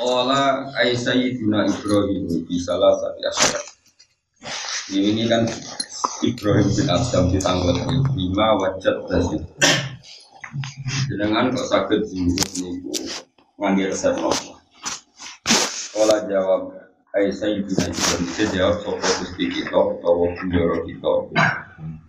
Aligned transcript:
Ola 0.00 0.72
ay 0.80 0.96
sayyidina 0.96 1.68
Ibrahim 1.68 2.24
di 2.48 2.56
salah 2.56 2.96
satu 2.96 3.20
asyara. 3.20 3.60
Ini 4.96 5.28
kan 5.28 5.44
Ibrahim 6.24 6.72
bin 6.72 6.88
Adam 6.88 7.28
ditanggal 7.28 7.76
lima 8.16 8.46
wajat 8.64 8.96
tadi. 9.04 9.36
Dengan 11.12 11.52
kok 11.52 11.68
sakit 11.68 12.00
jiwa 12.08 12.32
niku 12.64 12.96
ngambil 13.60 13.92
resep 13.92 14.16
nopo. 14.16 14.56
Ola 16.00 16.24
jawab 16.24 16.72
ay 17.20 17.28
sayyidina 17.28 17.92
Ibrahim 17.92 18.24
dia 18.40 18.44
jawab 18.56 18.80
sopo 18.80 19.04
gusti 19.04 19.52
kita 19.52 19.76
utawa 19.76 20.32
bendoro 20.40 20.80
kita. 20.88 21.12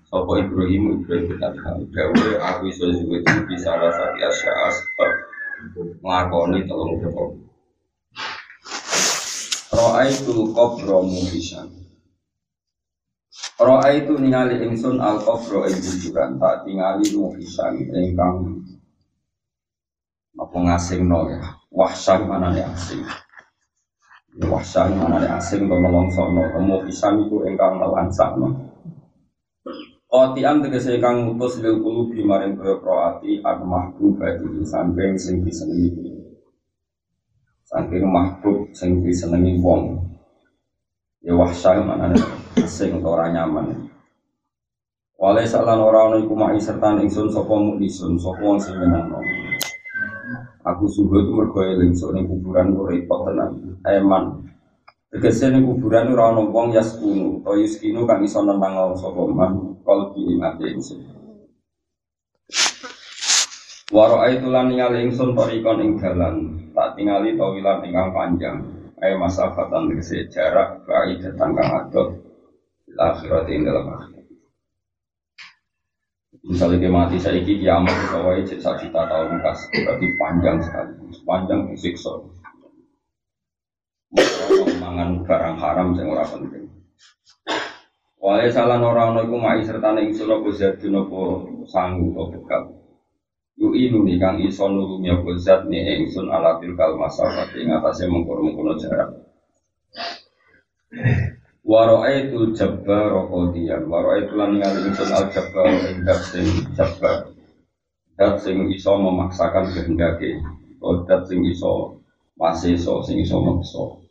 Sopo 0.08 0.32
Ibrahim 0.40 0.96
Ibrahim 0.96 1.28
bin 1.28 1.44
Adam. 1.44 1.84
Dawe 1.92 2.28
aku 2.40 2.72
iso 2.72 2.88
jiwa 2.88 3.20
di 3.20 3.58
salah 3.60 3.92
satu 3.92 4.16
asyara 4.16 4.68
sebab 4.80 5.12
nglakoni 6.00 6.64
telung 6.64 6.96
perkara. 7.04 7.51
Ra'aitul 9.82 10.54
qabra 10.54 11.02
muhisan. 11.02 11.74
Ra'aitu 13.58 14.14
ningali 14.22 14.62
ingsun 14.62 15.02
al 15.02 15.18
qabra 15.26 15.66
ing 15.74 15.82
kuburan 15.82 16.38
tak 16.38 16.70
tingali 16.70 17.10
muhisan 17.18 17.90
ingkang 17.90 18.62
apa 20.38 20.58
ngasingno 20.70 21.34
ya? 21.34 21.42
Wahsan 21.74 22.30
manane 22.30 22.62
asing? 22.62 23.02
Wahsan 24.46 25.02
manane 25.02 25.26
asing 25.34 25.66
to 25.66 25.74
nelongsono 25.74 26.62
muhisan 26.62 27.26
iku 27.26 27.42
ingkang 27.50 27.82
melansakno 27.82 28.54
Qatian 30.12 30.62
tegese 30.62 31.02
ingkang 31.02 31.26
mutus 31.26 31.58
lil 31.58 31.82
qulubi 31.82 32.22
maring 32.22 32.54
kaya 32.54 33.18
ati 33.18 33.42
al 33.42 33.66
mahbubati 33.66 34.62
samping 34.62 35.18
sing 35.18 35.42
disenengi 35.42 36.21
saking 37.72 38.04
mahbub 38.04 38.68
sing 38.76 39.00
disenengi 39.00 39.56
wong. 39.64 40.04
Ya 41.24 41.32
wahsyah 41.38 41.80
mana 41.80 42.12
atau 42.12 43.08
ora 43.08 43.32
nyaman. 43.32 43.88
Wale 45.16 45.46
salan 45.48 45.80
ora 45.80 46.12
ana 46.12 46.18
iku 46.20 46.34
mai 46.34 46.60
serta 46.60 46.98
ingsun 47.00 47.32
sapa 47.32 47.54
muklisun 47.54 48.18
sapa 48.18 48.42
wong 48.42 48.58
sing 48.58 48.74
menangno 48.76 49.22
Aku 50.66 50.86
subuh 50.90 51.22
itu 51.22 51.32
mergo 51.34 51.62
eling 51.62 51.94
sok 51.94 52.18
ning 52.18 52.26
kuburan 52.26 52.74
ku 52.74 52.86
repot 52.90 53.26
tenan. 53.30 53.80
Eman. 53.86 54.46
Tegese 55.14 55.54
ning 55.54 55.64
kuburan 55.64 56.12
ora 56.12 56.34
ana 56.34 56.42
wong 56.44 56.74
yaskunu 56.76 57.40
utawa 57.40 57.56
yuskinu 57.56 58.04
kang 58.04 58.26
iso 58.26 58.44
nentang 58.44 58.98
sapa 58.98 59.22
man 59.32 59.78
kalbi 59.86 60.26
ing 60.28 60.42
ati 60.42 60.76
ingsun 60.76 61.11
Waro 63.92 64.24
itu 64.24 64.48
lan 64.48 64.72
ningali 64.72 65.04
ingsun 65.04 65.36
torikon 65.36 65.84
ing 65.84 65.92
dalan 66.00 66.36
tak 66.72 66.96
tingali 66.96 67.36
tawilan 67.36 67.84
ingkang 67.84 68.16
panjang. 68.16 68.58
Ayo 69.04 69.20
masafatan 69.20 69.92
tegese 69.92 70.32
jarak 70.32 70.80
baik 70.88 71.20
datang 71.20 71.60
kang 71.60 71.70
adot 71.76 72.16
akhirat 72.96 73.52
ing 73.52 73.68
dalam 73.68 73.92
akhirat. 73.92 74.24
Misalnya 76.48 76.88
dia 76.88 76.92
mati 76.96 77.20
saya 77.20 77.36
iki 77.36 77.60
kiamat 77.60 77.92
kawai 78.16 78.40
cek 78.48 78.64
juta 78.64 79.02
tahun 79.12 79.44
kas 79.44 79.60
berarti 79.68 80.08
panjang 80.16 80.58
sekali 80.64 80.94
panjang 81.28 81.60
disiksa. 81.68 82.16
Mangan 84.80 85.28
barang 85.28 85.56
haram 85.60 86.00
yang 86.00 86.16
ora 86.16 86.24
penting? 86.32 86.64
Wale 88.24 88.48
salah 88.48 88.80
orang 88.80 89.20
iku 89.20 89.36
mai 89.36 89.60
serta 89.68 89.92
ning 90.00 90.16
sira 90.16 90.40
apa 90.40 91.22
sangu 91.68 92.16
atau 92.16 92.32
bekal 92.32 92.81
Yu 93.60 93.76
inu 93.76 94.08
nih 94.08 94.18
kang 94.22 94.40
iso 94.40 94.66
nulungi 94.72 95.12
apa 95.12 95.32
zat 95.36 95.62
nih 95.68 96.08
ingsun 96.08 96.32
ala 96.32 96.58
tilkal 96.64 96.96
masafat 96.96 97.52
ing 97.60 97.68
atase 97.70 98.08
mengkono-mengkono 98.08 98.74
jarak. 98.80 99.10
Waro'aitul 101.62 102.58
jabbar 102.58 103.12
qadiyan 103.30 103.86
waro'aitul 103.92 104.38
lan 104.40 104.58
ningali 104.58 104.80
ingsun 104.88 105.12
al 105.14 105.28
jabbar 105.30 105.68
ing 105.68 106.02
sing 106.32 106.46
jabbar. 106.74 107.32
Dat 108.18 108.42
sing 108.42 108.58
iso 108.72 108.92
memaksakan 108.98 109.70
kehendake. 109.74 110.42
Oh 110.82 111.06
dat 111.06 111.30
sing 111.30 111.46
iso 111.46 112.02
masih 112.40 112.80
iso 112.80 113.06
sing 113.06 113.22
iso 113.22 113.38
maksa. 113.46 114.02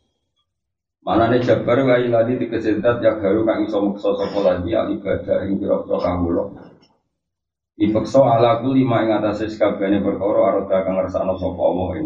Mana 1.01 1.33
nih 1.33 1.41
jabbar 1.43 1.81
wa 1.81 1.97
iladi 1.97 2.39
dikesentat 2.39 3.03
ya 3.03 3.19
garu 3.19 3.43
kang 3.43 3.67
iso 3.67 3.83
maksa 3.83 4.15
sapa 4.15 4.39
lagi 4.47 4.71
al 4.77 4.95
ibadah 4.95 5.43
ing 5.49 5.59
pira-pira. 5.59 6.70
Dipeksa 7.81 8.21
ala 8.21 8.61
ku 8.61 8.77
lima 8.77 9.01
ing 9.01 9.09
atase 9.09 9.49
sekabehane 9.49 10.05
perkara 10.05 10.53
aroda 10.53 10.85
kang 10.85 11.01
ngersakno 11.01 11.33
sapa 11.33 11.61
Allah 11.65 11.89
ing. 11.97 12.05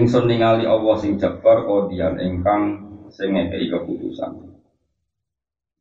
Ingsun 0.00 0.24
ningali 0.24 0.64
Allah 0.64 0.96
sing 0.96 1.20
jabar 1.20 1.68
kodian 1.68 2.16
ingkang 2.16 2.80
sing 3.12 3.36
ngekeki 3.36 3.68
keputusan. 3.68 4.56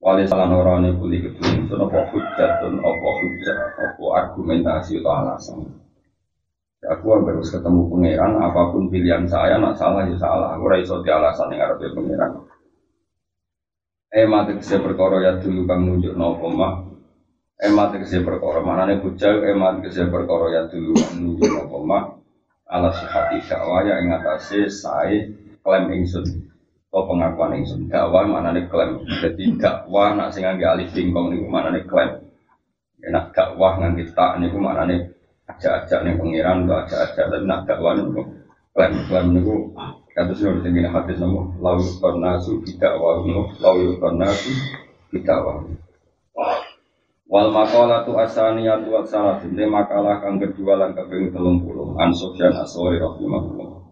Wali 0.03 0.27
salah 0.27 0.51
norane 0.51 0.91
kuli 0.99 1.23
kudu 1.23 1.47
ingsun 1.47 1.79
apa 1.79 2.11
hujjatun 2.11 2.73
apa 2.83 3.07
hujjat 3.23 3.57
apa 3.71 4.03
argumentasi 4.19 4.99
atau 4.99 5.11
alasan. 5.23 5.59
Aku 6.83 7.15
harus 7.15 7.47
ketemu 7.47 7.87
pangeran, 7.87 8.43
apa 8.43 8.75
pun 8.75 8.91
pilihan 8.91 9.23
saya, 9.23 9.55
nak 9.55 9.79
salah 9.79 10.03
ya 10.03 10.19
salah. 10.19 10.59
Aku 10.59 10.67
raiso 10.67 10.99
di 10.99 11.07
alasan 11.07 11.55
yang 11.55 11.71
ada 11.71 11.79
pangeran. 11.79 12.31
Eh 14.11 14.27
mati 14.27 14.59
saya 14.59 14.83
perkara 14.83 15.23
ya 15.23 15.31
dulu 15.39 15.63
kang 15.63 15.87
nunjuk 15.87 16.19
nopo 16.19 16.51
mah 16.51 16.92
emat 17.63 17.95
kese 17.95 18.19
perkara. 18.27 18.59
Manane 18.59 18.99
bujal 18.99 19.47
emat 19.47 19.79
kese 19.87 20.11
perkara 20.11 20.51
ya 20.51 20.61
dulu 20.67 20.93
nunjuk 21.15 21.51
apa 21.55 21.77
mak 21.79 22.03
ala 22.67 22.91
sihati 22.91 23.39
dakwah 23.47 23.87
ya 23.87 24.03
ing 24.03 24.11
atase 24.11 24.67
sae 24.67 25.31
klaim 25.63 25.87
ingsun 25.95 26.27
atau 26.91 27.07
pengakuan 27.07 27.55
ingsun. 27.57 27.87
Dakwah 27.87 28.27
manane 28.27 28.67
klaim 28.67 28.99
jadi 29.23 29.55
dakwah 29.55 30.13
nak 30.19 30.35
sing 30.35 30.43
ngangge 30.43 30.67
alif 30.67 30.89
bingkong 30.91 31.31
niku 31.31 31.47
manane 31.47 31.87
klaim 31.87 32.19
enak 33.03 33.31
dakwah 33.31 33.79
ngangge 33.79 34.11
tak 34.11 34.43
niku 34.43 34.59
manane 34.59 35.15
ajak-ajak 35.47 35.99
ning 36.07 36.15
pangeran 36.19 36.67
atau 36.67 36.77
ajak-ajak 36.83 37.25
tapi 37.31 37.45
nak 37.47 37.63
dakwah 37.67 37.95
niku 37.95 38.21
klaim 38.75 38.93
klaim 39.07 39.27
niku 39.35 39.55
kata 40.13 40.29
sih 40.37 40.45
orang 40.45 40.61
tinggi 40.61 40.85
hadis 40.85 41.17
namu 41.17 41.49
lawu 41.57 41.81
kornasu 41.97 42.61
tidak 42.69 42.93
wahu 43.01 43.49
lawu 43.57 43.97
kornasu 43.97 44.53
tidak 45.09 45.41
wahu 45.41 45.73
Wal 47.33 47.49
makalah 47.49 48.05
tu 48.05 48.13
asaniyatu 48.13 48.93
wa 48.93 49.01
salatin 49.01 49.57
Ini 49.57 49.65
makalah 49.65 50.21
kang 50.21 50.37
kedua 50.37 50.77
lan 50.77 50.93
kaping 50.93 51.33
telung 51.33 51.65
puluh. 51.65 51.97
An 51.97 52.13
Sufyan 52.13 52.53
Asori 52.53 53.01
rahimahullah. 53.01 53.89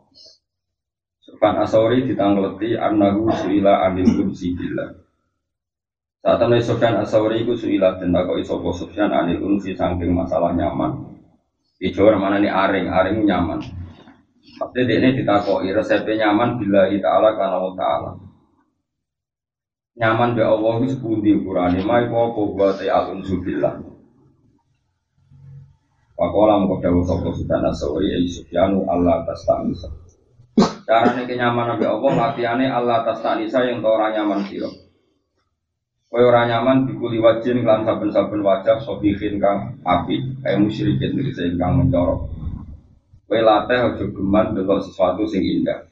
Sufyan 1.25 1.57
Asori 1.57 2.05
ditangleti 2.05 2.77
annahu 2.77 3.33
suila 3.41 3.81
anil 3.89 4.29
unsi 4.29 4.53
billah. 4.53 4.93
Saat 6.21 6.37
temen 6.37 6.61
Sufyan 6.61 7.01
Asori 7.01 7.41
itu 7.41 7.57
suila 7.57 7.97
dan 7.97 8.13
takut 8.13 8.37
isopo 8.37 8.77
Sufyan 8.77 9.09
anil 9.09 9.41
unsi 9.41 9.73
saking 9.73 10.13
masalah 10.13 10.53
nyaman. 10.53 11.09
Jawa 11.81 12.21
mana 12.21 12.37
ini 12.37 12.45
aring, 12.45 12.93
aring 12.93 13.25
nyaman. 13.25 13.57
Tapi 14.61 14.85
ini 14.85 15.17
ditakoi 15.17 15.73
resepnya 15.73 16.29
nyaman 16.29 16.61
bila 16.61 16.85
ta'ala 16.93 17.33
karena 17.33 17.73
ta'ala 17.73 18.20
nyaman 19.99 20.35
be 20.35 20.43
Allah 20.43 20.73
itu 20.79 20.95
sepundi 20.95 21.35
ukurane 21.35 21.83
mai 21.83 22.07
apa 22.07 22.31
buat 22.31 22.79
ya 22.79 23.03
alun 23.03 23.23
subillah 23.25 23.91
Pakola 26.21 26.61
mau 26.61 26.77
dawu 26.77 27.01
sapa 27.01 27.33
sudana 27.33 27.73
sawai 27.73 28.05
ai 28.13 28.29
Sufyanu 28.29 28.85
Allah 28.85 29.25
tastanisa. 29.25 29.89
Carane 30.85 31.25
kenyamanan 31.25 31.81
be 31.81 31.89
Allah 31.89 32.13
latihane 32.13 32.69
Allah 32.69 33.01
tastanisa 33.01 33.65
yang 33.65 33.81
ora 33.81 34.13
nyaman 34.13 34.45
sira. 34.45 34.69
Kowe 36.13 36.21
ora 36.21 36.45
nyaman 36.45 36.85
dikuli 36.85 37.17
wajin 37.17 37.65
lan 37.65 37.89
saben-saben 37.89 38.45
wajah 38.45 38.77
sobihin 38.85 39.41
kang 39.41 39.81
api 39.81 40.45
kaya 40.45 40.61
musyrikin 40.61 41.17
iki 41.17 41.57
kang 41.57 41.81
mencorok. 41.81 42.29
Kowe 43.25 43.39
latih 43.41 43.81
aja 43.81 44.05
geman 44.05 44.53
delok 44.53 44.85
sesuatu 44.85 45.25
sing 45.25 45.41
indah. 45.41 45.89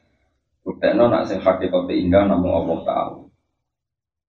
Buktekno 0.61 1.09
nak 1.09 1.25
sing 1.25 1.41
hakikate 1.41 1.97
indah 1.97 2.29
namung 2.29 2.53
Allah 2.53 2.77
Ta'ala. 2.85 3.28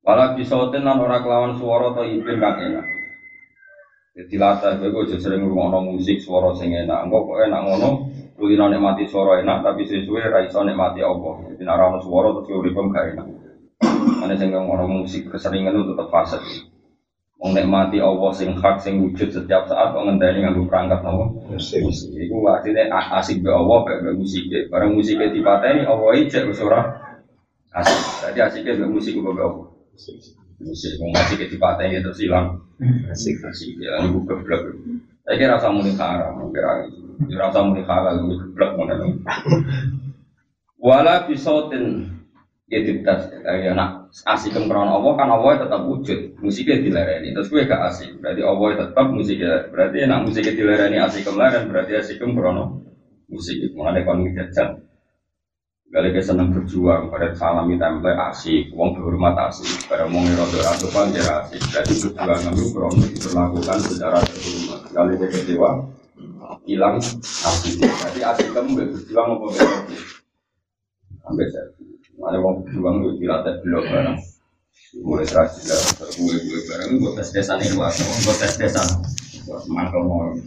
Wala 0.01 0.33
bisautin 0.33 0.81
lan 0.81 0.97
ora 0.97 1.21
kelawan 1.21 1.61
swara 1.61 1.93
atau 1.93 2.09
ibin 2.09 2.41
kang 2.41 2.57
enak. 2.57 2.87
Jadi 4.17 4.35
latah 4.41 4.81
gue 4.81 4.91
gue 4.91 5.17
sering 5.21 5.45
ngomong 5.45 5.97
musik 5.97 6.19
suara 6.19 6.57
sing 6.57 6.73
enak. 6.73 7.07
Enggak 7.07 7.21
kok 7.25 7.39
enak 7.47 7.61
ngono. 7.63 7.91
Kulino 8.41 8.73
nikmati 8.73 9.05
suara 9.05 9.45
enak 9.45 9.61
tapi 9.61 9.85
sesuai 9.85 10.33
raiso 10.33 10.65
nikmati 10.65 11.05
Allah. 11.05 11.53
Jadi 11.53 11.63
nara 11.63 12.01
suara 12.01 12.33
terus 12.41 12.49
urip 12.49 12.77
gak 12.91 13.07
enak. 13.17 13.27
Ane 14.25 14.35
sing 14.41 14.57
ngomong 14.57 15.05
musik 15.05 15.29
keseringan 15.29 15.77
itu 15.77 15.93
tetap 15.93 16.09
fase. 16.09 16.41
Wong 17.41 17.57
nikmati 17.57 18.01
Allah 18.01 18.33
sing 18.37 18.53
hak 18.57 18.81
sing 18.81 19.01
wujud 19.01 19.33
setiap 19.33 19.69
saat 19.69 19.97
kok 19.97 20.05
ngenteni 20.05 20.45
nganggo 20.45 20.69
perangkat 20.69 21.01
napa? 21.01 21.25
Musik. 21.49 21.81
Iku 22.17 22.37
artinya 22.49 22.89
asik 23.21 23.41
be 23.41 23.49
Allah 23.49 23.85
be 23.85 24.13
musik. 24.17 24.49
Barang 24.69 24.97
musiknya 24.97 25.33
dipateni 25.33 25.87
Allah 25.87 26.11
ijek 26.19 26.51
wis 26.51 26.61
ora 26.61 26.85
asik. 27.73 28.01
Jadi 28.27 28.39
asiknya 28.43 28.85
be 28.85 28.87
musik 28.93 29.17
be 29.17 29.25
Allah. 29.25 29.70
Musik 30.61 31.01
wong 31.01 31.13
asik 31.17 31.49
dipateni 31.49 32.05
terus 32.05 32.21
ilang. 32.21 32.61
Asik 33.09 33.41
asik 33.45 33.81
ya 33.81 34.05
niku 34.05 34.29
geblek. 34.29 34.77
Saya 35.25 35.37
kira 35.37 35.57
rasa 35.57 35.69
muni 35.73 35.93
haram, 35.97 36.37
kira 36.53 37.49
rasa 37.49 37.61
muni 37.65 37.81
halal, 37.85 38.21
geblek 38.25 38.71
ngono. 38.77 39.07
Wala 40.81 41.29
bisautin 41.29 42.09
ya 42.71 42.79
ditas 42.87 43.35
ya 43.35 43.75
nak 43.75 44.15
asik 44.31 44.55
krono 44.55 45.03
Allah 45.03 45.13
kan 45.19 45.29
Allah 45.29 45.67
tetap 45.67 45.91
wujud 45.91 46.39
musiknya 46.39 46.79
dilereni 46.79 47.35
terus 47.35 47.51
gue 47.51 47.67
gak 47.67 47.83
asik 47.91 48.23
berarti 48.23 48.47
Allah 48.47 48.69
tetap 48.87 49.07
musiknya 49.11 49.67
berarti 49.75 50.07
nak 50.07 50.31
musiknya 50.31 50.55
dilereni 50.55 50.97
asik 51.03 51.27
kemarin 51.27 51.67
berarti 51.67 51.99
asik 51.99 52.23
krono 52.23 52.87
musik 53.27 53.59
itu 53.59 53.75
mengenai 53.75 54.07
kon 54.07 54.23
jajan 54.23 54.87
Kali 55.91 56.15
ke 56.15 56.23
seneng 56.23 56.55
berjuang 56.55 57.11
pada 57.11 57.35
salami 57.35 57.75
template 57.75 58.15
asik, 58.31 58.71
uang 58.79 58.95
berhormat 58.95 59.35
asik, 59.51 59.91
pada 59.91 60.07
mau 60.07 60.23
ngirodo 60.23 60.63
atau 60.63 60.87
panjer 60.95 61.27
asik, 61.27 61.59
jadi 61.67 61.93
berjuang 61.99 62.41
kami 62.47 62.63
krono 62.71 63.05
diperlakukan 63.11 63.79
secara 63.83 64.23
terhormat. 64.23 64.81
Kali 64.95 65.19
ke 65.19 65.27
kecewa, 65.35 65.83
hilang 66.63 67.03
asik, 67.03 67.83
jadi 67.83 68.21
asik 68.23 68.55
kamu 68.55 68.71
berjuang 68.95 69.29
apa 69.35 69.47
berjuang? 69.51 69.87
Sampai 71.27 71.47
saya 71.51 71.67
ada 72.23 72.39
wong 72.39 72.55
berjuang 72.63 72.95
itu 73.03 73.11
dilatih 73.27 73.55
belum 73.67 73.85
barang. 73.91 74.19
Mulai 75.03 75.27
terakhir 75.27 75.75
gue 76.07 76.37
gue 76.39 76.61
barang 76.71 76.91
gue 77.03 77.13
tes 77.19 77.35
ini 77.35 77.67
luas, 77.75 77.99
gue 77.99 78.35
tes 78.39 78.53
desan, 78.63 78.87
mangkel 79.67 80.07
mau. 80.07 80.39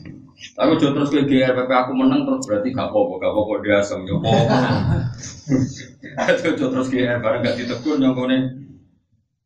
Tapi 0.54 0.72
jo 0.82 0.92
terus 0.92 1.10
gue 1.10 1.24
GRPP 1.26 1.72
aku 1.72 1.92
menang 1.96 2.28
terus 2.28 2.44
berarti 2.46 2.70
gak 2.76 2.90
apa-apa, 2.92 3.14
gak 3.22 3.32
apa-apa 3.32 3.54
dia 3.64 3.80
yo. 4.04 4.16
Tapi 6.14 6.58
jo 6.60 6.66
terus 6.70 6.88
GR 6.92 7.18
barang 7.24 7.42
gak 7.42 7.56
ditegur 7.58 7.96
nyongkone. 7.98 8.38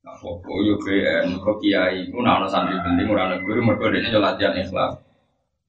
Gak 0.01 0.15
apa-apa 0.17 0.53
yo 0.65 0.75
GR, 0.81 1.23
kok 1.37 1.57
kiai, 1.61 2.09
ku 2.09 2.19
nak 2.23 2.49
santri 2.49 2.79
penting 2.81 3.07
ora 3.11 3.29
ana 3.29 3.37
guru 3.43 3.59
mergo 3.61 3.87
dene 3.91 4.09
latihan 4.09 4.57
ikhlas. 4.57 4.97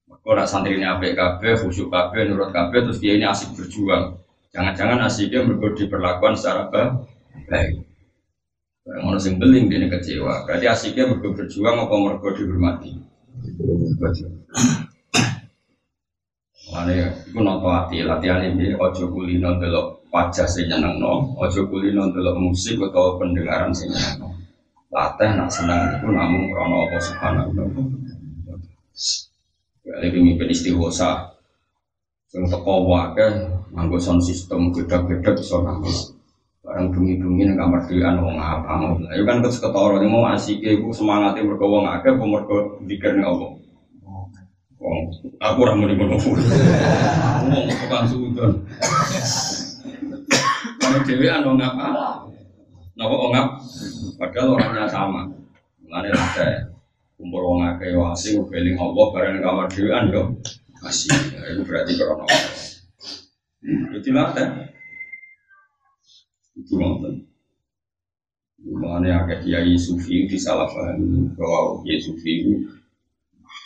Mergo 0.09 0.31
nak 0.33 0.49
santri 0.49 0.81
ini 0.81 0.87
apik 0.89 1.15
kabeh, 1.15 1.61
khusyuk 1.61 1.93
kabeh, 1.93 2.27
nurut 2.27 2.51
kabeh 2.51 2.89
terus 2.89 2.99
dia 2.99 3.15
ini 3.19 3.29
asik 3.29 3.53
berjuang. 3.55 4.17
Jangan-jangan 4.55 5.05
asiknya 5.05 5.45
mergo 5.45 5.77
diperlakukan 5.77 6.35
secara 6.41 6.73
baik. 6.73 7.85
Orang 8.89 9.05
orang 9.05 9.21
sing 9.21 9.37
beling 9.37 9.69
dia 9.69 9.85
kecewa. 9.85 10.49
Berarti 10.49 10.65
asiknya 10.65 11.13
mergo 11.13 11.37
berjuang 11.37 11.77
apa 11.77 11.95
mergo 12.01 12.29
dihormati. 12.33 12.97
Mana 16.69 16.93
ya, 16.93 17.09
nonton 17.33 17.73
hati 17.73 18.05
latihan 18.05 18.45
ini 18.45 18.77
ojo 18.77 19.09
kulino 19.09 19.57
delok 19.57 20.05
wajah 20.13 20.45
sing 20.45 20.69
nyeneng 20.69 21.01
no, 21.01 21.33
ojo 21.41 21.65
kulino 21.65 22.13
delok 22.13 22.37
musik 22.37 22.77
atau 22.77 23.17
pendengaran 23.17 23.73
sing 23.73 23.89
nyeneng 23.89 24.17
no. 24.21 24.29
Latih 24.93 25.37
nak 25.37 25.53
senang 25.53 25.97
itu 25.97 26.09
namun 26.09 26.49
krono 26.49 26.89
apa 26.89 26.97
subhanahu 27.01 27.53
wa 27.57 27.85
Lagi 29.89 30.21
mimpin 30.21 30.53
istighosa, 30.53 31.33
sing 32.29 32.45
teko 32.49 32.85
wae 32.85 33.27
nganggo 33.73 33.97
sound 33.97 34.21
system 34.21 34.69
beda-beda 34.73 35.33
bisa 35.33 35.61
nangis. 35.65 36.13
Barang 36.61 36.93
bumi-bumi 36.93 37.49
ning 37.49 37.57
kamar 37.57 37.89
dhewean 37.89 38.21
wong 38.21 38.37
apa 38.37 38.77
mau. 38.77 38.93
Ayo 39.09 39.25
kan 39.25 39.41
terus 39.41 39.57
ketara 39.57 40.05
mau 40.05 40.29
asik 40.29 40.61
iku 40.61 40.93
semangate 40.93 41.41
mergo 41.41 41.65
wong 41.65 41.89
akeh 41.89 42.13
apa 42.13 42.25
mergo 42.29 42.77
Allah. 42.81 43.58
Wong 44.79 45.11
aku 45.43 45.59
ora 45.63 45.75
muni 45.75 45.95
ngono. 45.99 46.17
Wong 46.19 47.65
tukang 47.67 48.07
sudon. 48.07 48.53
Kalau 50.79 50.99
dhewean 51.03 51.43
wong 51.43 51.59
apa? 51.59 51.87
Napa 52.95 53.15
wong 53.15 53.33
apa? 53.35 53.59
Padahal 54.19 54.55
orangnya 54.55 54.87
sama. 54.87 55.27
Mulane 55.83 56.15
ada 56.15 56.71
kumpul 57.19 57.43
wong 57.43 57.67
akeh 57.67 57.91
yo 57.91 58.07
asik 58.15 58.39
beling 58.47 58.79
Allah 58.79 59.07
bareng 59.11 59.43
kamar 59.43 59.67
dhewean 59.67 60.15
yo 60.15 60.39
masih 60.79 61.11
itu 61.51 61.63
berarti 61.67 61.93
krono 61.99 62.23
itu 63.91 64.11
latih 64.15 64.49
itu 66.55 66.75
nonton 66.79 67.27
Mengenai 68.59 69.15
agak 69.15 69.47
kiai 69.47 69.75
sufi 69.79 70.27
di 70.31 70.39
salah 70.39 70.67
paham 70.71 71.31
bahwa 71.35 71.83
kiai 71.83 71.99
sufi 71.99 72.63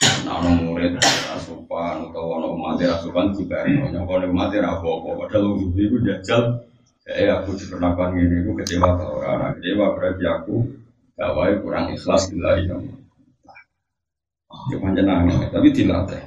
itu 0.02 0.26
Nano 0.26 0.50
murid 0.58 0.98
asupan 1.30 2.10
atau 2.10 2.34
ono 2.34 2.58
mati 2.58 2.84
asupan 2.90 3.30
juga 3.30 3.62
nyonya 3.62 4.02
kalau 4.02 4.34
mati 4.34 4.58
apa 4.58 4.82
apa 4.82 5.08
padahal 5.22 5.62
sufi 5.62 5.82
itu 5.86 5.96
jajal. 6.02 6.66
Eh 7.02 7.26
aku 7.26 7.58
diperlakukan 7.58 8.14
ini 8.14 8.46
aku 8.46 8.50
kecewa 8.62 8.88
kalau 8.98 9.22
orang. 9.22 9.58
Kecewa 9.58 9.86
berarti 9.94 10.24
aku 10.26 10.54
gawai 11.18 11.58
kurang 11.62 11.90
ikhlas 11.94 12.30
bila 12.30 12.58
ini 12.58 13.02
Cuma 14.70 14.92
jenang, 14.92 15.26
tapi 15.48 15.72
dilatih. 15.72 16.22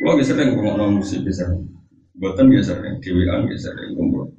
Kalau 0.00 0.16
bisa 0.16 0.32
sering 0.32 0.56
ngomong 0.56 1.02
musik 1.02 1.22
bisa, 1.28 1.44
buatan 2.16 2.48
bisa 2.48 2.72
sering, 2.72 2.96
dewan 3.04 3.44
bisa 3.44 3.68
sering 3.68 3.92
kumpul. 3.92 4.32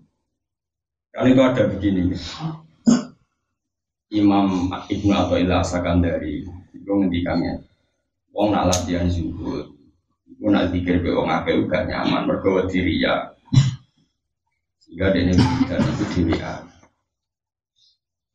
Kan 1.14 1.30
itu 1.30 1.42
ada 1.44 1.70
begini, 1.70 2.18
Imam 4.10 4.74
Ibnu 4.90 5.14
Athaillah 5.14 5.62
Sakandari 5.62 6.42
itu 6.74 6.90
ngendikannya, 6.90 7.62
wong 8.34 8.54
nak 8.54 8.70
latihan 8.70 9.10
zuhud, 9.10 9.74
itu 10.30 10.46
nak 10.48 10.70
pikir 10.72 11.02
be 11.02 11.12
wong 11.12 11.28
akeh 11.28 11.58
gak 11.68 11.90
nyaman, 11.90 12.30
mergo 12.30 12.64
diri 12.70 13.02
ya. 13.04 13.34
Sehingga 14.82 15.14
dia 15.14 15.22
ini 15.22 15.34
dan 15.70 15.86
itu 15.86 16.06
dirian. 16.18 16.66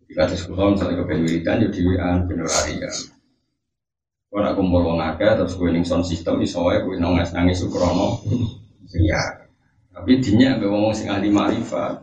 Jika 0.06 0.20
ada 0.30 0.36
sekolah 0.38 0.76
misalnya 0.78 1.02
kepen 1.02 1.26
wiridan, 1.26 1.64
ya 1.64 1.68
dirian, 1.72 2.16
bener 2.30 2.46
ya. 2.78 2.92
Kau 4.34 4.42
nak 4.42 4.58
kumpul 4.58 4.82
wong 4.82 4.98
akeh 4.98 5.30
terus 5.38 5.54
gue 5.54 5.70
ning 5.70 5.86
sound 5.86 6.02
system 6.02 6.42
iso 6.42 6.66
wae 6.66 6.82
gue 6.82 6.98
nangis 6.98 7.30
nangis 7.30 7.62
ukrono. 7.62 8.18
Iya. 8.90 9.46
Tapi 9.94 10.18
dinya 10.18 10.58
ambek 10.58 10.70
wong 10.74 10.90
sing 10.90 11.06
ahli 11.06 11.30
makrifat. 11.30 12.02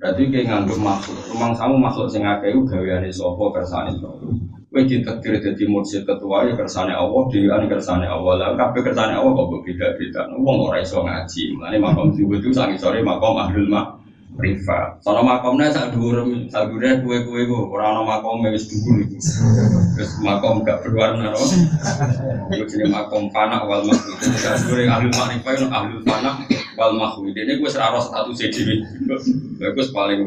Berarti 0.00 0.28
kayak 0.32 0.48
nganggep 0.48 0.80
makhluk. 0.80 1.20
Rumang 1.32 1.52
samu 1.52 1.76
makhluk 1.76 2.08
sing 2.08 2.24
akeh 2.24 2.52
gaweane 2.52 3.12
sapa 3.12 3.44
kersane 3.52 3.92
sapa. 3.96 4.24
Kowe 4.66 4.82
ditakdir 4.82 5.38
dadi 5.38 5.64
mursyid 5.70 6.02
ketua 6.02 6.42
ya 6.42 6.52
kersane 6.58 6.90
Allah, 6.90 7.22
dhewean 7.30 7.70
kersane 7.70 8.02
Allah. 8.02 8.34
Lah 8.34 8.48
kabeh 8.58 8.82
kersane 8.82 9.14
Allah 9.14 9.30
kok 9.30 9.62
beda-beda. 9.62 10.26
Wong 10.42 10.68
ora 10.68 10.82
iso 10.82 11.06
ngaji. 11.06 11.54
Mulane 11.54 11.78
makom 11.78 12.10
zuhud 12.18 12.42
itu 12.42 12.50
sangi 12.50 12.74
sore 12.74 12.98
makom 12.98 13.38
ahlul 13.38 13.70
mak 13.70 14.02
privat. 14.36 15.00
Sono 15.00 15.22
makomnya 15.22 15.70
sak 15.72 15.94
dhuwur 15.94 16.28
sak 16.52 16.68
dhuwure 16.68 16.98
kue-kue 17.00 17.46
ku 17.48 17.72
ora 17.72 17.94
ana 17.94 18.02
makom 18.04 18.42
wis 18.42 18.66
dhuwur 18.66 19.06
iku. 19.06 19.16
Wis 19.96 20.10
makom 20.20 20.60
gak 20.66 20.82
berwarna 20.82 21.30
no. 21.30 21.40
Iku 22.52 22.64
jenenge 22.66 22.90
makom 22.90 23.30
panak 23.30 23.64
wal 23.64 23.86
mahwi. 23.86 24.12
Sak 24.34 24.66
dhuwure 24.66 24.90
ahli 24.90 25.08
makrifah 25.14 25.52
ono 25.62 25.66
ahli 25.72 25.94
panak 26.02 26.36
wal 26.74 26.92
mahwi. 26.98 27.32
Dene 27.32 27.56
kuwi 27.56 27.70
wis 27.70 27.78
ora 27.78 28.02
status 28.02 28.42
dhewe. 28.44 28.74
Lha 29.62 29.66
iku 29.72 29.82
paling 29.94 30.20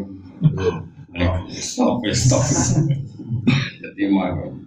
stop 1.59 2.01
stop. 2.15 2.43
Jadi 3.99 4.15
makom. 4.15 4.63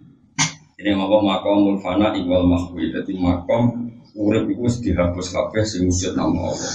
Ini 0.76 0.92
makom 0.92 1.24
makom 1.24 1.80
fana 1.80 2.12
iwal 2.12 2.44
mahwi. 2.44 2.92
Jadi 2.92 3.16
makom 3.16 3.88
urip 4.12 4.44
wis 4.60 4.84
dihapus 4.84 5.32
kabeh 5.32 5.64
sing 5.64 5.88
wujud 5.88 6.12
nama 6.12 6.52
Allah. 6.52 6.72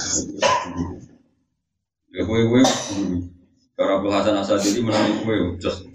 Ya 2.10 2.26
kue 2.26 2.50
kue, 2.50 2.62
cara 3.78 4.02
Abdul 4.02 4.10
Hasan 4.10 4.42
Asadi 4.42 4.82
menang 4.82 5.22
kue, 5.22 5.54
just 5.62 5.86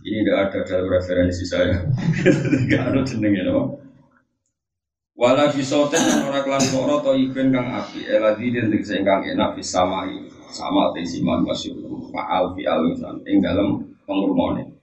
ini 0.00 0.24
tidak 0.24 0.48
ada 0.48 0.58
dalam 0.64 0.88
referensi 0.88 1.44
saya. 1.44 1.84
Tidak 2.64 2.80
ada 2.80 3.04
jenengnya, 3.04 3.52
no. 3.52 3.76
Wala 5.12 5.52
bisoten 5.52 6.00
dan 6.00 6.24
ora 6.24 6.40
kelan 6.40 6.64
koro 6.72 7.04
to 7.04 7.12
iben 7.20 7.52
kang 7.52 7.68
api 7.68 8.08
eladi 8.08 8.48
dan 8.48 8.72
tegese 8.72 9.04
kang 9.04 9.28
enak 9.28 9.60
bisa 9.60 9.84
sama 9.84 10.08
sama 10.48 10.96
te 10.96 11.04
siman 11.04 11.44
masyur 11.44 11.76
faal 12.16 12.56
fi 12.56 12.64
ing 13.28 13.44
dalam 13.44 13.80
pengurmone 14.08 14.75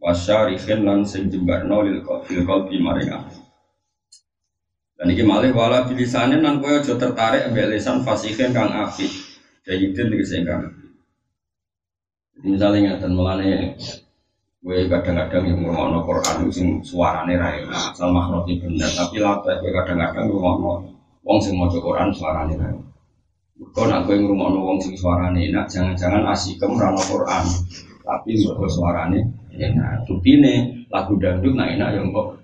wasyarihin 0.00 0.82
lan 0.82 1.04
sing 1.04 1.28
jembarno 1.28 1.84
lil 1.84 2.00
fil 2.26 2.42
qalbi 2.48 2.80
maring 2.80 3.12
Dan 5.00 5.16
iki 5.16 5.24
malih 5.24 5.56
wala 5.56 5.88
bilisane 5.88 6.44
nan 6.44 6.60
kowe 6.60 6.76
aja 6.76 6.92
tertarik 6.92 7.48
ambek 7.48 7.72
lisan 7.72 8.04
fasihin 8.04 8.52
kang 8.52 8.68
api 8.68 9.08
Sayyidin 9.64 10.12
itu 10.12 10.24
saya 10.24 10.44
kan. 10.44 10.60
Jadi 12.36 12.46
misalnya 12.52 12.96
ngatan 12.96 13.12
melane 13.16 13.76
Gue 14.60 14.84
kadang-kadang 14.92 15.48
yang 15.48 15.64
ngomong 15.64 16.04
Quran 16.04 16.52
sing 16.52 16.84
suarane 16.84 17.32
ra 17.32 17.48
enak, 17.56 17.96
asal 17.96 18.12
makhrajnya 18.12 18.60
bener, 18.60 18.92
tapi 18.92 19.16
latih 19.16 19.56
gue 19.56 19.72
kadang-kadang 19.72 20.28
ngomong 20.28 20.84
wong 21.24 21.38
sing 21.40 21.56
maca 21.56 21.80
Quran 21.80 22.12
suarane 22.12 22.60
ra 22.60 22.68
enak. 22.68 22.84
Kau 23.72 23.88
nak 23.88 24.04
gue 24.04 24.20
ngomong 24.20 24.60
wong 24.60 24.76
sing 24.76 24.92
suarane 25.00 25.48
enak, 25.48 25.64
jangan-jangan 25.64 26.28
asikem 26.28 26.76
ra 26.76 26.92
Quran, 26.92 27.44
tapi 28.04 28.36
mergo 28.36 28.68
suarane 28.68 29.39
enak. 29.54 30.06
Bukine 30.06 30.86
lagu 30.90 31.14
dangdut 31.18 31.54
nak 31.54 31.70
enak 31.74 31.90
yang 31.94 32.10
kok 32.10 32.40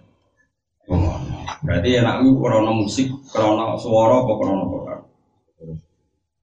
Berarti 1.66 1.98
enak 1.98 2.22
itu 2.22 2.30
krono 2.38 2.72
musik, 2.78 3.08
krono 3.26 3.74
suara 3.74 4.22
apa 4.22 4.32
krono 4.38 4.64
Quran? 4.70 5.00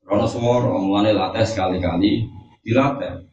Krono 0.03 0.25
suara, 0.27 0.75
mulane 0.75 1.15
latih 1.15 1.47
sekali-kali 1.47 2.27
dilatih. 2.59 3.23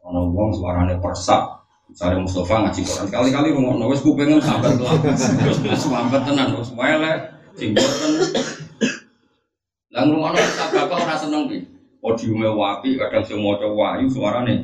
Krono 0.00 0.32
wong 0.32 0.56
suarane 0.56 0.96
persak, 1.04 1.64
Misalnya 1.84 2.24
Mustafa 2.24 2.64
ngaji 2.64 2.80
Quran 2.80 3.06
sekali-kali 3.12 3.48
rumah 3.52 3.76
nulis 3.76 4.00
ku 4.00 4.16
pengen 4.16 4.40
telat, 4.40 4.72
terus 4.72 5.60
sampai 5.84 6.20
tenan, 6.24 6.56
terus 6.56 6.72
wele, 6.72 7.12
singgur 7.60 7.84
kan. 7.84 8.10
Lang 9.92 10.06
rumah 10.08 10.32
nulis 10.32 10.52
tak 10.56 10.72
bakal 10.72 11.04
rasa 11.04 11.28
seneng. 11.28 11.73
Podiumnya 12.04 12.52
wapi, 12.52 13.00
kadang 13.00 13.24
semua 13.24 13.56
cowok 13.56 13.80
wayu 13.80 14.12
suarane. 14.12 14.60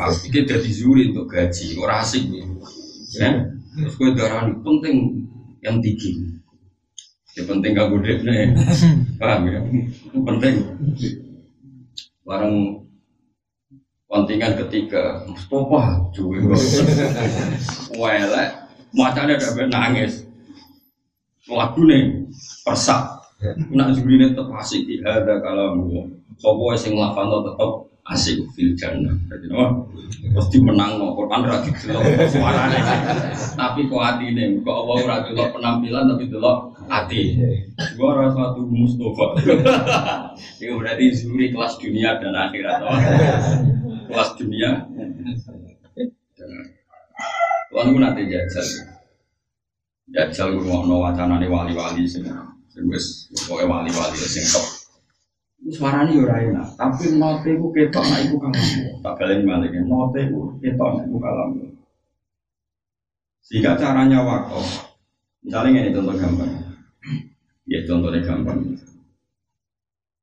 Pasti 0.00 0.32
kita 0.32 0.64
zuri 0.64 1.12
untuk 1.12 1.28
gaji, 1.28 1.76
kok 1.76 1.92
asik 1.92 2.24
nih. 2.32 2.40
Ya, 3.20 3.52
terus 3.76 4.00
gue 4.00 4.16
darah 4.16 4.48
penting 4.48 5.28
yang 5.60 5.76
tinggi. 5.84 6.40
Ya 7.36 7.44
penting 7.44 7.76
gak 7.76 7.92
gede 7.92 8.24
nih, 8.24 8.56
paham 9.20 9.44
ya? 9.52 9.60
Penting. 10.24 10.54
Barang 12.24 12.80
Kontingen 14.10 14.58
ketiga, 14.66 15.22
Mustafa 15.28 16.10
juga 16.10 16.58
Wele, 17.94 18.44
macamnya 18.90 19.38
ada 19.38 19.64
nangis. 19.70 20.26
Lagu 21.46 21.84
nih, 21.86 22.26
persak. 22.66 23.20
Nak 23.70 23.94
juga 23.94 24.10
ini 24.10 24.24
tetap 24.34 24.50
asik 24.58 24.82
ada 25.06 25.38
kalau 25.44 25.78
Sopo 26.38 26.70
sing 26.76 26.94
lafal 26.94 27.26
tetap 27.42 27.72
asik 28.10 28.42
fil 28.54 28.74
jannah. 28.74 29.14
Jadi 29.30 29.46
no, 29.50 29.86
pasti 30.34 30.58
menang 30.58 30.98
no 30.98 31.14
Quran 31.14 31.46
ra 31.46 31.62
didelok 31.62 32.02
suarane. 32.26 32.78
Tapi 33.54 33.86
kok 33.86 34.02
atine, 34.02 34.58
kok 34.64 34.74
Allah 34.74 34.96
ora 35.04 35.16
delok 35.26 35.48
penampilan 35.54 36.10
tapi 36.10 36.24
delok 36.26 36.74
hati. 36.90 37.38
Gua 37.94 38.18
ora 38.18 38.26
satu 38.34 38.66
Mustafa. 38.66 39.26
Itu 40.58 40.74
berarti 40.80 41.04
zuri 41.14 41.54
kelas 41.54 41.78
dunia 41.78 42.18
dan 42.18 42.34
akhirat 42.34 42.82
kelas 44.10 44.30
dunia. 44.34 44.90
Tuhan 47.70 47.94
itu 47.94 47.98
nanti 48.02 48.26
jajal. 48.26 48.66
Jajal 50.10 50.58
itu 50.58 50.66
mau 50.66 51.06
wacana 51.06 51.38
nih 51.38 51.46
wali-wali 51.46 52.02
sih. 52.02 52.26
Wes 52.90 53.30
pokoknya 53.46 53.70
wali-wali 53.70 54.18
sing 54.18 54.42
top. 54.50 54.79
Suaranya 55.68 56.16
yo 56.16 56.24
enak, 56.24 56.72
tapi 56.80 57.20
note 57.20 57.52
ku 57.60 57.68
ketok 57.68 58.00
nak 58.00 58.24
iku 58.24 58.40
kalam. 58.40 58.64
Tak 59.04 59.12
balen 59.20 59.44
balik, 59.44 59.76
note 59.84 60.20
ku 60.32 60.56
ketok 60.56 60.88
nak 60.96 61.04
iku 61.04 61.18
kalam. 61.20 61.50
Sehingga 63.44 63.76
caranya 63.76 64.24
waktu, 64.24 64.56
misalnya 65.44 65.84
ini 65.84 65.92
contoh 65.92 66.16
gambar, 66.16 66.48
ya 67.68 67.78
contohnya 67.84 68.24
gampang. 68.24 68.58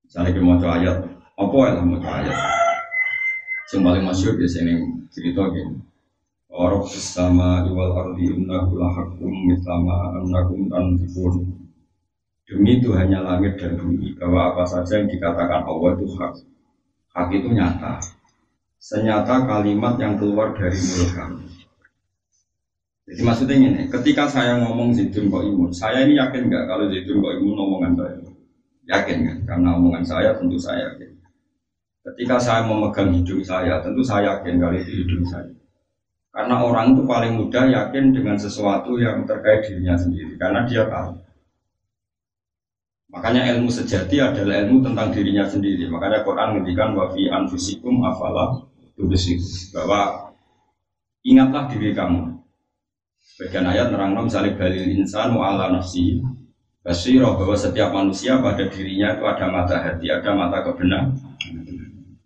Misalnya 0.07 0.31
kita 0.33 0.41
mau 0.41 0.57
ayat, 0.57 0.97
apa 1.37 1.57
ya 1.69 1.83
mau 1.85 2.01
ayat? 2.01 2.37
Yang 3.67 3.81
paling 3.83 4.03
masyur 4.07 4.33
biasanya 4.39 4.73
cerita 5.11 5.43
gini. 5.53 5.83
Orang 6.47 6.87
bersama 6.87 7.61
iwal 7.67 7.93
ardi 7.93 8.31
innahu 8.31 8.79
lahakum 8.79 9.29
mislama 9.45 10.17
annakum 10.17 10.71
tanfikun. 10.71 11.66
Demi 12.47 12.79
itu 12.79 12.95
hanya 12.95 13.19
langit 13.19 13.59
dan 13.59 13.75
bumi 13.75 14.15
bahwa 14.15 14.55
apa 14.55 14.63
saja 14.63 15.03
yang 15.03 15.11
dikatakan 15.11 15.67
Allah 15.67 15.89
itu 15.99 16.07
hak. 16.15 16.33
Hak 17.11 17.27
itu 17.35 17.51
nyata. 17.51 17.99
Senyata 18.79 19.43
kalimat 19.43 19.99
yang 19.99 20.15
keluar 20.15 20.55
dari 20.55 20.79
mulut 20.79 21.11
kami. 21.11 21.43
Jadi 23.07 23.21
maksudnya 23.23 23.55
ini, 23.55 23.91
ketika 23.91 24.31
saya 24.31 24.63
ngomong 24.63 24.95
Zaidun 24.95 25.27
kok 25.27 25.43
imun, 25.43 25.71
saya 25.75 26.07
ini 26.07 26.15
yakin 26.15 26.47
nggak 26.47 26.63
kalau 26.71 26.87
Zaidun 26.87 27.19
kok 27.19 27.33
imun 27.35 27.57
omongan 27.59 27.93
saya? 27.99 28.17
Yakin 28.87 29.17
kan? 29.27 29.37
Karena 29.43 29.69
omongan 29.75 30.03
saya 30.07 30.31
tentu 30.39 30.55
saya 30.55 30.87
yakin. 30.91 31.11
Ketika 32.07 32.39
saya 32.39 32.63
memegang 32.63 33.11
hidung 33.11 33.43
saya, 33.43 33.83
tentu 33.83 33.99
saya 33.99 34.39
yakin 34.39 34.63
kali 34.63 34.79
itu 34.79 35.03
hidung 35.03 35.27
saya. 35.27 35.51
Karena 36.31 36.63
orang 36.63 36.95
itu 36.95 37.03
paling 37.03 37.35
mudah 37.35 37.67
yakin 37.67 38.15
dengan 38.15 38.39
sesuatu 38.39 38.95
yang 38.95 39.27
terkait 39.27 39.67
dirinya 39.67 39.99
sendiri, 39.99 40.39
karena 40.39 40.63
dia 40.63 40.87
tahu. 40.87 41.26
Makanya 43.07 43.55
ilmu 43.55 43.71
sejati 43.71 44.19
adalah 44.19 44.67
ilmu 44.67 44.83
tentang 44.83 45.15
dirinya 45.15 45.47
sendiri. 45.47 45.87
Makanya 45.87 46.27
Quran 46.27 46.59
menghentikan 46.59 46.91
wafi 46.91 47.31
anfusikum 47.31 48.03
afala 48.03 48.67
tubisikum 48.99 49.47
bahwa 49.71 50.33
ingatlah 51.23 51.71
diri 51.71 51.95
kamu. 51.95 52.35
Bagian 53.37 53.69
ayat 53.69 53.93
nerang 53.93 54.17
misalnya 54.17 54.57
balil 54.57 54.91
insan 54.97 55.37
wa 55.37 55.53
ala 55.53 55.69
nafsi 55.69 56.19
basirah 56.81 57.37
bahwa 57.37 57.53
setiap 57.53 57.93
manusia 57.93 58.41
pada 58.41 58.65
dirinya 58.65 59.13
itu 59.13 59.23
ada 59.23 59.45
mata 59.45 59.75
hati, 59.77 60.07
ada 60.09 60.31
mata 60.33 60.65
kebenaran 60.65 61.13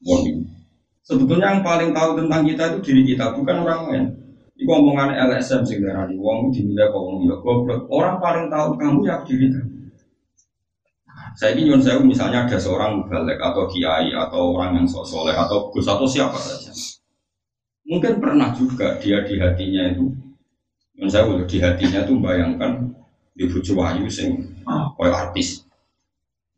warning. 0.06 0.46
Sebetulnya 1.02 1.58
yang 1.58 1.62
paling 1.66 1.92
tahu 1.92 2.16
tentang 2.22 2.42
kita 2.46 2.64
itu 2.72 2.80
diri 2.86 3.02
kita, 3.14 3.34
bukan 3.34 3.58
orang 3.66 3.82
lain. 3.90 4.06
Ini 4.56 4.70
omongan 4.70 5.18
LSM 5.18 5.66
sing 5.66 5.82
darani 5.82 6.14
wong 6.22 6.54
dinilai 6.54 6.94
kok 6.94 7.02
wong 7.02 7.26
ya. 7.26 7.36
Orang 7.90 8.22
paling 8.22 8.48
tahu 8.54 8.78
kamu 8.78 9.00
ya 9.10 9.26
diri 9.26 9.50
kamu. 9.50 9.81
Saya 11.32 11.56
ini 11.56 11.72
saya 11.80 11.98
misalnya 12.04 12.44
ada 12.44 12.58
seorang 12.60 13.04
mubalek 13.04 13.40
atau 13.40 13.64
kiai 13.68 14.12
atau 14.12 14.60
orang 14.60 14.84
yang 14.84 14.86
sok 14.88 15.08
soleh 15.08 15.36
atau 15.36 15.72
gus 15.72 15.88
atau 15.88 16.04
siapa 16.04 16.36
saja. 16.36 16.72
Mungkin 17.88 18.20
pernah 18.20 18.52
juga 18.56 19.00
dia 19.00 19.24
di 19.24 19.40
hatinya 19.40 19.92
itu, 19.92 20.12
yang 21.00 21.10
saya 21.12 21.28
di 21.44 21.58
hatinya 21.60 22.04
itu 22.04 22.14
bayangkan 22.20 22.94
di 23.36 23.48
bucu 23.48 23.76
wahyu 23.76 24.08
sing 24.12 24.54
artis. 25.00 25.66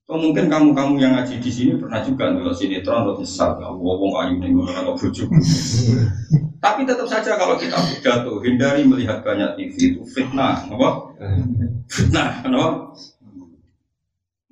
Atau 0.04 0.20
mungkin 0.20 0.52
kamu-kamu 0.52 1.00
yang 1.00 1.16
ngaji 1.16 1.40
di 1.40 1.48
sini 1.48 1.80
pernah 1.80 2.04
juga 2.04 2.28
nonton 2.28 2.52
sinetron 2.52 3.08
atau 3.08 3.16
besar, 3.18 3.56
ngomong 3.56 4.20
ayu 4.20 4.36
nih 4.42 4.52
atau 4.52 4.94
bujuk. 5.00 5.32
Tapi 6.60 6.84
tetap 6.84 7.08
saja 7.08 7.40
kalau 7.40 7.56
kita 7.56 7.76
pidato, 7.76 8.44
hindari 8.44 8.84
melihat 8.84 9.24
banyak 9.24 9.56
TV 9.56 9.96
itu 9.96 10.02
fitnah, 10.04 10.68
apa? 10.68 11.16
Fitnah, 11.88 12.44
apa? 12.44 12.94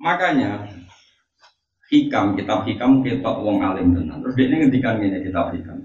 Makanya 0.02 0.66
hikam, 1.86 2.34
kitab 2.34 2.66
hikam 2.66 3.06
kita 3.06 3.30
wong 3.38 3.62
alim 3.62 3.94
tenan. 3.94 4.18
Terus 4.18 4.34
dia 4.34 4.50
ngendikan 4.50 4.98
ini 4.98 5.22
kitab 5.22 5.54
hikam. 5.54 5.78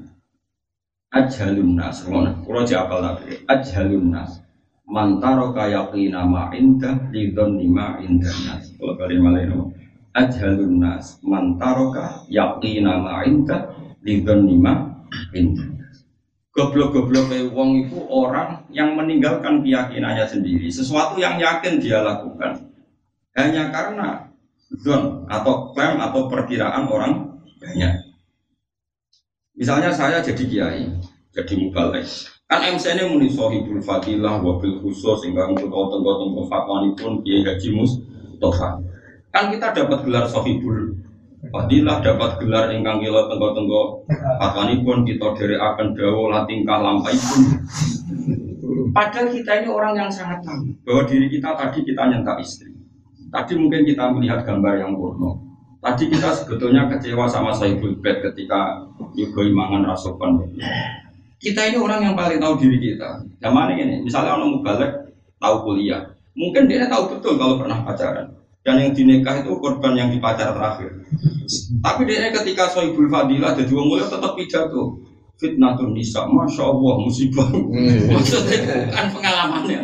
Ajhalun 1.13 1.77
nas, 1.77 2.03
kalau 2.03 2.63
jawab 2.65 2.99
tapi 2.99 3.45
ajhalun 3.45 4.11
nas. 4.11 4.41
Mantaro 4.87 5.53
kaya 5.53 5.87
nama 5.93 6.49
indah 6.51 7.13
lidon 7.13 7.61
lima 7.61 8.01
indah 8.01 8.33
nas. 8.49 8.73
Kalau 8.75 8.97
kali 8.97 9.21
malah 9.21 9.45
ini 9.45 9.55
ajhalun 10.17 10.81
nas. 10.81 11.21
Mantaro 11.21 11.93
kaya 11.93 12.57
nama 12.81 13.21
indah 13.23 13.69
lidon 14.01 14.49
lima 14.49 15.05
indah 15.31 15.77
goblok-goblok 16.57 17.29
wong 17.53 17.85
itu 17.85 18.01
orang 18.09 18.65
yang 18.73 18.97
meninggalkan 18.97 19.61
keyakinannya 19.61 20.25
sendiri. 20.25 20.65
Sesuatu 20.73 21.21
yang 21.21 21.37
yakin 21.37 21.77
dia 21.77 22.01
lakukan 22.01 22.66
hanya 23.37 23.69
karena 23.69 24.33
zon 24.81 25.29
atau 25.29 25.71
klaim 25.71 26.01
atau 26.01 26.25
perkiraan 26.27 26.89
orang 26.89 27.37
banyak 27.61 27.93
misalnya 29.53 29.93
saya 29.93 30.19
jadi 30.25 30.43
kiai 30.43 30.83
jadi 31.31 31.53
mubalek 31.53 32.09
Kan 32.47 32.63
MC 32.63 32.95
ini 32.95 33.03
muni 33.11 33.27
sohibul 33.27 33.83
fadilah 33.83 34.39
wabil 34.39 34.79
khusus 34.79 35.19
sehingga 35.19 35.51
untuk 35.51 35.67
tenggo 35.67 36.11
tenggo 36.15 36.47
fatwani 36.47 36.95
pun 36.95 37.19
kiai 37.19 37.43
haji 37.43 37.75
mustafa. 37.75 38.79
Kan 39.35 39.51
kita 39.51 39.75
dapat 39.75 40.07
gelar 40.07 40.23
sohibul 40.31 40.95
fadilah, 41.51 41.99
dapat 41.99 42.39
gelar 42.39 42.71
ingkang 42.71 43.03
kilo 43.03 43.27
tenggo 43.27 43.51
tenggo 43.51 43.81
fatwani 44.39 44.79
pun 44.79 45.03
kita 45.03 45.27
dari 45.35 45.59
akan 45.59 45.91
dawo 45.91 46.31
latingkah 46.31 46.79
lampai 46.79 47.19
pun. 47.19 47.41
Padahal 48.95 49.27
kita 49.27 49.51
ini 49.59 49.67
orang 49.67 49.93
yang 49.99 50.07
sangat 50.07 50.39
tahu 50.47 50.71
bahwa 50.87 51.03
diri 51.03 51.27
kita 51.27 51.51
tadi 51.51 51.83
kita 51.83 52.01
nyentak 52.07 52.39
istri. 52.39 52.76
Tadi 53.27 53.53
mungkin 53.59 53.83
kita 53.83 54.11
melihat 54.15 54.47
gambar 54.47 54.79
yang 54.79 54.95
purno. 54.95 55.39
Tadi 55.83 56.09
kita 56.09 56.33
sebetulnya 56.33 56.89
kecewa 56.89 57.27
sama 57.29 57.53
Saibul 57.53 57.99
Bed 57.99 58.23
ketika 58.23 58.87
Yugo 59.13 59.45
Imangan 59.45 59.87
Rasopan. 59.87 60.41
Kita 61.37 61.69
ini 61.69 61.77
orang 61.77 62.01
yang 62.01 62.15
paling 62.17 62.41
tahu 62.41 62.57
diri 62.57 62.81
kita. 62.81 63.21
Zaman 63.37 63.77
ini, 63.77 64.01
misalnya 64.01 64.41
orang 64.41 64.57
mubalek 64.57 64.91
tahu 65.37 65.55
kuliah, 65.69 66.01
mungkin 66.33 66.65
dia 66.65 66.89
tahu 66.89 67.13
betul 67.13 67.37
kalau 67.37 67.61
pernah 67.61 67.85
pacaran. 67.85 68.33
Dan 68.65 68.83
yang 68.83 68.91
dinikah 68.91 69.45
itu 69.45 69.53
korban 69.63 69.95
yang 69.95 70.09
dipacar 70.11 70.51
terakhir. 70.51 70.91
Tapi 71.79 72.01
dia 72.03 72.35
ketika 72.35 72.67
sohibul 72.67 73.07
fadilah 73.07 73.55
jadi 73.55 73.71
wong 73.71 73.95
tetap 73.95 74.35
pidato. 74.35 75.06
Fitnatun 75.37 75.93
nisa, 75.93 76.25
masya 76.25 76.65
Allah 76.65 76.93
musibah. 76.97 77.47
Maksudnya 78.11 78.57
bukan 78.89 79.07
pengalamannya. 79.13 79.79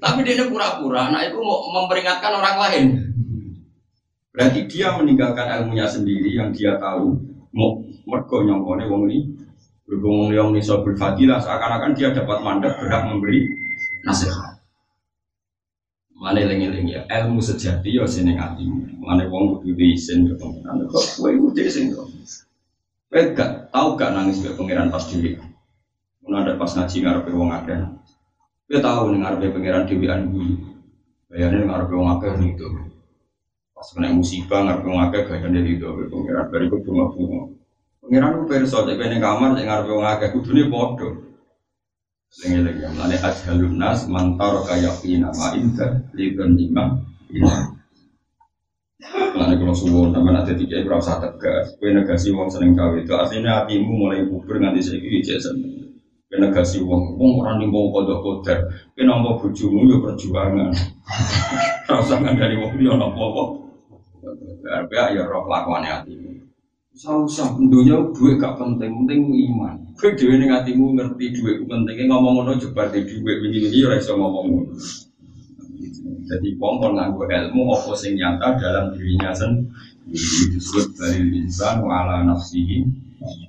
Tapi 0.00 0.18
dia 0.24 0.48
pura-pura, 0.48 1.12
nah 1.12 1.20
itu 1.22 1.36
mau 1.38 1.68
memperingatkan 1.70 2.32
orang 2.32 2.56
lain. 2.58 2.84
Berarti 4.32 4.64
dia 4.64 4.96
meninggalkan 4.96 5.44
ilmunya 5.60 5.84
sendiri 5.84 6.32
yang 6.32 6.50
dia 6.56 6.80
tahu. 6.80 7.20
Mau 7.52 7.84
mergo 8.08 8.40
nyongkone 8.40 8.88
wong 8.88 9.12
ini 9.12 9.28
berhubung 9.84 10.32
yang 10.32 10.56
niso 10.56 10.80
berfadilah 10.80 11.36
seakan-akan 11.36 11.92
dia 11.92 12.16
dapat 12.16 12.40
mandat 12.40 12.80
berhak 12.80 13.12
memberi 13.12 13.44
nasihat. 14.08 14.56
Mana 16.16 16.48
lengi-lengi 16.48 16.96
ya 16.96 17.02
ilmu 17.20 17.44
sejati 17.44 17.98
ya 17.98 18.08
sini 18.08 18.40
atimu. 18.40 19.04
Mana 19.04 19.28
wong 19.28 19.60
kudu 19.60 19.76
diisin 19.76 20.24
ke 20.24 20.34
pengiran. 20.40 20.80
Kok 20.88 21.20
kowe 21.20 21.28
kudu 21.28 21.60
diisin 21.60 21.92
kok. 21.92 22.08
Kowe 23.12 23.36
gak 23.36 23.68
tau 23.68 23.92
gak 23.92 24.16
nangis 24.16 24.40
ke 24.40 24.56
pengiran 24.56 24.88
pas 24.88 25.04
dhewe. 25.04 25.36
Mun 26.24 26.32
ada 26.32 26.56
pas 26.56 26.72
ngaji 26.72 26.96
ngarepe 27.04 27.28
wong 27.36 27.52
akeh. 27.52 27.76
Kowe 28.64 28.78
tau 28.80 29.12
ning 29.12 29.20
ngarepe 29.20 29.52
pengiran 29.52 29.84
dhewean 29.84 30.32
kuwi. 30.32 30.56
Bayane 31.28 31.60
ngarepe 31.68 31.92
wong 31.92 32.08
akeh 32.16 32.32
itu. 32.40 32.64
Pas 33.76 33.84
kena 33.92 34.16
musibah 34.16 34.64
ngarepe 34.64 34.88
wong 34.88 35.04
akeh 35.04 35.28
gayane 35.28 35.60
itu 35.60 35.84
pengiran 36.08 36.48
bariku 36.48 36.80
bunga-bunga. 36.80 37.52
Pengiran 38.00 38.40
ku 38.40 38.42
perso 38.48 38.80
cek 38.80 38.96
ning 38.96 39.20
kamar 39.20 39.60
cek 39.60 39.66
ngarepe 39.68 39.92
wong 39.92 40.08
akeh 40.08 40.28
kudune 40.32 40.72
padha. 40.72 41.08
Lengi 42.32 42.64
lagi, 42.64 42.80
mana 42.96 43.12
ajhalun 43.12 43.76
nas 43.76 44.08
mantar 44.08 44.56
kayak 44.64 45.04
ina 45.04 45.28
ma 45.36 45.52
inda 45.52 46.00
liban 46.16 46.56
lima 46.56 46.96
ina. 49.42 49.58
Mana 49.58 49.58
kalau 49.58 49.74
suwon 49.74 50.14
sama 50.14 50.30
nanti 50.30 50.54
tiga 50.54 50.78
ibu 50.78 50.90
rasa 50.94 51.18
tegas. 51.18 51.74
Kue 51.82 51.90
negasi 51.90 52.30
uang 52.30 52.46
seneng 52.46 52.78
cawe 52.78 52.94
itu 52.94 53.12
artinya 53.14 53.62
hatimu 53.62 53.90
mulai 53.90 54.22
bubur 54.22 54.62
nganti 54.62 54.80
saya 54.82 55.02
kiri 55.02 55.18
jason. 55.18 55.58
Kue 56.30 56.38
negasi 56.38 56.78
uang 56.78 57.18
orang 57.18 57.58
di 57.58 57.66
mau 57.66 57.90
kodok 57.90 58.18
kodok. 58.22 58.60
Kue 58.94 59.02
nomor 59.02 59.42
bujumu 59.42 59.90
ya 59.90 59.96
perjuangan. 59.98 60.70
Rasa 61.90 62.22
nggak 62.22 62.38
dari 62.38 62.54
uang 62.56 62.72
dia 62.78 62.94
nomor 62.94 63.26
apa. 63.26 63.44
Ya 64.94 65.26
roh 65.26 65.50
lakuannya 65.50 65.90
hatimu. 65.90 66.30
Usah-usah, 66.92 67.56
dunia 67.56 68.04
duit 68.12 68.36
gak 68.36 68.60
penting, 68.60 68.92
penting 68.92 69.24
iman. 69.48 69.80
Kue 69.96 70.12
dewe 70.12 70.36
ning 70.36 70.52
atimu 70.52 70.92
ngerti 70.92 71.32
duit 71.32 71.64
pentingnya 71.64 72.04
ngomong 72.12 72.44
ngono 72.44 72.60
jebar 72.60 72.92
di 72.92 73.00
begini 73.00 73.72
ini 73.72 73.80
ora 73.88 73.96
iso 73.96 74.12
ngomong 74.12 74.44
ngono. 74.52 74.76
Jadi 76.22 76.48
wong 76.56 76.74
kon 76.78 76.92
nganggo 76.94 77.26
ilmu 77.26 77.74
apa 77.74 77.92
sing 77.98 78.14
nyata 78.14 78.56
dalam 78.58 78.94
dirinya 78.94 79.34
sendiri 79.34 80.54
disebut 80.54 80.86
dari 80.98 81.20
insan 81.42 81.82
wa 81.82 82.02
ala 82.02 82.26
nafsihi 82.26 82.86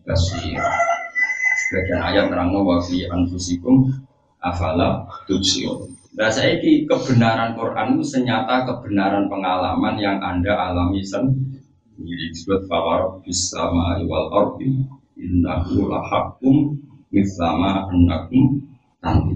basir. 0.05 0.57
Sebagian 1.65 2.01
ayat 2.01 2.25
terang 2.29 2.53
wa 2.53 2.77
fi 2.81 3.09
anfusikum 3.09 3.89
afala 4.41 5.09
tubsirun. 5.25 5.93
Nah 6.13 6.29
saya 6.29 6.61
kebenaran 6.61 7.57
Quran 7.57 7.97
itu 7.97 8.05
senyata 8.05 8.69
kebenaran 8.69 9.25
pengalaman 9.25 9.97
yang 9.97 10.21
anda 10.21 10.53
alami 10.53 11.01
sendiri 11.01 12.29
disebut 12.29 12.69
fawar 12.69 13.17
bisama 13.25 13.97
wal 14.05 14.29
ardi 14.29 14.77
innahu 15.17 15.89
lahakum 15.89 16.77
mislama 17.09 17.89
annakum 17.89 18.61
tantikum 19.01 19.32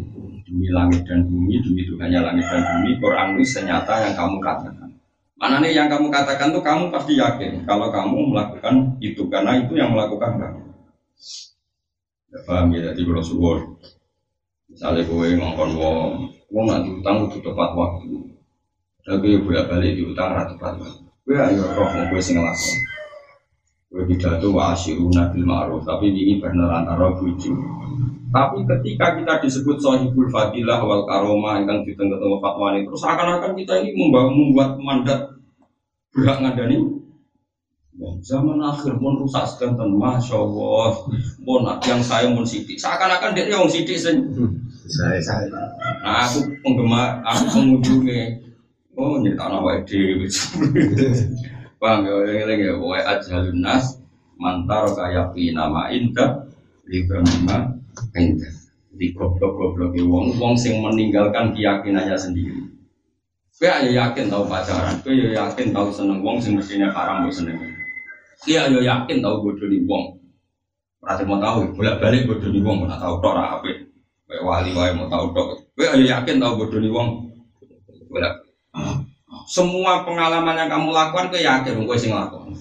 demi 0.48 0.72
langit 0.72 1.04
dan 1.04 1.28
bumi 1.28 1.60
demi 1.60 1.84
Tuhannya 1.84 2.24
langit 2.24 2.48
dan 2.48 2.64
bumi 2.64 2.96
Quran 3.04 3.36
itu 3.36 3.44
senyata 3.44 3.94
yang 4.08 4.16
kamu 4.16 4.40
katakan. 4.40 4.90
Mana 5.38 5.60
nih 5.60 5.76
yang 5.76 5.92
kamu 5.92 6.08
katakan 6.08 6.56
tuh 6.56 6.64
kamu 6.64 6.90
pasti 6.90 7.20
yakin 7.20 7.68
kalau 7.68 7.92
kamu 7.92 8.32
melakukan 8.32 8.96
itu 9.04 9.28
karena 9.28 9.60
itu 9.60 9.76
yang 9.76 9.92
melakukan 9.92 10.40
kamu. 10.40 10.62
Ya 12.32 12.40
paham 12.48 12.72
ya 12.72 12.96
jadi 12.96 13.02
kalau 13.04 13.24
suwor 13.24 13.58
misalnya 14.72 15.04
gue 15.04 15.28
ngomong 15.36 15.72
wong 15.76 16.12
wong 16.48 16.64
nggak 16.72 16.82
diutang 16.88 17.28
itu 17.28 17.38
tepat 17.44 17.70
waktu. 17.76 18.16
Tapi 19.04 19.40
bolak 19.44 19.68
balik 19.68 19.94
diutang 20.00 20.32
rata 20.32 20.56
tepat 20.56 20.74
waktu. 20.80 21.04
Gue 21.28 21.36
ayo 21.36 21.64
roh 21.76 21.88
mau 21.92 22.08
gue 22.08 22.22
sing 22.24 22.40
ngelakon. 22.40 22.76
Gue 23.88 24.04
pidato 24.04 24.52
wa 24.52 24.76
asyiruna 24.76 25.32
bil 25.32 25.48
ma'ruf, 25.48 25.88
tapi 25.88 26.12
ini 26.12 26.44
bener 26.44 26.68
antara 26.68 27.08
buju. 27.16 27.52
Tapi 28.38 28.58
ketika 28.70 29.18
kita 29.18 29.34
disebut 29.42 29.82
sahibul 29.82 30.30
fadilah 30.30 30.86
wal 30.86 31.10
karoma 31.10 31.58
yang 31.58 31.82
ditengah 31.82 32.22
ketemu 32.22 32.38
fatwa 32.38 32.78
ini, 32.78 32.86
terus 32.86 33.02
akan-akan 33.02 33.52
kita 33.58 33.74
ini 33.82 33.98
membawa, 33.98 34.30
membuat 34.30 34.70
mandat 34.78 35.20
berhak 36.14 36.38
ngadani 36.46 36.78
zaman 38.22 38.62
akhir 38.62 38.94
pun 39.02 39.18
rusak 39.18 39.42
sedanten 39.50 39.98
masya 39.98 40.38
Allah 40.38 40.94
pun 41.42 41.66
yang 41.82 42.02
saya 42.02 42.30
pun 42.30 42.46
sidik 42.46 42.78
seakan-akan 42.78 43.34
dia 43.34 43.50
yang 43.50 43.66
sidik 43.66 43.98
sen 43.98 44.22
Saya 44.88 45.18
saya. 45.20 45.50
nah 45.50 46.24
aku 46.30 46.46
penggemar 46.62 47.26
aku 47.26 47.58
pengunjungnya 47.58 48.48
Oh, 48.98 49.22
nyerita 49.22 49.46
nama 49.46 49.78
dewi. 49.86 50.26
Bang, 51.78 52.02
ya, 52.02 52.18
yang 52.34 52.50
ya, 52.58 52.74
wae 52.82 52.98
ajalun 52.98 53.62
nas 53.62 54.02
mantar 54.42 54.90
kayak 54.90 55.38
nama 55.54 55.94
indah 55.94 56.50
libra 56.90 57.22
indah. 58.16 58.54
Di 58.98 59.14
goblok-goblok 59.14 59.94
wong 60.08 60.40
wong 60.40 60.54
sing 60.58 60.80
meninggalkan 60.82 61.54
keyakinannya 61.54 62.18
sendiri. 62.18 62.78
Kue 63.58 63.66
ayo 63.66 63.90
yakin 63.90 64.30
tahu 64.30 64.46
pacaran, 64.46 65.02
kue 65.02 65.18
ayo 65.18 65.34
yakin 65.34 65.74
tahu 65.74 65.90
seneng 65.90 66.22
wong 66.22 66.38
sing 66.38 66.54
mestinya 66.54 66.94
haram 66.94 67.26
mbok 67.26 67.34
seneng. 67.34 67.58
Iya 68.46 68.70
ayo 68.70 68.86
yakin 68.86 69.18
tahu 69.18 69.50
bodoh 69.50 69.66
di 69.66 69.82
wong. 69.82 70.14
Berarti 71.02 71.24
mau 71.26 71.42
tahu, 71.42 71.74
bolak 71.74 71.98
balik 71.98 72.30
bodoh 72.30 72.50
di 72.54 72.62
wong, 72.62 72.86
mau 72.86 72.90
tahu 72.94 73.18
tok 73.18 73.34
ra 73.34 73.58
apik. 73.58 73.90
Kayak 74.30 74.44
wali 74.46 74.72
wae 74.78 74.92
mau 74.94 75.10
tahu 75.10 75.26
tok. 75.34 75.48
Kue 75.74 75.86
ayo 75.90 76.06
yakin 76.06 76.38
tahu 76.38 76.54
bodoh 76.54 76.80
di 76.82 76.90
wong. 76.90 77.34
Bolak 78.14 78.48
semua 79.48 80.04
pengalaman 80.04 80.60
yang 80.60 80.70
kamu 80.70 80.92
lakukan 80.92 81.32
ke 81.32 81.40
yakin 81.40 81.80
gue 81.88 81.98
sing 81.98 82.12
lakukan. 82.12 82.52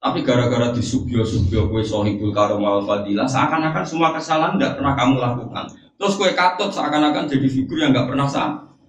Tapi 0.00 0.24
gara-gara 0.24 0.72
disubio-subio 0.72 1.68
gue 1.68 1.84
sohibul 1.84 2.32
karomal 2.32 2.80
fadilah, 2.88 3.28
seakan-akan 3.28 3.84
semua 3.84 4.16
kesalahan 4.16 4.56
tidak 4.56 4.80
pernah 4.80 4.96
kamu 4.96 5.14
lakukan. 5.20 5.64
Terus 6.00 6.16
gue 6.16 6.32
katut 6.32 6.72
seakan-akan 6.72 7.28
jadi 7.28 7.44
figur 7.44 7.76
yang 7.76 7.92
nggak 7.92 8.08
pernah 8.08 8.24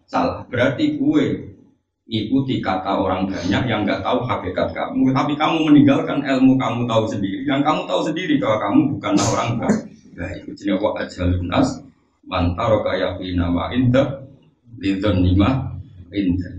salah. 0.07 0.47
Berarti 0.47 0.95
gue 0.95 1.51
ikuti 2.07 2.63
kata 2.63 2.95
orang 2.95 3.27
banyak 3.27 3.63
yang 3.67 3.83
nggak 3.83 3.99
tahu 3.99 4.23
hakikat 4.23 4.71
kamu, 4.71 5.11
tapi 5.11 5.35
kamu 5.35 5.67
meninggalkan 5.67 6.23
ilmu 6.23 6.55
kamu 6.55 6.87
tahu 6.87 7.03
sendiri. 7.03 7.43
Yang 7.43 7.67
kamu 7.67 7.81
tahu 7.91 8.01
sendiri 8.07 8.39
bahwa 8.39 8.57
kamu 8.63 8.79
bukanlah 8.95 9.27
orang 9.35 9.49
baik. 9.59 9.79
Jadi 10.55 10.71
wa 10.79 10.95
ajalun 10.95 11.43
nas 11.47 11.83
mantaro 12.23 12.87
kaya 12.87 13.19
nama 13.35 13.67
indah 13.75 14.27
lidon 14.79 15.27
lima 15.27 15.75
indah. 16.15 16.51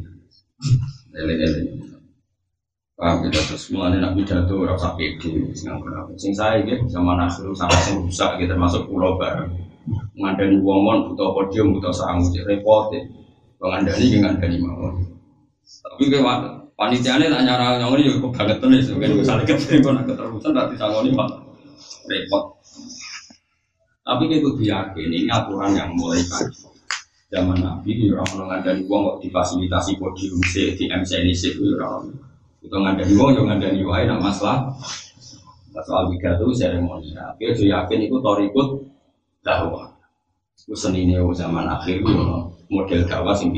Lele-lele. 1.13 1.82
Paham 2.93 3.25
kita 3.25 3.41
terus 3.49 3.73
mulai 3.73 3.97
nak 3.97 4.13
pidato 4.13 4.69
rasa 4.69 4.93
pede 5.01 5.49
sing 5.57 5.73
apa 5.73 6.13
sing 6.21 6.37
saya 6.37 6.61
gitu 6.61 6.85
sama 6.93 7.17
nasru 7.17 7.57
sama 7.57 7.73
sing 7.81 8.05
rusak 8.05 8.37
gitu 8.37 8.53
termasuk 8.53 8.85
pulau 8.85 9.17
bareng. 9.17 9.49
Ngandani 10.13 10.61
wong 10.61 10.81
mon 10.85 10.99
butuh 11.09 11.33
podium 11.33 11.73
butuh 11.73 11.89
sangu 11.89 12.29
cek 12.29 12.45
repot 12.45 12.93
ya 12.93 13.01
ngandani 13.65 14.05
ki 14.13 14.17
ngandani 14.21 14.57
mawon. 14.61 15.09
Tapi 15.65 16.13
kayak 16.13 16.69
panitiane 16.77 17.33
tak 17.33 17.43
nyara 17.49 17.81
nyongoni 17.81 18.13
yo 18.13 18.21
kebangetan 18.21 18.77
ya 18.77 18.81
sebagai 18.85 19.17
misalnya 19.17 19.45
kepengen 19.49 19.81
kono 19.81 20.01
keterusan 20.05 20.53
tak 20.53 20.67
disangoni 20.77 21.11
mah 21.17 21.29
repot. 22.13 22.45
Tapi 24.05 24.23
kayak 24.29 24.43
kudu 24.45 24.63
yakin 24.69 25.09
ini 25.09 25.29
aturan 25.33 25.73
yang 25.73 25.97
mulai 25.97 26.21
kaji. 26.29 26.69
Zaman 27.33 27.57
Nabi 27.57 27.91
ya 27.97 28.21
orang 28.21 28.29
orang 28.37 28.49
ngandani 28.53 28.85
uang 28.85 29.01
kok 29.09 29.17
difasilitasi 29.25 29.97
podium 29.97 30.37
C 30.45 30.77
di 30.77 30.85
MC 30.93 31.25
ini 31.25 31.33
C 31.33 31.57
itu 31.57 31.73
orang 31.81 32.13
itu 32.63 32.77
ngandani 32.79 33.13
uang 33.19 33.31
yang 33.35 33.47
ngandani 33.51 33.83
wae 33.83 34.07
nak 34.07 34.23
masalah. 34.23 34.71
Soal 35.83 36.07
pidato 36.15 36.47
seremoni. 36.55 37.11
Tapi 37.11 37.51
aja 37.51 37.65
yakin 37.65 38.07
itu 38.07 38.17
torikut 38.23 38.87
dakwah. 39.43 39.91
Itu 40.55 40.79
seni 40.79 41.11
zaman 41.11 41.67
akhir 41.67 42.07
itu 42.07 42.13
model 42.71 43.03
dakwah 43.05 43.35
sing 43.35 43.53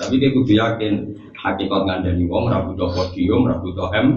tapi 0.00 0.18
dia 0.18 0.32
kudu 0.32 0.52
yakin 0.56 1.14
hakikat 1.36 1.80
ngandani 1.84 2.24
uang 2.26 2.48
rabu 2.48 2.72
do 2.74 2.88
podium 2.90 3.44
rabu 3.44 3.70
do 3.76 3.86
M. 3.92 4.08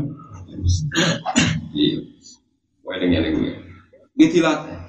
Iya. 1.76 2.00
Dengan 2.86 3.28
ini 3.28 3.52
ini 4.16 4.26
dilatih. 4.32 4.80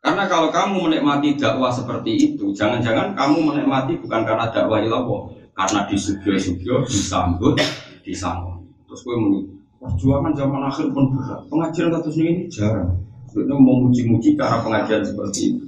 Karena 0.00 0.24
kalau 0.30 0.48
kamu 0.48 0.88
menikmati 0.88 1.36
dakwah 1.36 1.68
seperti 1.68 2.32
itu, 2.32 2.56
jangan-jangan 2.56 3.12
kamu 3.12 3.52
menikmati 3.52 4.00
bukan 4.00 4.24
karena 4.24 4.48
dakwah 4.48 4.80
itu 4.80 4.94
apa, 4.96 5.16
karena 5.52 5.80
disubyo-subyo, 5.92 6.88
disambut, 6.88 7.60
disambut. 8.00 8.59
Terus 8.90 9.06
gue 9.06 9.16
muni, 9.22 9.40
perjuangan 9.78 10.34
zaman 10.34 10.66
akhir 10.66 10.90
pun 10.90 11.14
berat. 11.14 11.46
Pengajian 11.46 11.94
kasus 11.94 12.18
ini 12.18 12.50
jarang. 12.50 12.98
Sebenarnya 13.30 13.62
mau 13.62 13.78
muji-muji 13.86 14.34
cara 14.34 14.58
pengajian 14.66 15.06
seperti 15.06 15.54
itu. 15.54 15.64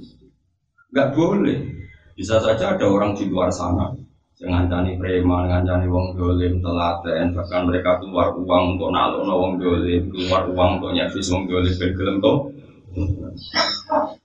Gak 0.91 1.15
boleh. 1.15 1.63
Bisa 2.19 2.43
saja 2.43 2.75
ada 2.75 2.85
orang 2.85 3.15
di 3.15 3.31
luar 3.31 3.47
sana 3.47 3.95
ngancani 4.43 4.99
preman, 4.99 5.47
ngancani 5.47 5.87
wong 5.87 6.19
dolim, 6.19 6.59
telaten, 6.59 7.31
bahkan 7.31 7.63
mereka 7.63 7.95
keluar 8.03 8.35
uang 8.35 8.75
untuk 8.75 8.91
nalono 8.91 9.33
wong 9.39 9.53
dolim, 9.55 10.11
keluar 10.11 10.43
uang 10.51 10.69
untuk 10.79 10.91
nyervis 10.91 11.31
wong 11.31 11.47
dolim, 11.47 11.71
ben 11.79 11.91
gelem 11.95 12.17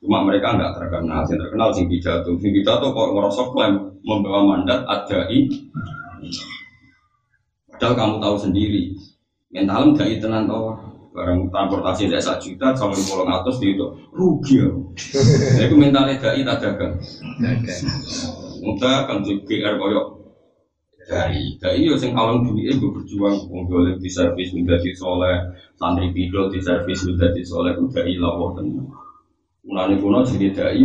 Cuma 0.03 0.19
mereka 0.27 0.59
nggak 0.59 0.75
terkenal, 0.77 1.25
yang 1.25 1.39
terkenal 1.41 1.69
sing 1.73 1.87
pidato. 1.89 2.31
Sing 2.41 2.51
pidato 2.53 2.93
kok 2.93 3.09
ngerasa 3.17 3.43
klaim 3.53 3.75
membawa 4.05 4.41
mandat 4.45 4.85
adai. 4.85 5.49
Padahal 7.79 7.95
kamu 7.95 8.17
tahu 8.19 8.37
sendiri, 8.43 8.91
mental 9.55 9.95
dai 9.95 10.19
tenan 10.19 10.51
tau. 10.51 10.75
Barang 11.15 11.47
transportasi 11.47 12.11
tidak 12.11 12.27
satu 12.27 12.43
juta, 12.43 12.75
sama 12.75 12.99
pulau 12.99 13.23
ngatus 13.23 13.63
di 13.63 13.79
itu 13.79 13.87
rugi 14.11 14.59
ya. 14.59 14.71
Itu 15.63 15.79
mentalnya 15.79 16.19
dai 16.19 16.43
tak 16.43 16.59
dagang. 16.59 16.99
Mudah 18.67 19.07
kan 19.07 19.23
di 19.23 19.39
GR 19.47 19.79
koyok. 19.79 20.07
Dari 21.07 21.55
dari 21.63 21.87
yo 21.87 21.95
sing 21.95 22.19
kalon 22.19 22.51
duit 22.51 22.75
gue 22.83 22.91
berjuang. 22.91 23.47
Boleh 23.47 23.95
di 24.03 24.11
servis 24.11 24.51
menjadi 24.51 24.91
soleh 24.99 25.55
santri 25.79 26.11
pidol 26.11 26.51
di 26.51 26.59
servis 26.59 27.07
menjadi 27.07 27.47
soleh 27.47 27.79
udah 27.79 28.03
ilah 28.03 28.59
tenan. 28.59 28.91
Mulane 29.63 30.03
kuno 30.03 30.27
jadi 30.27 30.51
dai 30.51 30.83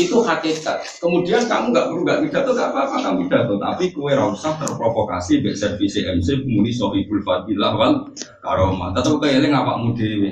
itu 0.00 0.16
hakikat. 0.22 0.82
Kemudian 0.98 1.46
kamu 1.46 1.70
nggak 1.70 1.86
perlu 1.90 2.00
nggak 2.02 2.20
pidato, 2.26 2.50
nggak 2.54 2.70
apa-apa 2.74 2.96
kamu 3.04 3.16
pidato. 3.26 3.54
Tapi 3.60 3.84
kue 3.94 4.12
rasa 4.14 4.58
terprovokasi 4.58 5.44
be 5.44 5.54
servis 5.54 5.94
MC 5.98 6.42
muni 6.46 6.74
sohibul 6.74 7.22
fadilah 7.22 7.72
wal 7.78 7.94
karomah. 8.42 8.90
Tetap 8.96 9.20
kayak 9.22 9.44
eling 9.44 9.54
apa 9.54 9.78
dewe. 9.94 10.30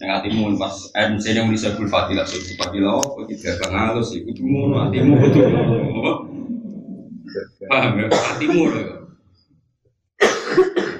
Yang 0.00 0.10
hatimu 0.16 0.56
pas 0.56 0.74
MC 0.96 1.24
yang 1.36 1.46
muni 1.50 1.58
sohibul 1.58 1.90
fadilah 1.90 2.24
sohibul 2.24 2.56
fadilah 2.56 2.92
oh 2.98 3.24
tidak 3.28 3.54
kang 3.60 3.74
halus 3.74 4.14
itu 4.16 4.42
ngono 4.42 4.88
hatimu 4.88 5.14
itu. 5.26 5.40
Paham 7.66 7.92
ya 7.98 8.06
hatimu 8.08 8.62
loh. 8.66 8.86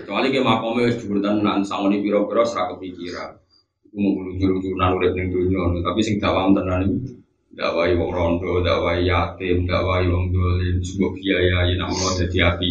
Kecuali 0.00 0.34
ke 0.34 0.42
makomnya 0.42 0.90
wis 0.90 0.98
dhuwur 0.98 1.22
tenan 1.22 1.62
sangoni 1.62 2.02
pira-pira 2.02 2.42
serak 2.42 2.74
kepikiran 2.76 3.38
mau 3.90 4.22
lucu-lucunan 4.22 4.94
urip 4.94 5.18
ning 5.18 5.34
tapi 5.82 6.00
sing 6.02 6.22
dawam 6.22 6.54
tenan 6.54 6.86
iku 6.86 6.96
dakwai 7.54 7.98
wong 7.98 8.10
rondo, 8.14 8.62
dakwai 8.62 9.06
yatim, 9.06 9.66
dakwai 9.66 10.06
wong 10.06 10.30
dolim, 10.30 10.78
sebuah 10.80 11.12
biaya 11.18 11.58
yang 11.70 11.86
Allah 11.86 12.10
jadi 12.24 12.38
api 12.54 12.68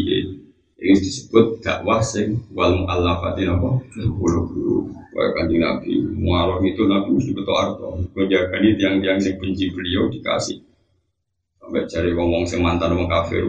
ini 0.80 0.96
disebut 0.96 1.60
dakwah 1.60 2.00
sing 2.00 2.40
wal 2.56 2.72
mu'allafatin 2.72 3.52
apa? 3.52 3.84
Bulu 4.00 4.40
bulu. 4.48 4.78
Kayak 5.12 5.32
kanji 5.36 5.58
Nabi, 5.60 5.92
mu'arif 6.16 6.64
itu 6.64 6.88
Nabi 6.88 7.20
mesti 7.20 7.32
betul 7.36 7.56
arto. 7.60 8.00
Menjaga 8.16 8.56
ini 8.64 8.80
tiang-tiang 8.80 9.20
sing 9.20 9.36
benci 9.36 9.68
beliau 9.76 10.08
dikasih. 10.08 10.64
Sampai 11.60 11.84
cari 11.92 12.16
ngomong 12.16 12.48
sing 12.48 12.64
mantan 12.64 12.96
wong 12.96 13.12
kafir, 13.12 13.44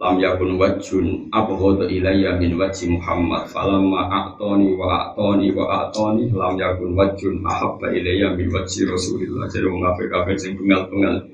lam 0.00 0.16
yakun 0.16 0.56
wajun 0.56 1.28
abghadu 1.28 1.84
ilayya 1.84 2.40
min 2.40 2.56
wajhi 2.56 2.88
Muhammad. 2.88 3.44
Falamma 3.52 4.08
a'tani 4.08 4.72
wa 4.72 4.88
a'tani 4.88 5.52
wa 5.52 5.64
a'tani 5.68 6.32
lam 6.32 6.56
yakun 6.56 6.96
wajun 6.96 7.44
ahabba 7.44 7.92
ilayya 7.92 8.32
min 8.32 8.48
wajhi 8.48 8.88
Rasulillah. 8.88 9.44
Jadi 9.52 9.68
wong 9.68 9.84
kafir-kafir 9.84 10.36
sing 10.40 10.56
pengal-pengal 10.56 11.28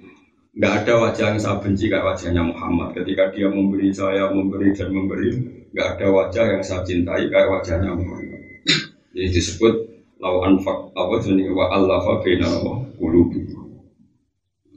Enggak 0.56 0.88
ada 0.88 0.92
wajah 1.04 1.36
yang 1.36 1.40
saya 1.44 1.60
benci 1.60 1.84
kayak 1.92 2.16
wajahnya 2.16 2.40
Muhammad. 2.40 2.96
Ketika 2.96 3.28
dia 3.28 3.44
memberi 3.52 3.92
saya 3.92 4.32
memberi 4.32 4.72
dan 4.72 4.88
memberi 4.88 5.28
enggak 5.68 5.88
ada 6.00 6.06
wajah 6.08 6.44
yang 6.48 6.62
saya 6.64 6.80
cintai 6.80 7.28
kayak 7.28 7.52
wajahnya 7.52 7.92
Muhammad. 7.92 8.40
Jadi 9.12 9.36
disebut 9.36 9.74
lau 10.16 10.40
anfak 10.48 10.96
apa 10.96 11.14
jenis 11.20 11.52
wa 11.52 11.68
Allah 11.68 12.00
fa 12.00 12.24
baina 12.24 12.48
qulubi. 12.96 13.44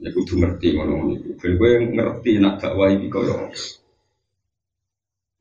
Ya 0.04 0.12
kudu 0.12 0.36
ngerti 0.44 0.76
ngono 0.76 1.16
niku. 1.16 1.32
Ben 1.40 1.56
kowe 1.56 1.72
ngerti 1.96 2.30
nak 2.44 2.60
dakwah 2.60 2.92
iki 2.92 3.08
koyo 3.08 3.48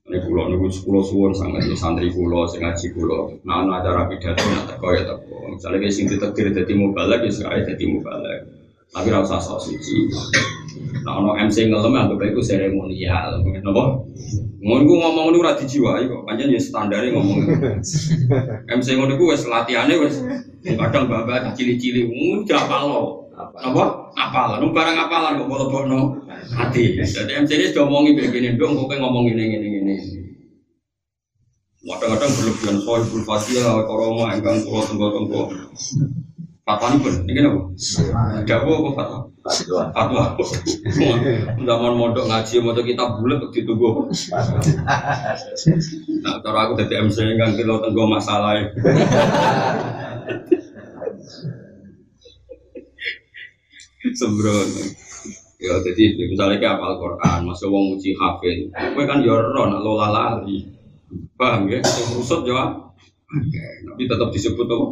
ini 0.10 0.26
pulau 0.26 0.50
nunggu 0.50 0.74
sepuluh 0.74 1.06
suwon 1.06 1.38
sangat 1.38 1.70
di 1.70 1.78
santri 1.78 2.10
pulau, 2.10 2.50
sing 2.50 2.66
ngaji 2.66 2.98
pulau. 2.98 3.30
Nah, 3.46 3.62
nah 3.62 3.78
acara 3.78 4.10
pidato 4.10 4.42
nak 4.42 4.66
teko 4.66 4.88
ya 4.98 5.06
teko. 5.06 5.54
Misalnya 5.54 5.78
kayak 5.86 5.94
sing 5.94 6.06
ditetir 6.10 6.50
jadi 6.50 6.74
mubalek, 6.74 7.30
ya 7.30 7.32
sekali 7.32 7.62
jadi 7.62 7.84
mubalek. 7.94 8.40
Tapi 8.90 9.08
rasa 9.14 9.38
sok 9.38 9.62
suci. 9.62 10.10
Nah, 11.06 11.22
ono 11.22 11.38
MC 11.38 11.70
ngelem 11.70 11.94
anggap 11.94 12.26
itu 12.26 12.42
seremonial. 12.42 13.38
Napa? 13.62 14.02
Ngono 14.60 14.82
ku 14.90 14.94
ngomong 14.98 15.26
lu 15.30 15.46
ora 15.46 15.54
dijiwai 15.54 16.10
kok. 16.10 16.26
Pancen 16.26 16.50
ya 16.50 16.58
standar 16.58 17.06
ngomong. 17.06 17.46
MC 18.66 18.88
ngono 18.98 19.14
ku 19.14 19.30
wis 19.30 19.46
latihane 19.46 19.94
wis 20.02 20.26
kadang 20.66 21.06
babak 21.06 21.54
cili-cili 21.54 22.10
mudah 22.10 22.66
apal 22.66 22.90
Apa? 23.40 24.10
Apalan. 24.18 24.74
Barang 24.74 24.98
apalan 25.06 25.38
kok 25.38 25.70
bono 25.70 26.18
hati. 26.56 27.00
Jadi 27.04 27.32
MC 27.44 27.52
ini 27.56 27.66
sudah 27.72 27.84
ngomongi 27.88 28.12
begini 28.16 28.56
dong, 28.56 28.78
kok 28.78 28.92
ngomong 28.96 29.26
ini 29.32 29.44
ini 29.60 29.68
ini. 29.84 29.96
Kadang-kadang 31.80 32.32
berlebihan 32.36 32.78
soal 32.84 33.02
berfasilah, 33.08 33.88
koroma, 33.88 34.36
engkang 34.36 34.62
pulau 34.68 34.84
tenggo 34.84 35.08
tenggo. 35.16 35.42
Fatwa 36.68 36.94
ini 36.94 37.02
pun, 37.02 37.14
ini 37.26 37.40
apa? 37.42 37.62
Dawa 38.46 38.74
apa 38.78 38.90
fatwa? 38.94 39.20
Fatwa. 39.90 40.24
Zaman 41.58 41.94
mondok 41.98 42.30
ngaji, 42.30 42.56
mondok 42.62 42.86
kita 42.86 43.04
bulat 43.18 43.42
untuk 43.42 43.58
ditunggu. 43.58 44.06
Nah, 46.22 46.36
kalau 46.46 46.60
aku 46.62 46.78
jadi 46.84 47.10
MC 47.10 47.26
kan 47.42 47.58
kilo 47.58 47.82
tenggo 47.82 48.06
masalah. 48.06 48.60
Sembrono. 54.20 55.09
Ya 55.60 55.76
jadi 55.84 56.16
misalnya 56.32 56.56
kayak 56.56 56.80
apal 56.80 56.96
Quran, 57.04 57.40
masa 57.44 57.68
wong 57.68 58.00
uji 58.00 58.16
hafid, 58.16 58.72
gue 58.72 59.04
kan 59.04 59.20
yo 59.20 59.36
ya 59.36 59.68
nak 59.68 59.84
lola 59.84 60.08
lali, 60.08 60.64
paham 61.36 61.68
ya? 61.68 61.84
Yang 61.84 62.16
rusut 62.16 62.48
jawab, 62.48 62.96
Oke, 63.30 63.62
tapi 63.84 64.08
tetap 64.08 64.32
disebut 64.32 64.64
apa? 64.64 64.88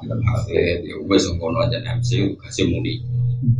Hafid, 0.00 0.80
ya 0.80 0.96
gue 0.96 1.18
sengkono 1.20 1.60
aja 1.60 1.76
MC, 1.92 2.40
kasih 2.40 2.72
muni. 2.72 3.04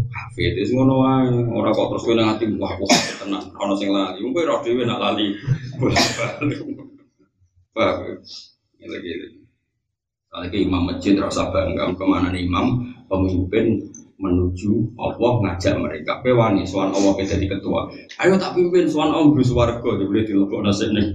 Hafid 0.09 0.57
itu 0.57 0.73
ngono 0.73 1.05
wae, 1.05 1.29
ora 1.53 1.69
kok 1.69 1.93
terus 1.93 2.03
kowe 2.09 2.17
nang 2.17 2.33
ati 2.33 2.49
wah 2.57 2.73
wah 2.81 3.01
tenang, 3.21 3.45
ono 3.53 3.77
sing 3.77 3.93
lali, 3.93 4.25
kowe 4.25 4.43
roh 4.43 4.65
dhewe 4.65 4.89
nak 4.89 5.05
lali. 5.05 5.37
Paham 7.77 8.09
ya? 8.09 8.17
Lagi. 8.89 9.11
Kalau 10.33 10.49
imam 10.49 10.83
masjid 10.89 11.13
rasa 11.21 11.53
bangga, 11.53 11.93
ke 11.93 12.05
mana 12.09 12.33
nih 12.33 12.49
imam, 12.49 12.89
pemimpin 13.05 13.85
menuju 14.19 14.99
Allah 14.99 15.33
ngajak 15.47 15.75
mereka. 15.79 16.19
Pewani 16.21 16.67
soal 16.67 16.91
Allah 16.91 17.15
jadi 17.15 17.47
ketua. 17.47 17.87
Ayo 18.19 18.35
tak 18.37 18.59
pimpin 18.59 18.91
soal 18.91 19.15
Om 19.15 19.39
Gus 19.39 19.55
Warga. 19.55 19.79
Boleh 19.79 20.27
dilebok 20.27 20.61
nasi 20.67 20.91
nih 20.91 21.07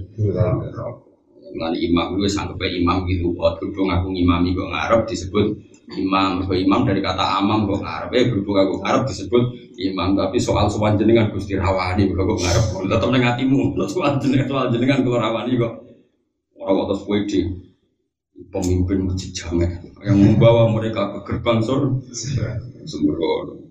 Mulai 1.54 1.78
imam 1.86 2.18
gue 2.18 2.26
sanggup 2.26 2.58
imam 2.58 3.06
gitu, 3.06 3.30
oh 3.38 3.54
berhubung 3.54 3.86
aku 3.86 4.10
ngimami 4.10 4.58
gue 4.58 4.66
ngarep 4.66 5.06
disebut 5.06 5.54
imam, 5.94 6.42
gue 6.50 6.66
imam 6.66 6.82
dari 6.82 6.98
kata 6.98 7.22
amam 7.38 7.70
gue 7.70 7.78
ngarep, 7.78 8.10
eh 8.10 8.26
berhubung 8.26 8.58
aku 8.58 8.82
ngarep 8.82 9.06
disebut 9.06 9.54
imam, 9.78 10.18
tapi 10.18 10.42
soal 10.42 10.66
soal 10.66 10.98
jenengan 10.98 11.30
gusti 11.30 11.54
rawani 11.54 12.10
gue 12.10 12.18
gue 12.18 12.38
ngarep, 12.42 12.90
tetap 12.90 13.06
nengatimu, 13.06 13.70
soal 13.86 14.18
jenengan 14.18 14.50
soal 14.50 14.66
jenengan 14.74 15.06
gue 15.06 15.14
rawani 15.14 15.54
gue, 15.54 15.70
orang 16.58 16.74
waktu 16.74 16.94
sepeda, 16.98 17.40
pemimpin 18.50 18.98
jamek. 19.14 19.78
Yang 20.02 20.18
membawa 20.26 20.74
mereka 20.74 21.14
ke 21.14 21.18
gerbang 21.22 21.62
surga 21.62 22.73
sembrono. 22.86 23.64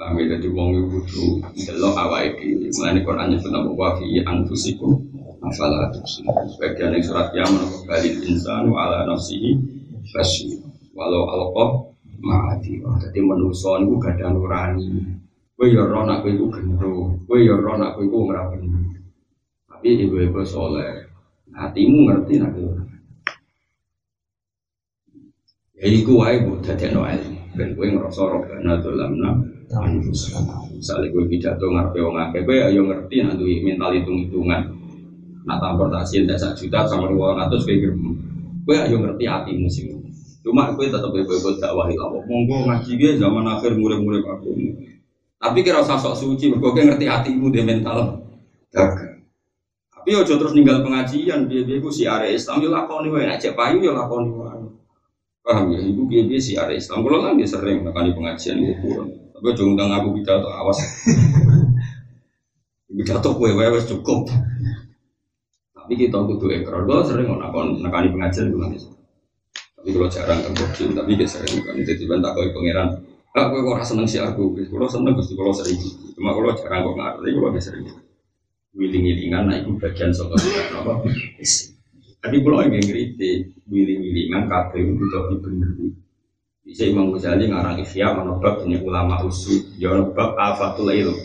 Kami 0.00 0.32
jadi 0.32 0.48
wong 0.48 0.80
ibu 0.80 1.04
tuh 1.04 1.44
delok 1.52 1.92
awake 1.92 2.40
dhewe. 2.40 2.72
Mulane 2.72 3.04
Quran 3.04 3.36
nyebut 3.36 3.52
nama 3.52 3.68
wa 3.68 3.88
fi 4.00 4.24
anfusikum 4.24 4.96
afala 5.44 5.92
tubsirun. 5.92 6.48
Sebagian 6.56 6.96
yang 6.96 7.04
surat 7.04 7.28
yang 7.36 7.52
menurut 7.52 7.84
balil 7.84 8.16
insan 8.24 8.72
ala 8.72 9.04
nafsihi. 9.04 9.60
Walau 10.96 11.28
alqah 11.28 11.70
ma'ati. 12.24 12.80
Jadi 12.80 13.20
manusia 13.20 13.76
itu 13.76 13.94
gak 14.00 14.16
ada 14.16 14.32
nurani. 14.32 14.88
Kowe 15.60 15.68
ya 15.68 15.84
roh 15.84 16.08
nak 16.08 16.24
kowe 16.24 16.32
iku 16.32 16.48
gendro. 16.48 17.20
Kowe 17.28 17.36
ya 17.36 17.60
kowe 17.60 18.00
iku 18.00 18.16
ora 18.32 18.48
Tapi 19.68 19.88
ibu-ibu 20.08 20.40
soleh. 20.48 21.04
Hatimu 21.52 22.08
ngerti 22.08 22.40
nak 22.40 22.56
kowe. 22.56 22.72
Ya 25.76 25.86
iku 25.92 26.24
wae 26.24 26.40
bu 26.40 26.56
dadekno 26.64 27.04
ben 27.54 27.74
kowe 27.74 27.86
ngrasa 27.86 28.22
robbana 28.30 28.78
dolamna 28.78 29.30
misalnya 30.74 31.12
gue 31.14 31.24
pidato 31.30 31.66
ngarepe 31.70 31.98
wong 32.02 32.16
akeh 32.18 32.42
kowe 32.42 32.58
ayo 32.58 32.80
ngerti 32.90 33.22
nek 33.22 33.38
duwe 33.38 33.62
mental 33.62 33.94
hitung-hitungan. 33.94 34.62
Nak 35.46 35.56
transportasi 35.62 36.26
ndak 36.26 36.38
sak 36.40 36.52
juta 36.58 36.88
sama 36.90 37.06
200 37.06 37.54
kowe 37.54 37.74
gerem 37.78 38.00
kowe 38.66 38.74
ayo 38.74 38.96
ngerti 38.98 39.24
hatimu 39.30 39.68
sih. 39.70 39.94
Cuma 40.42 40.74
kowe 40.74 40.82
tetep 40.82 41.10
bebo 41.12 41.50
dakwah 41.54 41.86
Allah 41.86 42.22
monggo 42.26 42.66
ngaji 42.66 42.92
ge 42.98 43.08
zaman 43.20 43.46
akhir 43.46 43.78
murid-murid 43.78 44.26
aku. 44.26 44.50
Tapi 45.40 45.58
kira 45.62 45.80
usah 45.80 46.00
sok 46.00 46.18
suci 46.18 46.50
mergo 46.50 46.74
kowe 46.74 46.82
ngerti 46.82 47.06
hatimu 47.06 47.46
de 47.54 47.60
mental. 47.62 47.98
Tapi 48.74 50.10
ojo 50.16 50.32
terus 50.34 50.56
ninggal 50.56 50.82
pengajian 50.82 51.46
biar 51.46 51.62
biar 51.68 51.92
si 51.92 52.08
area 52.08 52.32
Islam 52.32 52.58
yo 52.64 52.72
lakoni 52.72 53.12
wae. 53.12 53.28
Nek 53.28 53.38
payu 53.54 53.78
yo 53.84 53.92
lakoni 53.94 54.32
wae 54.32 54.59
Paham 55.40 55.72
ya? 55.72 55.80
Ibu 55.80 56.02
biaya 56.04 56.24
biaya 56.28 56.42
si 56.42 56.52
ada 56.56 56.72
Islam. 56.76 57.00
Kalau 57.00 57.18
kan 57.24 57.36
dia 57.40 57.48
sering 57.48 57.80
di 57.80 58.12
pengajian 58.12 58.56
itu 58.60 58.74
kurang. 58.84 59.08
Tapi 59.32 59.46
jangan 59.56 59.70
undang 59.72 59.90
aku 59.96 60.08
pidato 60.20 60.48
awas. 60.52 60.78
pidato 63.00 63.28
kue 63.32 63.50
kue 63.56 63.80
cukup. 63.88 64.28
Tapi 65.72 65.92
kita 65.96 66.20
kudu 66.20 66.46
ekor. 66.52 66.84
Gue 66.84 67.00
sering 67.08 67.26
nakon 67.26 67.80
nakani 67.80 68.12
pengajian 68.12 68.52
nanti. 68.52 68.84
Tapi 69.80 69.96
kalau 69.96 70.12
jarang 70.12 70.44
kan 70.44 70.52
cium, 70.76 70.92
tapi 70.92 71.16
dia 71.16 71.24
sering 71.24 71.64
kan. 71.64 71.72
Jadi 71.72 72.04
bantah 72.04 72.36
kau 72.36 72.44
pangeran. 72.52 73.00
Gue 73.32 73.60
kok 73.64 73.80
seneng 73.80 74.04
si 74.04 74.20
aku. 74.20 74.52
Kalau 74.68 74.86
seneng 74.92 75.16
pasti 75.16 75.32
kalau 75.32 75.56
sering. 75.56 75.80
Cuma 76.12 76.36
kalau 76.36 76.52
jarang 76.52 76.84
kok 76.84 76.94
ngerti, 77.00 77.28
kalau 77.32 77.48
biasa 77.48 77.68
sering. 77.72 77.84
Wiling-wilingan, 78.70 79.50
nah 79.50 79.56
itu 79.58 79.74
bagian 79.82 80.14
soal 80.14 80.30
apa? 80.78 81.02
Tadi 82.20 82.36
kalau 82.44 82.60
yang 82.68 82.76
ngerti, 82.76 83.48
wiling-wilingan 83.64 84.44
itu 84.76 84.92
butuh 84.92 85.22
dibenerin. 85.32 85.96
Bisa 86.60 86.84
Imam 86.84 87.08
Ghazali 87.16 87.48
ngarang 87.48 87.80
Ihya 87.80 88.12
menobak 88.12 88.60
ini 88.68 88.76
ulama 88.84 89.24
usul, 89.24 89.72
ya 89.80 89.96
bab 90.12 90.36
afatul 90.36 90.92
ilm. 90.92 91.16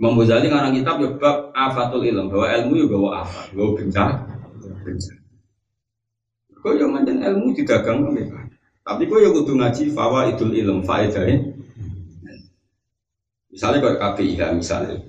Imam 0.00 0.16
Ghazali 0.16 0.48
ngarang 0.48 0.72
kitab 0.72 0.96
ya 1.04 1.12
bab 1.20 1.52
afatul 1.52 2.08
ilm, 2.08 2.32
bahwa 2.32 2.48
ilmu 2.56 2.72
ya 2.72 2.86
bawa 2.88 3.08
afat, 3.20 3.52
bawa 3.52 3.70
bencana. 3.76 4.14
Bencana. 4.80 5.20
Kau 6.60 6.76
yang 6.76 6.92
manjan 6.92 7.20
ilmu 7.20 7.56
didagang 7.56 8.04
kan 8.04 8.48
Tapi 8.80 9.02
kau 9.08 9.20
yang 9.20 9.36
kudu 9.36 9.60
ngaji 9.60 9.92
fawa 9.92 10.28
idul 10.28 10.56
ilm 10.56 10.80
faedahnya. 10.84 11.52
Misalnya 13.52 13.84
kau 13.84 13.92
KPIH 13.92 14.40
misalnya, 14.56 15.04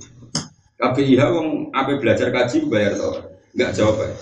KPIH 0.75 1.21
wong 1.31 1.71
apa 1.71 1.95
belajar 1.95 2.27
kaji 2.35 2.67
bayar 2.67 2.99
tau? 2.99 3.30
Enggak 3.51 3.71
jawab 3.75 4.07
ya. 4.07 4.15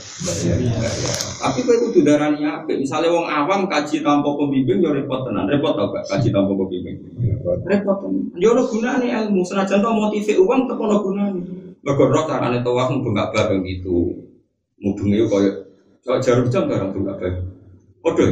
Tapi 1.38 1.60
kowe 1.62 1.78
kudu 1.86 2.02
darani 2.02 2.42
apik. 2.42 2.82
Misale 2.82 3.14
wong 3.14 3.30
awam 3.30 3.70
kaji 3.70 4.02
tanpa 4.02 4.26
pembimbing 4.26 4.82
ya 4.82 4.90
repot 4.90 5.22
tenan. 5.22 5.46
Repot 5.46 5.78
tau 5.78 5.94
gak 5.94 6.06
kaji 6.10 6.34
tanpa 6.34 6.50
pembimbing? 6.58 6.98
Repot 7.46 7.98
tenan. 8.02 8.34
Ya 8.42 8.50
ono 8.50 8.66
gunane 8.66 9.06
ilmu 9.06 9.46
senajan 9.46 9.86
to 9.86 9.90
motive 9.94 10.34
uang 10.42 10.66
tetep 10.66 10.82
ono 10.82 10.98
gunane. 11.06 11.42
Mergo 11.86 12.04
roh 12.10 12.26
carane 12.26 12.66
tawaf 12.66 12.90
mung 12.90 13.14
gak 13.14 13.30
babeng 13.30 13.62
gitu. 13.62 14.18
Mubenge 14.82 15.30
koyo 15.30 15.52
kok 16.02 16.26
jarum 16.26 16.50
jam 16.50 16.66
barang 16.66 16.90
tuh 16.90 17.02
gak 17.06 17.18
babeng. 17.22 17.38
Padha. 18.02 18.28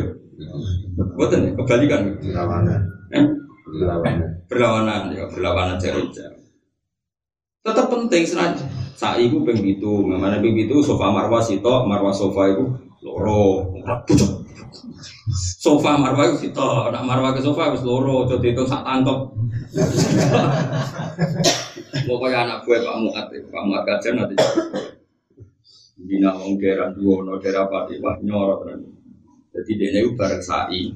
Boten 1.13 1.45
ya, 1.45 1.51
kebalikan. 1.53 2.01
Berlawanan. 2.17 2.81
Eh? 3.13 3.25
Berlawanan. 3.69 4.29
Berlawanan 4.49 5.01
ya, 5.13 5.23
berlawanan 5.29 5.77
jarum 5.77 6.09
jam. 6.09 6.33
Tetap 7.61 7.85
penting 7.93 8.25
senajan 8.25 8.86
Sa'i 8.97 9.29
ku 9.29 9.45
ping 9.45 9.61
pitu, 9.61 10.01
mana 10.09 10.41
ping 10.41 10.57
sofa 10.81 11.13
marwah 11.13 11.37
sito, 11.37 11.85
marwah 11.85 12.09
sofa 12.09 12.49
itu 12.49 12.65
loro. 13.05 13.69
Sofa 15.61 16.01
marwah 16.01 16.25
itu 16.33 16.49
sito, 16.49 16.89
nak 16.89 17.05
marwah 17.05 17.29
ke 17.37 17.41
sofa 17.45 17.69
wis 17.77 17.85
loro, 17.85 18.25
jadi 18.25 18.57
itu 18.57 18.65
sak 18.65 18.81
tangkep. 18.81 19.19
Kaya 22.07 22.37
anak 22.49 22.65
gue 22.65 22.81
Pak 22.81 22.97
Muat, 22.97 23.25
Pak 23.29 23.63
Muat 23.69 23.81
kajian 23.85 24.17
nanti. 24.17 24.35
Bina 26.01 26.33
wong 26.33 26.57
daerah 26.57 26.89
dua, 26.89 27.21
no 27.21 27.37
daerah 27.37 27.69
pati, 27.69 28.01
wah 28.01 28.17
nyorot. 28.17 28.65
Jadi 29.53 29.71
dia 29.77 29.93
ini 29.93 30.09
bareng 30.17 30.41
sa'i, 30.41 30.89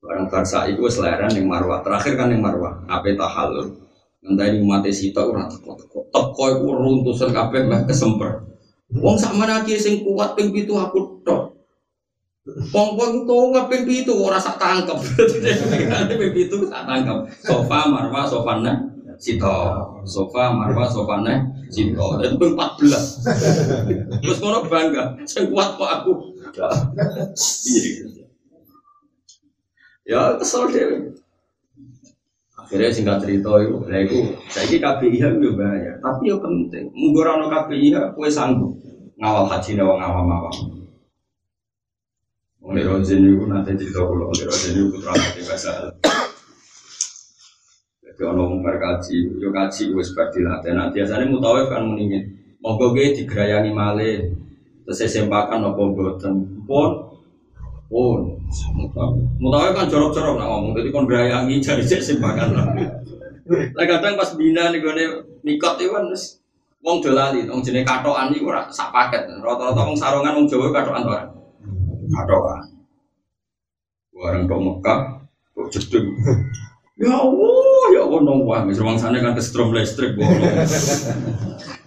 bareng 0.00 0.32
bareng 0.32 0.48
sa'i 0.48 0.72
itu 0.72 0.84
seleran 0.88 1.32
yang 1.36 1.44
marwah. 1.44 1.84
Terakhir 1.84 2.16
kan 2.16 2.32
yang 2.32 2.40
marwah, 2.40 2.84
apa 2.88 3.12
tahalul. 3.12 3.72
Nanti 4.22 4.62
umat 4.62 4.86
sita 4.94 5.18
orang 5.18 5.50
teko 5.50 5.74
teko 6.14 6.44
itu 6.54 6.66
runtusan 6.70 7.34
kabeh 7.34 7.66
meh 7.66 7.82
kesemper. 7.90 8.46
Wong 8.94 9.18
sak 9.18 9.34
manake 9.34 9.74
sing 9.74 10.06
kuat 10.06 10.38
ping 10.38 10.54
pitu 10.54 10.78
aku 10.78 11.18
tok. 11.26 11.58
Wong 12.70 12.88
itu 12.94 13.36
nggak 13.50 13.66
ping 13.66 13.82
pitu 13.82 14.14
ora 14.14 14.38
sak 14.38 14.62
tangkep. 14.62 14.94
Nanti 15.90 16.12
ping 16.14 16.30
pitu 16.30 16.70
sak 16.70 16.86
tangkep. 16.86 17.18
Sofa 17.42 17.90
marwa 17.90 18.22
sofana 18.22 18.78
sita. 19.18 19.82
Sofa 20.06 20.54
marwa 20.54 20.86
sofana 20.86 21.42
sita. 21.66 22.22
Dan 22.22 22.38
ping 22.38 22.54
14. 22.54 24.22
Terus 24.22 24.38
ngono 24.38 24.70
bangga, 24.70 25.18
sing 25.26 25.50
kuat 25.50 25.74
kok 25.74 25.90
aku. 25.90 26.12
Iya. 27.66 28.06
Ya 30.02 30.34
kesel 30.38 30.70
deh. 30.70 31.14
Akhirnya 32.72 32.88
singkat 32.88 33.20
cerita 33.20 33.52
itu, 33.60 33.76
nah 33.84 34.00
itu 34.00 34.32
saya 34.48 34.64
ini 34.64 34.80
KPIH 34.80 35.24
itu 35.36 35.52
bahaya, 35.60 35.92
tapi 36.00 36.32
ya 36.32 36.40
penting. 36.40 36.88
Mungkin 36.96 37.44
KPIH, 37.52 38.16
kue 38.16 38.32
sanggup 38.32 38.72
ngawal 39.20 39.44
haji 39.44 39.76
nawang 39.76 40.00
ngawam 40.00 40.28
awam. 40.32 40.56
Wong 42.64 42.80
Rozin 42.80 43.28
itu 43.28 43.44
nanti 43.44 43.76
cerita 43.76 44.08
kalau 44.08 44.32
Wong 44.32 44.40
Rozin 44.40 44.72
itu 44.72 44.88
putra 44.88 45.12
hati 45.12 45.44
bahasa. 45.44 45.92
Jadi 48.00 48.20
orang 48.24 48.40
ngomong 48.40 48.64
kaji, 48.64 49.16
yo 49.36 49.52
kaji 49.52 49.92
wes 49.92 50.16
berdilatih. 50.16 50.72
Nah 50.72 50.88
biasanya 50.88 51.28
mutawif 51.28 51.68
kan 51.68 51.84
meningin. 51.84 52.56
Moga 52.64 52.96
gue 52.96 53.12
digerayani 53.18 53.68
male, 53.68 54.32
terus 54.88 54.96
saya 54.96 55.12
sempakan 55.12 55.60
nopo 55.60 55.92
boten. 55.92 56.64
Pun 56.64 57.20
pun 57.92 58.31
mutawif 59.40 59.72
kan 59.72 59.88
jorok-jorok 59.88 60.36
nak 60.36 60.48
ngomong, 60.48 60.72
jadi 60.76 60.88
kon 60.92 61.08
gerayangi 61.08 61.56
jadi 61.64 61.80
cek 61.80 62.04
simpangan 62.04 62.52
lah. 62.52 62.66
Lah 63.48 63.84
kadang 63.88 64.14
pas 64.20 64.30
bina 64.36 64.68
nih 64.70 64.78
gue 64.84 64.92
nikot 65.42 65.80
itu 65.80 65.90
kan 65.90 66.06
terus 66.12 66.38
wong 66.84 67.00
dolali, 67.00 67.48
wong 67.48 67.64
jenis 67.64 67.88
katoan 67.88 68.30
itu 68.30 68.44
ora 68.44 68.68
sak 68.68 68.92
paket. 68.92 69.24
Rata-rata 69.40 69.82
wong 69.82 69.96
sarongan 69.96 70.36
wong 70.36 70.46
Jawa 70.46 70.68
katoan 70.70 71.02
tuh. 71.02 71.16
Katoan. 72.12 72.60
Bareng 74.12 74.46
ke 74.46 74.54
Mekah, 74.54 75.00
kok 75.56 75.66
jedeng. 75.72 76.14
Ya 76.94 77.18
Allah, 77.18 77.84
ya 77.90 78.00
Allah 78.06 78.20
nongwah, 78.22 78.62
misal 78.62 78.86
wong 78.86 78.94
sana 78.94 79.18
kan 79.18 79.34
kesetrum 79.34 79.74
listrik 79.74 80.14
bolong. 80.14 80.38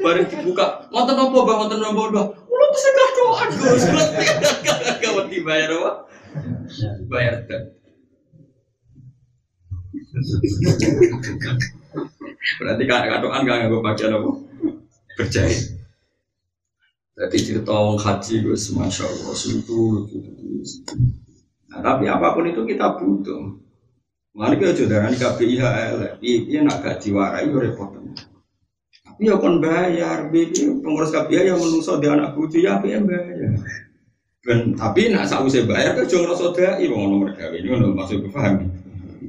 Bareng 0.03 0.27
dibuka, 0.27 0.83
ngoten 0.91 1.15
apa 1.15 1.37
bang, 1.39 1.57
ngoten 1.63 1.79
apa 1.79 2.03
bang? 2.11 2.27
Ulo 2.35 2.65
tuh 2.75 2.81
segah 2.83 3.09
doan, 3.15 3.49
gue 3.55 3.77
sulit. 3.79 4.09
Gak 4.99 5.31
dibayar 5.31 5.71
apa? 5.79 5.91
Bayar. 7.07 7.45
Berarti 12.59 12.83
katoan 12.87 13.41
gak 13.45 13.57
nggak 13.67 13.83
bagian 13.83 14.15
apa? 14.15 14.29
Percaya. 15.15 15.59
Jadi 17.15 17.37
cerita 17.39 17.71
orang 17.71 17.95
haji 17.95 18.43
gue 18.43 18.59
masya 18.75 19.07
Allah 19.07 19.35
itu 19.39 19.81
Nah, 21.71 21.79
tapi 21.83 22.07
apa 22.07 22.31
pun 22.31 22.47
itu 22.47 22.63
kita 22.63 22.95
butuh. 22.99 23.55
Mari 24.35 24.59
kita 24.59 24.75
jodoh 24.75 24.99
ini 24.99 25.15
KPIH 25.19 25.63
iya 26.23 26.59
nak 26.63 26.83
gaji 26.83 27.09
warai 27.11 27.47
repot. 27.51 27.95
Tapi 29.03 29.31
ya 29.31 29.39
kon 29.39 29.63
bayar, 29.63 30.27
bibi 30.27 30.83
pengurus 30.83 31.11
KPIH 31.11 31.55
yang 31.55 31.59
menungso 31.59 31.99
dia 32.03 32.15
anak 32.15 32.35
bucu 32.35 32.59
ya 32.59 32.79
yang 32.83 33.07
bayar. 33.07 33.59
Dan 34.45 34.77
tapi 34.77 35.09
nak 35.09 35.25
saya 35.25 35.65
bayar 35.65 35.97
kan 35.97 36.05
jangan 36.05 36.29
rasa 36.29 36.53
dai 36.53 36.85
wong 36.85 37.17
nomor 37.17 37.33
gawe 37.33 37.55
ini 37.57 37.65
ono 37.65 37.97
maksud 37.97 38.29
paham. 38.29 38.69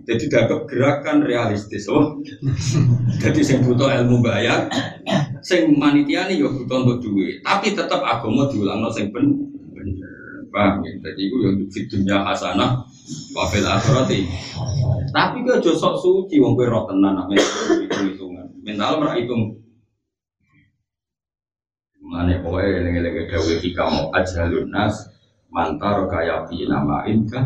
Jadi 0.05 0.29
dianggap 0.29 0.69
gerakan 0.69 1.25
realistis 1.25 1.89
oh. 1.89 2.21
Jadi 3.25 3.41
sing 3.41 3.65
butuh 3.65 3.89
ilmu 3.89 4.21
bayar, 4.21 4.69
sing 5.41 5.73
manitia 5.81 6.29
nih 6.29 6.45
yo 6.45 6.53
butuh 6.53 6.85
untuk 6.85 7.01
duit. 7.01 7.41
Tapi 7.41 7.73
tetap 7.73 8.05
agama 8.05 8.45
diulang 8.53 8.85
sing 8.93 9.09
ben 9.09 9.33
bener. 9.73 10.13
Paham 10.53 10.85
ya? 10.85 10.93
Jadi 11.01 11.21
itu 11.33 11.37
yang 11.43 11.65
untuk 11.65 11.85
dunia 11.89 12.17
hasanah 12.21 12.85
wafil 13.33 13.65
akhirati. 13.65 14.21
Tapi 15.17 15.37
gue 15.49 15.57
josok 15.65 15.97
suci, 15.97 16.37
wong 16.45 16.61
gue 16.61 16.69
roh 16.69 16.85
tenan, 16.85 17.25
hitungan. 17.33 18.47
Mental 18.61 19.01
merah 19.01 19.17
hitung. 19.17 19.57
Mana 22.07 22.39
pokoknya 22.39 22.87
yang 22.87 23.03
lagi 23.03 23.27
dawe 23.27 23.55
hikamu 23.59 24.15
ajalun 24.15 24.67
nas 24.71 25.11
mantar 25.51 26.07
kaya 26.07 26.47
fi 26.47 26.71
nama 26.71 27.03
inka 27.11 27.43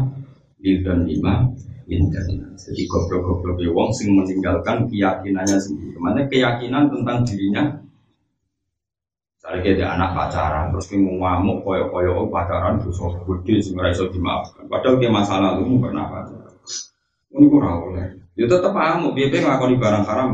lidon 0.60 1.08
lima 1.08 1.48
inka. 1.88 2.20
Jadi 2.60 2.84
goblok-goblok 2.84 3.56
wong 3.72 3.90
sing 3.96 4.12
meninggalkan 4.12 4.84
keyakinannya 4.86 5.56
sendiri. 5.56 5.96
Mana 5.96 6.28
keyakinan 6.28 6.92
tentang 6.92 7.24
dirinya 7.24 7.80
kita 9.58 9.82
anak 9.82 10.14
pacaran, 10.14 10.70
terus 10.70 10.86
kita 10.86 11.10
ngamuk 11.10 11.66
koyok-koyok 11.66 12.30
pacaran 12.30 12.78
dosa 12.78 13.10
gede 13.26 13.58
sing 13.58 13.74
ora 13.74 13.90
iso 13.90 14.06
dimaafkan. 14.06 14.70
Padahal 14.70 15.02
dia 15.02 15.10
masa 15.10 15.42
lalu 15.42 15.82
pernah 15.82 16.06
pacaran. 16.06 16.54
Ini 17.34 17.46
kurang 17.50 17.76
oleh. 17.90 18.06
Ya 18.38 18.46
tetap 18.46 18.70
ngamuk, 18.70 19.18
dia 19.18 19.26
pengen 19.26 19.50
ngakoni 19.50 19.74
barang 19.74 20.04
haram. 20.06 20.30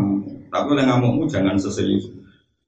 Tapi 0.53 0.67
oleh 0.69 0.85
ngamukmu 0.85 1.25
jangan 1.33 1.57
seserius. 1.57 2.16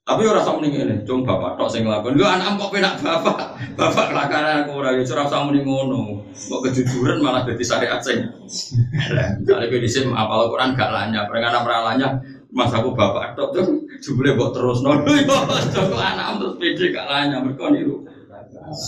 Tapi 0.09 0.25
ora 0.25 0.41
sak 0.41 0.57
mending 0.57 0.73
ngene, 0.73 0.95
cung 1.05 1.21
bapak 1.21 1.61
tok 1.61 1.69
sing 1.69 1.85
nglakon. 1.85 2.17
Lho 2.17 2.25
anak 2.25 2.57
kok 2.57 2.73
penak 2.73 2.97
bapak. 3.05 3.61
Bapak 3.77 4.09
kelakuan 4.09 4.65
aku 4.65 4.81
ora 4.81 4.97
ya 4.97 5.05
ora 5.05 5.29
usah 5.29 5.45
muni 5.45 5.61
ngono. 5.61 6.25
Kok 6.33 6.65
kejujuran 6.65 7.21
malah 7.21 7.45
dadi 7.45 7.61
syariat 7.61 8.01
sing. 8.01 8.25
Misalnya 8.49 9.69
kowe 9.69 9.77
disim 9.77 10.09
apal 10.17 10.49
Quran 10.49 10.73
gak 10.73 10.97
lanyah, 10.97 11.29
perengan 11.29 11.61
ora 11.61 11.93
lanyah, 11.93 12.17
Mas 12.49 12.73
aku 12.73 12.97
bapak 12.97 13.37
tok 13.37 13.53
tuh 13.53 13.85
jebule 14.01 14.33
mbok 14.33 14.57
terus 14.57 14.81
nono 14.81 15.05
yo 15.05 15.37
Joko 15.69 15.97
anak 16.01 16.41
terus 16.41 16.57
pede 16.57 16.97
gak 16.97 17.05
lanyah 17.05 17.45
mergo 17.45 17.69
niru. 17.69 18.01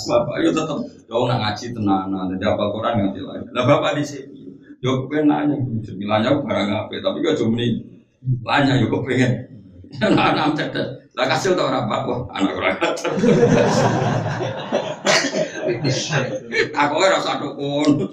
Bapak 0.09 0.41
yo 0.41 0.49
tetep 0.57 0.79
yo 1.05 1.29
nak 1.29 1.39
ngaji 1.45 1.77
tenanan, 1.77 2.33
jadi 2.33 2.45
apal 2.49 2.73
Quran 2.73 2.95
nganti 2.97 3.21
lagi. 3.21 3.45
Lah 3.53 3.65
bapak 3.69 4.01
di 4.01 4.05
sini 4.09 4.57
yo 4.81 5.05
pengen 5.13 5.29
nanya, 5.29 5.57
lanyah 5.85 6.41
barang 6.41 6.69
apa, 6.73 6.95
tapi 7.05 7.21
kok 7.21 7.37
cuma 7.37 7.61
lanyah 8.49 8.81
yo 8.81 8.89
kok 8.89 9.05
pengen. 9.05 9.33
Anak-anak 10.01 10.57
cerdas. 10.57 10.89
Lah 11.19 11.27
kasil 11.27 11.59
tau 11.59 11.67
ora 11.67 11.91
Pak? 11.91 12.01
Wah, 12.07 12.21
anak 12.39 12.55
ora 12.55 12.71
kasil. 12.79 13.11
Aku 16.71 16.95
ora 16.95 17.19
usah 17.19 17.37
dukun. 17.43 18.07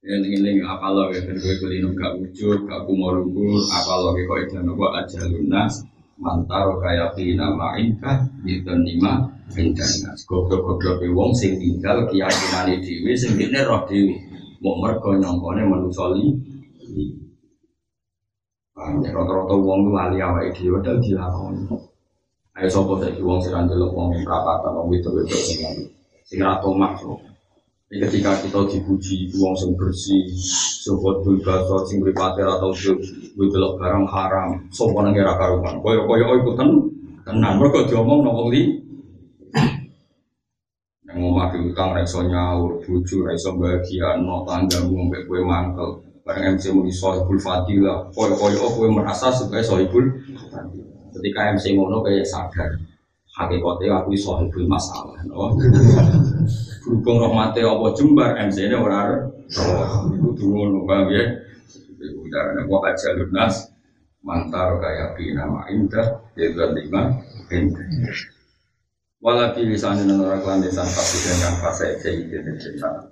Ya 0.00 0.16
ini 0.16 0.58
apa 0.64 0.90
lo 0.90 1.12
ya 1.12 1.22
gue 1.22 1.54
kulino 1.60 1.92
gak 1.94 2.18
wujud, 2.18 2.66
gak 2.66 2.82
kumorungkur, 2.88 3.62
apa 3.68 3.92
lo 4.00 4.16
kok 4.16 4.38
itu 4.42 4.58
nopo 4.64 4.90
aja 4.96 5.22
lunas, 5.28 5.86
mantaro 6.16 6.80
kaya 6.80 7.12
pina 7.14 7.52
ma'inka, 7.52 8.26
itu 8.42 8.74
nima, 8.80 9.28
pindanas. 9.52 10.24
Goblok-goblok 10.26 11.04
wong 11.14 11.30
sing 11.36 11.60
tinggal 11.60 12.08
keyakinan 12.08 12.80
dewi, 12.80 13.12
sing 13.12 13.38
ini 13.38 13.60
roh 13.62 13.84
dewi. 13.86 14.18
Mau 14.64 14.80
mergo 14.82 15.14
nyongkone 15.14 15.62
menusoli. 15.68 16.26
Ya 18.80 19.10
rata-rata 19.12 19.54
wong 19.60 19.78
tuh 19.88 19.92
lali 19.92 20.18
awake 20.24 20.56
dhewe 20.56 20.80
dal 20.80 20.96
dilakoni. 21.04 21.68
Ayo 22.56 22.68
sapa 22.72 22.92
saiki 23.00 23.20
wong 23.20 23.38
sing 23.44 23.52
ndelok 23.52 23.92
wong 23.92 24.08
prapatan 24.24 24.72
wong 24.72 24.86
wedok-wedok 24.88 25.40
sing 25.44 25.60
sing 26.24 26.38
ra 26.40 26.56
tomak 26.64 26.96
ini 27.90 28.06
ketika 28.06 28.38
kita 28.38 28.70
dipuji 28.70 29.34
uang 29.34 29.50
yang 29.58 29.74
bersih, 29.74 30.22
sobat 30.78 31.26
bulbasor, 31.26 31.82
sing 31.90 31.98
beripati 31.98 32.38
atau 32.38 32.70
belok 33.34 33.82
barang 33.82 34.06
haram, 34.06 34.62
sopan 34.70 35.10
yang 35.10 35.18
kira 35.18 35.34
karuman. 35.34 35.82
Koyo 35.82 36.06
koyo 36.06 36.38
itu 36.38 36.54
kan 36.54 36.70
tenang, 37.26 37.58
mereka 37.58 37.90
diomong 37.90 38.22
nongol 38.22 38.46
li. 38.54 38.62
Yang 41.02 41.16
mau 41.18 41.34
mati 41.34 41.58
utang 41.58 41.90
reso 41.90 42.22
nyaur, 42.22 42.78
buju 42.78 43.26
reso 43.26 43.58
bahagia, 43.58 44.22
no 44.22 44.46
tangga 44.46 44.86
ngombe 44.86 45.26
kue 45.26 45.42
mangkel. 45.42 45.98
Barang 46.30 46.54
MC 46.54 46.70
mau 46.70 46.86
di 46.86 46.94
sohibul 46.94 47.42
fadilah, 47.42 48.06
koyo 48.14 48.38
koyo 48.38 48.70
kue 48.78 48.86
merasa 48.86 49.34
sebagai 49.34 49.66
sohibul. 49.66 50.06
Ketika 51.10 51.58
MC 51.58 51.74
ngono 51.74 52.06
kayak 52.06 52.22
sadar, 52.22 52.78
hakikatnya 53.34 53.98
aku 53.98 54.14
sohibul 54.14 54.62
masalah. 54.70 55.18
No? 55.26 55.50
berhubung 56.90 57.22
rahmati 57.22 57.60
apa 57.62 57.86
jembar 57.94 58.30
MC 58.50 58.66
ini 58.66 58.76
orang 58.76 59.30
itu 60.10 60.28
dulu 60.34 60.74
nubah 60.74 61.06
ya 61.06 61.24
ada 62.34 62.62
gua 62.66 62.90
aja 62.90 63.14
lunas 63.14 63.70
mantar 64.24 64.80
kayak 64.80 65.14
bina 65.14 65.46
indah 65.70 66.06
juga 66.34 66.74
lima 66.74 67.20
indah 67.52 67.86
Walaki 69.20 69.68
lisanin 69.68 70.16
orang 70.16 70.40
kelandesan 70.40 70.88
pasti 70.88 71.28
dengan 71.28 71.60
fase 71.60 71.92
jadi 72.00 72.40
cerita. 72.56 73.04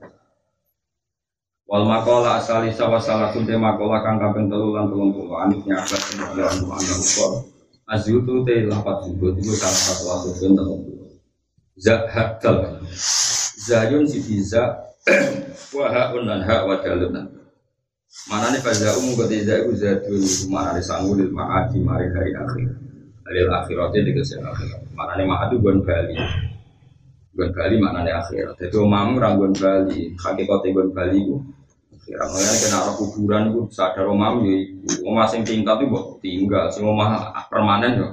Wal 1.68 1.85
makola 1.85 2.40
asali 2.40 2.72
sawa 2.72 2.96
salah 2.96 3.28
sunte 3.28 3.52
makola 3.52 4.00
kang 4.00 4.16
kaping 4.16 4.48
telu 4.48 4.72
lan 4.72 4.88
telung 4.88 5.12
puluh. 5.12 5.37
Aniknya 5.37 5.85
abad 5.85 6.00
kemudian 6.00 6.64
anda 6.64 6.94
ukor. 6.96 7.44
Azyutu 7.85 8.40
te 8.48 8.64
lapat 8.64 9.04
jubut 9.04 9.37
itu 9.37 9.52
salah 9.52 9.76
satu 9.76 10.04
asusun 10.16 10.57
telung 10.57 10.81
puluh. 10.81 11.12
Zat 11.76 12.09
hakdal 12.09 12.81
Zayun 13.68 14.09
si 14.09 14.24
bisa 14.24 14.81
wa 15.76 15.87
haun 15.92 16.24
lan 16.24 16.40
ha 16.40 16.64
wa 16.64 16.81
dalun 16.81 17.37
Mana 18.33 18.48
nih 18.48 18.64
pada 18.64 18.96
umum 18.96 19.20
ketika 19.28 19.61
itu 19.61 19.76
zatun 19.76 20.24
mana 20.48 20.72
nih 20.72 20.81
sanggul 20.81 21.20
ma'adi 21.28 21.85
mari 21.85 22.09
hari 22.09 22.33
akhir. 22.33 22.68
Alil 23.28 23.52
akhiratnya 23.52 24.00
di 24.09 24.12
kesel 24.16 24.40
akhirat 24.40 24.88
Mana 24.96 25.20
nih 25.20 25.28
ma'adu 25.28 25.61
gon 25.61 25.85
bali 25.85 26.16
Gon 27.38 27.55
bali 27.55 27.79
mana 27.79 28.03
nih 28.03 28.18
akhirat. 28.18 28.59
Jadi 28.59 28.74
umam 28.83 29.14
ranggon 29.14 29.55
bali. 29.55 30.11
Hakikatnya 30.18 30.74
gon 30.74 30.90
bali 30.90 31.22
itu 31.22 31.38
Kira 32.03 32.24
makanya 32.24 32.57
kena 32.57 32.79
arah 32.81 32.94
kuburan 32.96 33.42
itu 33.53 33.61
sadar 33.68 34.09
umam 34.09 34.40
ya 34.40 34.64
ibu 34.64 34.88
Omah 35.12 35.29
sing 35.29 35.46
tingkat 35.46 35.79
itu 35.87 36.18
tinggal. 36.18 36.66
Sing 36.72 36.83
omah 36.83 37.31
permanen 37.46 37.92
ya 38.03 38.09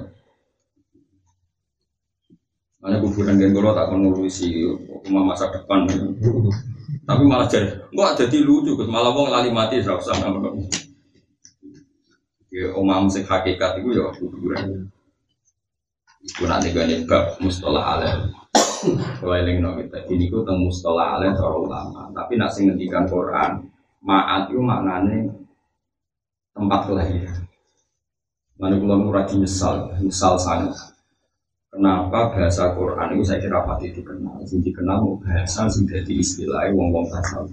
Mana 2.78 3.02
kuburan 3.02 3.34
genggolo 3.40 3.74
tak 3.74 3.90
akan 3.90 4.06
ngurusi. 4.06 4.62
Rumah 5.10 5.22
masa 5.34 5.50
depan. 5.50 5.90
Tapi 7.06 7.22
malah 7.26 7.50
jadi, 7.50 7.82
gua 7.90 8.14
jadi 8.14 8.42
lucu, 8.46 8.78
malah 8.86 9.10
wong 9.10 9.30
lali 9.30 9.50
mati 9.50 9.82
serau 9.82 9.98
sama 9.98 10.38
Ya 12.50 12.70
omam 12.78 13.10
sing 13.10 13.26
hakikat 13.26 13.82
itu 13.82 13.90
ya 13.90 14.06
kuburan. 14.14 14.86
Iku 16.26 16.46
nanti 16.50 16.74
gue 16.74 17.06
bab 17.06 17.38
mustalah 17.38 17.98
alim. 17.98 18.34
Kalau 19.20 19.34
eling 19.34 19.64
no 19.64 19.76
kita, 19.80 20.04
ini 20.12 20.28
ku 20.28 20.44
tentang 20.44 20.60
mustalah 20.60 21.16
alim 21.16 21.32
cara 21.32 21.56
ulama. 21.56 22.12
Tapi 22.12 22.36
nak 22.36 22.52
sing 22.52 22.68
ngendikan 22.68 23.08
Quran, 23.08 23.64
maat 24.04 24.52
itu 24.52 24.60
maknanya 24.60 25.32
tempat 26.52 26.80
kelahiran. 26.88 27.40
Mana 28.56 28.80
kula 28.80 28.96
muradi 28.96 29.36
nyesal, 29.36 29.92
nyesal 30.00 30.36
sangat. 30.40 30.72
Kenapa 31.68 32.32
bahasa 32.32 32.72
Quran 32.72 33.12
itu 33.12 33.24
saya 33.28 33.36
kira 33.36 33.60
pasti 33.68 33.92
dikenal, 33.92 34.40
sing 34.48 34.64
dikenal 34.64 35.20
bahasa 35.20 35.68
sing 35.68 35.84
jadi 35.84 36.08
istilah 36.16 36.72
wong 36.72 36.88
wong 36.88 37.04
tasawuf. 37.12 37.52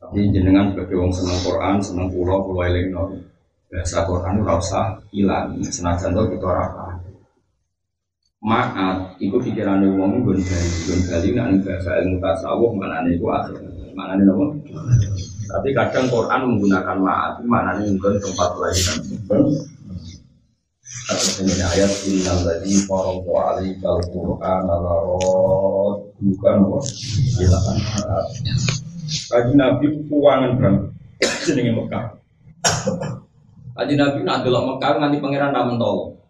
Tapi 0.00 0.32
jenengan 0.32 0.72
sebagai 0.72 0.96
wong 0.96 1.12
seneng 1.12 1.38
Quran, 1.44 1.76
seneng 1.84 2.08
pulau 2.08 2.40
pulau 2.40 2.64
eling 2.64 2.88
bahasa 3.68 4.08
Quran 4.08 4.40
itu 4.40 4.44
rasa 4.48 4.80
hilang, 5.12 5.60
senajan 5.60 6.16
itu 6.16 6.36
kita 6.36 6.48
rasa. 6.48 7.11
Maat, 8.42 9.22
itu 9.22 9.38
pikiran 9.38 9.86
wong 9.94 10.26
gun 10.26 10.34
gali, 10.42 10.70
gun 10.90 11.00
gali 11.06 11.30
nak 11.30 11.62
bahasa 11.62 12.02
ilmu 12.02 12.18
tasawuf 12.18 12.74
mana 12.74 13.06
nih 13.06 13.14
itu 13.14 13.30
akhir, 13.30 13.54
mana 13.94 14.18
nih 14.18 14.26
nopo. 14.26 14.58
Tapi 15.46 15.70
kadang 15.70 16.10
Quran 16.10 16.50
menggunakan 16.50 16.98
maat, 16.98 17.38
mana 17.46 17.78
nih 17.78 17.94
gun 18.02 18.18
tempat 18.18 18.48
kelahiran. 18.58 18.98
Ini 21.12 21.54
ayat 21.62 21.92
Innal 22.10 22.42
alaika 22.42 23.88
al-Qur'an 23.90 24.66
ala 24.66 24.96
bukan 26.18 26.56
silakan 27.34 27.76
Kaji 29.28 29.52
Nabi 29.58 29.86
kuangan 30.06 30.58
bang 30.62 30.76
jenenge 31.42 31.72
Mekah. 31.74 32.04
Kaji 33.78 33.94
Nabi 33.98 34.18
nak 34.22 34.42
delok 34.46 34.62
Mekah 34.66 34.92
nganti 34.98 35.18
pangeran 35.18 35.52
namun 35.52 35.78
tolong. 35.78 36.21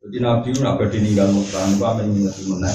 Jadi 0.00 0.16
Nabi 0.16 0.48
nak 0.64 0.80
badhe 0.80 0.96
ninggal 0.96 1.28
Mekah, 1.28 1.62
niku 1.68 1.84
amen 1.84 2.08
ngingeti 2.08 2.48
menang. 2.48 2.72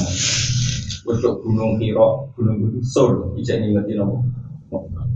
Untuk 1.10 1.42
gunung 1.42 1.82
Hiro, 1.82 2.30
gunung 2.38 2.70
itu 2.70 2.86
Sur, 2.86 3.34
ijek 3.34 3.66
ngingeti 3.66 3.98
nopo. 3.98 4.22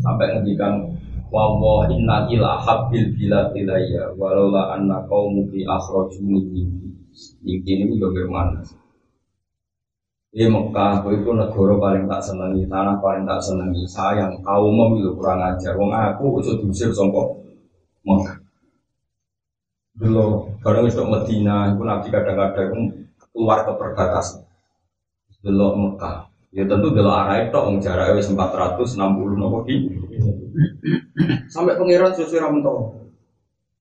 Sampai 0.02 0.34
ngendikan 0.34 0.90
wa 1.30 1.54
wa 1.54 1.86
inna 1.86 2.26
ila 2.34 2.58
habbil 2.66 3.14
bila 3.14 3.54
ilayya 3.54 4.10
walaula 4.18 4.74
anna 4.74 5.06
qaumu 5.06 5.46
fi 5.54 5.62
akhraju 5.62 6.18
minni 6.26 6.66
iki 7.46 7.86
ini 7.86 8.02
yo 8.02 8.10
bermana 8.10 8.66
Di 10.34 10.46
Mekah, 10.50 11.06
itu 11.10 11.30
negara 11.34 11.74
paling 11.78 12.06
tak 12.06 12.22
senangi, 12.22 12.62
tanah 12.70 13.02
paling 13.02 13.26
tak 13.26 13.42
senangi. 13.42 13.82
Sayang, 13.90 14.46
kaum 14.46 14.78
itu 14.98 15.10
kurang 15.18 15.42
ajar. 15.42 15.74
Wong 15.74 15.90
aku 15.90 16.38
itu 16.42 16.54
diusir 16.62 16.94
sompok 16.94 17.34
Mekah. 18.06 18.49
Dulu, 20.00 20.56
barang 20.64 20.88
itu 20.88 21.04
Medina, 21.04 21.76
itu 21.76 21.84
nanti 21.84 22.08
kadang-kadang 22.08 22.72
keluar 23.36 23.68
ke 23.68 23.76
perbatasan. 23.76 24.48
Dulu 25.44 25.68
Mekah, 25.76 26.32
ya 26.56 26.64
tentu 26.64 26.96
dulu 26.96 27.12
arah 27.12 27.44
itu, 27.44 27.60
jaraknya 27.84 28.24
460 28.24 28.96
nopo 29.36 29.68
Sampai 31.52 31.76
pangeran 31.76 32.16
sesuai 32.16 32.48
ramentau. 32.48 32.96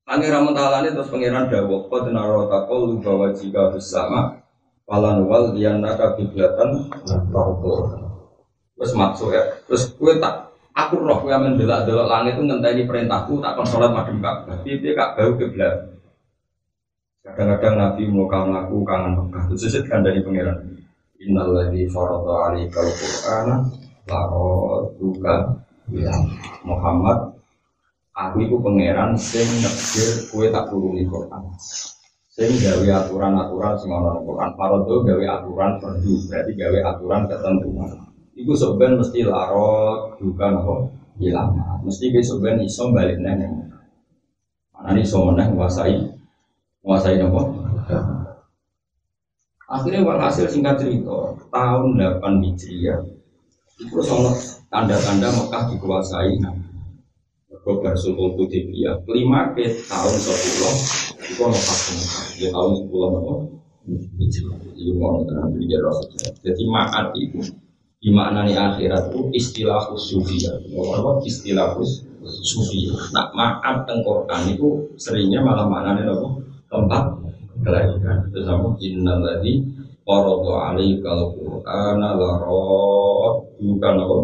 Pangeran 0.08 0.48
mentalane 0.48 0.88
terus 0.88 1.12
pangeran 1.12 1.52
dawuh 1.52 1.84
qad 1.92 2.08
naro 2.10 2.48
taqul 2.48 2.96
bahwa 3.04 3.28
jika 3.36 3.68
bersama 3.68 4.40
falan 4.88 5.20
wal 5.28 5.52
dianaka 5.52 6.16
kiblatan 6.16 6.88
taqul. 7.28 7.92
Terus 8.78 8.92
maksud 8.96 9.28
ya. 9.36 9.42
Terus 9.68 9.92
gue 9.92 10.16
tak 10.16 10.48
aku 10.72 11.04
roh 11.04 11.20
gue 11.20 11.34
mendelak-delok 11.34 12.08
langit 12.08 12.40
itu 12.40 12.42
ngenteni 12.46 12.82
perintahku 12.88 13.36
tak 13.44 13.52
kon 13.58 13.68
salat 13.68 13.92
madhep 13.92 14.16
Ka'bah. 14.16 14.64
Piye 14.64 14.96
Ka'bah 14.96 15.28
kiblat. 15.36 15.97
Kadang-kadang 17.36 17.76
Nabi 17.76 18.02
kau 18.08 18.44
ngaku 18.48 18.76
kangen 18.84 19.12
Mekah. 19.18 19.42
Terus 19.52 19.60
seset 19.68 19.84
kan 19.88 20.00
dari 20.00 20.24
pangeran. 20.24 20.78
Innal 21.18 21.50
ladzi 21.50 21.84
farada 21.90 22.34
'alaikal 22.46 22.88
qur'ana 22.88 23.56
la 24.08 25.36
Ya, 25.88 26.12
Muhammad. 26.68 27.32
Aku 28.12 28.44
itu 28.44 28.60
pangeran 28.60 29.16
sing 29.16 29.48
nekir 29.64 30.28
kue 30.28 30.52
tak 30.52 30.68
turuni 30.68 31.08
Quran. 31.08 31.48
Sing 32.28 32.50
gawe 32.60 32.88
aturan-aturan 33.04 33.72
sing 33.80 33.90
ana 33.90 34.20
Quran. 34.20 34.50
Parodo 34.52 35.00
gawe 35.02 35.24
aturan 35.40 35.80
perdu 35.80 36.12
berarti 36.28 36.52
gawe 36.54 36.78
aturan 36.92 37.22
ketentuan. 37.24 37.90
Iku 38.38 38.52
sebenarnya 38.54 39.00
mesti 39.00 39.20
larot 39.26 40.20
juga 40.20 40.52
nopo 40.52 40.92
hilang. 41.18 41.56
Mesti 41.82 42.12
besok 42.12 42.44
ben 42.44 42.62
iso 42.62 42.92
balik 42.92 43.18
neng 43.18 43.68
mana 44.78 44.94
nih 44.94 45.02
iso 45.02 45.26
meneh 45.26 45.50
menguasai 45.50 46.17
menguasai 46.88 47.20
nopo 47.20 47.52
akhirnya 49.68 50.00
walhasil 50.08 50.48
singkat 50.48 50.80
cerita 50.80 51.36
tahun 51.52 52.00
8 52.00 52.40
Hijriah 52.48 53.04
itu 53.76 54.00
soal 54.00 54.32
tanda-tanda 54.72 55.28
Mekah 55.28 55.68
dikuasai 55.68 56.40
Nabi 56.40 56.64
Gobar 57.60 57.92
Sultan 57.92 58.40
Hudaybiyah 58.40 59.04
kelima 59.04 59.52
ke 59.52 59.68
tahun 59.84 60.16
sepuluh 60.16 60.74
itu 61.28 61.36
ono 61.44 61.60
pas 61.60 61.80
ya 62.40 62.48
tahun 62.56 62.72
sepuluh 62.80 63.08
apa 63.20 63.34
Itu 64.78 64.92
mau 64.96 65.20
tenang 65.28 65.52
pikir 65.60 65.80
Jadi 66.40 66.62
maat 66.72 67.12
itu 67.20 67.40
di 68.00 68.08
maknani 68.12 68.56
akhirat 68.56 69.12
itu 69.12 69.32
istilah 69.32 69.92
sufiyah. 69.96 70.60
Apa 70.76 71.24
istilah 71.24 71.72
sufiyah. 72.20 73.00
Nah 73.16 73.32
maat 73.32 73.88
tengkoran 73.88 74.52
itu 74.52 74.92
seringnya 75.00 75.40
malah 75.40 75.68
maknanya 75.68 76.08
apa? 76.12 76.47
Tempat 76.68 77.04
kelahiran. 77.64 78.28
Itu 78.28 78.40
sama 78.44 78.76
innal 78.84 79.24
ladzi 79.24 79.64
qarada 80.04 80.52
alaikal 80.72 81.32
qur'ana 81.32 82.08
la 82.16 82.30
bukan 83.56 83.94
apa? 84.04 84.18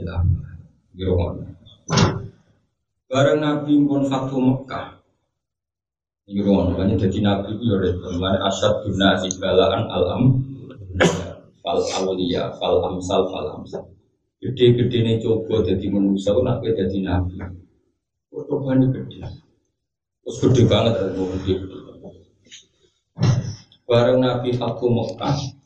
Ya. 0.00 0.16
Bareng 3.08 3.40
Nabi 3.40 3.72
pun 3.84 4.04
Fatu 4.08 4.36
Mekah. 4.40 5.00
Ini 6.28 6.44
ruang 6.44 6.76
makanya 6.76 7.08
jadi 7.08 7.24
nabi 7.24 7.56
itu 7.56 7.72
ya 7.72 7.88
mana 8.20 8.36
asad 8.44 8.84
dunasi 8.84 9.40
balaan 9.40 9.88
alam. 9.88 10.36
Fal 11.64 11.80
awliya 11.80 12.52
fal 12.60 12.84
amsal 12.84 13.32
fal 13.32 13.48
amsal. 13.56 13.88
Gede-gede 14.36 14.98
nih 15.08 15.16
coba 15.24 15.64
jadi 15.64 15.88
manusia 15.88 16.36
nak 16.36 16.60
jadi 16.60 16.98
nabi. 17.00 17.40
Coba 18.28 18.76
nih 18.76 18.92
gede 18.92 19.47
terus 20.28 20.44
gede 20.44 20.68
banget 20.68 20.92
ada 21.00 21.08
gede 21.16 21.54
bareng 23.88 24.20
nabi 24.20 24.52
Fatu 24.52 24.92
Mekah 24.92 25.56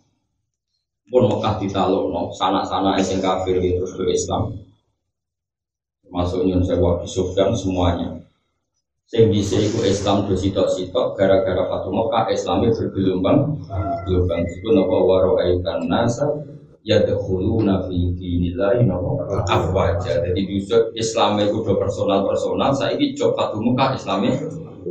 pun 1.11 1.27
Mekah 1.27 1.59
ditalono 1.59 2.31
sana-sana 2.31 2.95
sing 3.03 3.19
kafir 3.19 3.59
terus 3.59 3.91
ke 3.99 4.07
Islam 4.07 4.55
masuk 6.13 6.47
Nyun 6.47 6.63
Sewa 6.63 7.03
Sufyan 7.09 7.57
semuanya. 7.57 8.21
Sing 9.09 9.33
bisa 9.33 9.57
iku 9.57 9.81
Islam 9.85 10.29
do 10.29 10.37
sitok-sitok 10.37 11.17
gara-gara 11.17 11.65
Fatu 11.69 11.89
Mekah 11.89 12.29
Islamnya 12.33 12.71
bergelombang. 12.77 13.65
Gelombang 14.05 14.41
itu 14.45 14.69
nopo 14.73 15.09
waro 15.09 15.41
ayukan 15.41 15.89
nasa 15.89 16.29
ya 16.83 17.03
dahulu 17.07 17.63
nabi 17.63 18.15
dinillahi 18.19 18.87
nopo 18.87 19.23
afwaja 19.47 20.23
jadi 20.23 20.41
bisa 20.43 20.91
Islam 20.99 21.39
itu 21.39 21.63
do 21.63 21.79
personal 21.79 22.27
personal 22.27 22.75
saya 22.75 22.99
ini 22.99 23.15
jok 23.15 23.39
Fatu 23.39 23.63
Mekah 23.63 23.95
Islamnya 23.95 24.35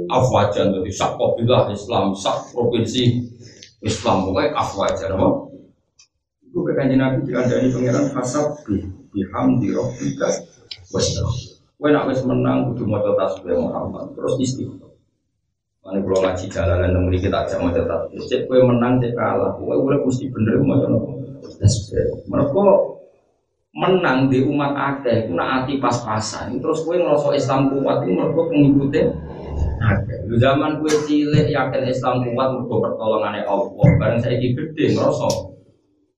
afwaja 0.07 0.71
jadi 0.71 0.91
sak 0.91 1.19
kabilah 1.19 1.67
Islam 1.71 2.15
sak 2.15 2.55
provinsi 2.55 3.27
Islam 3.83 4.27
pokoknya 4.27 4.55
afwaja 4.55 5.05
nopo 5.11 5.51
itu 6.47 6.59
kekanjian 6.63 6.99
Nabi 6.99 7.27
dikandani 7.27 7.67
pangeran 7.71 8.05
hasab 8.15 8.59
bihamdi 9.11 9.75
rabbika 9.75 10.27
wasdaq 10.91 11.51
Kue 11.81 11.89
nak 11.89 12.13
wis 12.13 12.21
menang 12.21 12.69
kudu 12.69 12.85
maca 12.85 13.17
tasbih 13.17 13.57
Muhammad 13.57 14.13
terus 14.13 14.37
istighfar. 14.37 14.93
Mana 15.81 15.97
kalau 16.05 16.21
ngaji 16.21 16.45
jalanan 16.45 16.93
yang 16.93 17.09
kita 17.09 17.33
aja 17.41 17.57
mau 17.57 17.73
tasbih. 17.73 18.21
Cek 18.29 18.45
kue 18.45 18.61
menang 18.61 19.01
cek 19.01 19.17
kalah. 19.17 19.57
Kue 19.57 19.73
udah 19.73 19.97
mesti 20.05 20.29
bener 20.29 20.61
mau. 20.61 21.10
Mereka 22.27 22.63
menang 23.71 24.27
di 24.27 24.43
umat 24.43 24.75
akeh, 24.75 25.31
ku 25.31 25.37
nak 25.37 25.69
pas-pasan. 25.79 26.59
Terus 26.59 26.83
kue 26.83 26.99
ngerasa 26.99 27.31
Islam 27.37 27.71
kuat 27.71 28.03
ini 28.03 28.19
mereka 28.19 28.41
pengikutnya 28.51 29.03
akeh. 29.79 30.17
Di 30.27 30.35
zaman 30.35 30.83
kue 30.83 30.91
cilik 31.07 31.47
yakin 31.47 31.87
Islam 31.87 32.25
kuat 32.27 32.47
mereka 32.51 32.75
pertolongannya 32.89 33.47
Allah. 33.47 33.87
Barang 33.95 34.19
saya 34.19 34.35
gede 34.35 34.85
ngerasa 34.91 35.27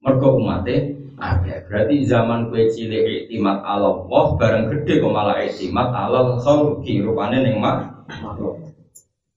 mereka 0.01 0.27
umatnya 0.33 0.77
akeh. 1.21 1.57
Berarti 1.69 1.95
zaman 2.09 2.49
kue 2.49 2.65
cilik 2.73 3.29
iktimat 3.29 3.61
Allah 3.61 4.01
bareng 4.33 4.73
gede 4.73 4.97
kok 4.97 5.13
malah 5.13 5.37
iktimat 5.45 5.93
Allah 5.93 6.33
khalqi 6.41 7.05
rupane 7.05 7.37
ning 7.45 7.61
mak. 7.61 7.93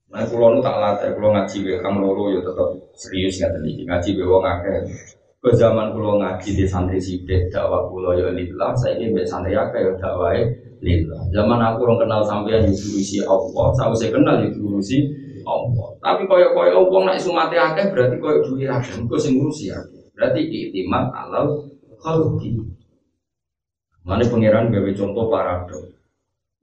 Nah, 0.07 0.25
kulo 0.25 0.57
nu 0.57 0.65
tak 0.65 0.81
latih, 0.81 1.13
kulo 1.13 1.37
ngaji 1.37 1.57
be 1.61 1.73
kang 1.85 2.01
loro 2.01 2.33
ya 2.33 2.41
tetap 2.41 2.73
serius 2.97 3.37
nggak 3.37 3.53
tadi 3.53 3.85
ngaji 3.85 4.11
be 4.17 4.23
wong 4.25 4.45
akeh. 4.49 4.81
Ke 5.47 5.55
zaman 5.55 5.95
kulo 5.95 6.19
ngaji 6.19 6.59
di 6.59 6.67
santri 6.67 6.99
sidik 6.99 7.55
dakwah 7.55 7.87
kulo 7.87 8.19
ya 8.19 8.35
lillah, 8.35 8.75
saya 8.75 8.99
ini 8.99 9.15
be 9.15 9.23
santri 9.23 9.55
akeh 9.55 9.79
ya 9.79 9.95
dakwahe 9.95 10.43
lillah. 10.83 11.23
Zaman 11.31 11.63
aku 11.63 11.87
orang 11.87 12.03
kenal 12.03 12.21
sampean 12.27 12.67
diurusi 12.67 13.23
Allah, 13.23 13.71
saya 13.95 14.11
kenal 14.11 14.43
diurusi 14.43 15.07
Allah. 15.47 15.95
Tapi 16.03 16.27
koyo 16.27 16.51
koyo 16.51 16.91
wong 16.91 17.07
nak 17.07 17.23
sumate 17.23 17.55
akeh 17.55 17.95
berarti 17.95 18.19
koyo 18.19 18.43
duwe 18.43 18.67
akeh, 18.67 18.99
engko 18.99 19.15
sing 19.23 19.39
ngurusi 19.39 19.71
akeh. 19.71 20.11
Berarti 20.19 20.43
itimat 20.51 21.15
alal 21.15 21.71
khalqi. 22.03 22.59
Mana 24.03 24.27
pangeran 24.27 24.75
gawe 24.75 24.91
contoh 24.99 25.31
paradok. 25.31 25.95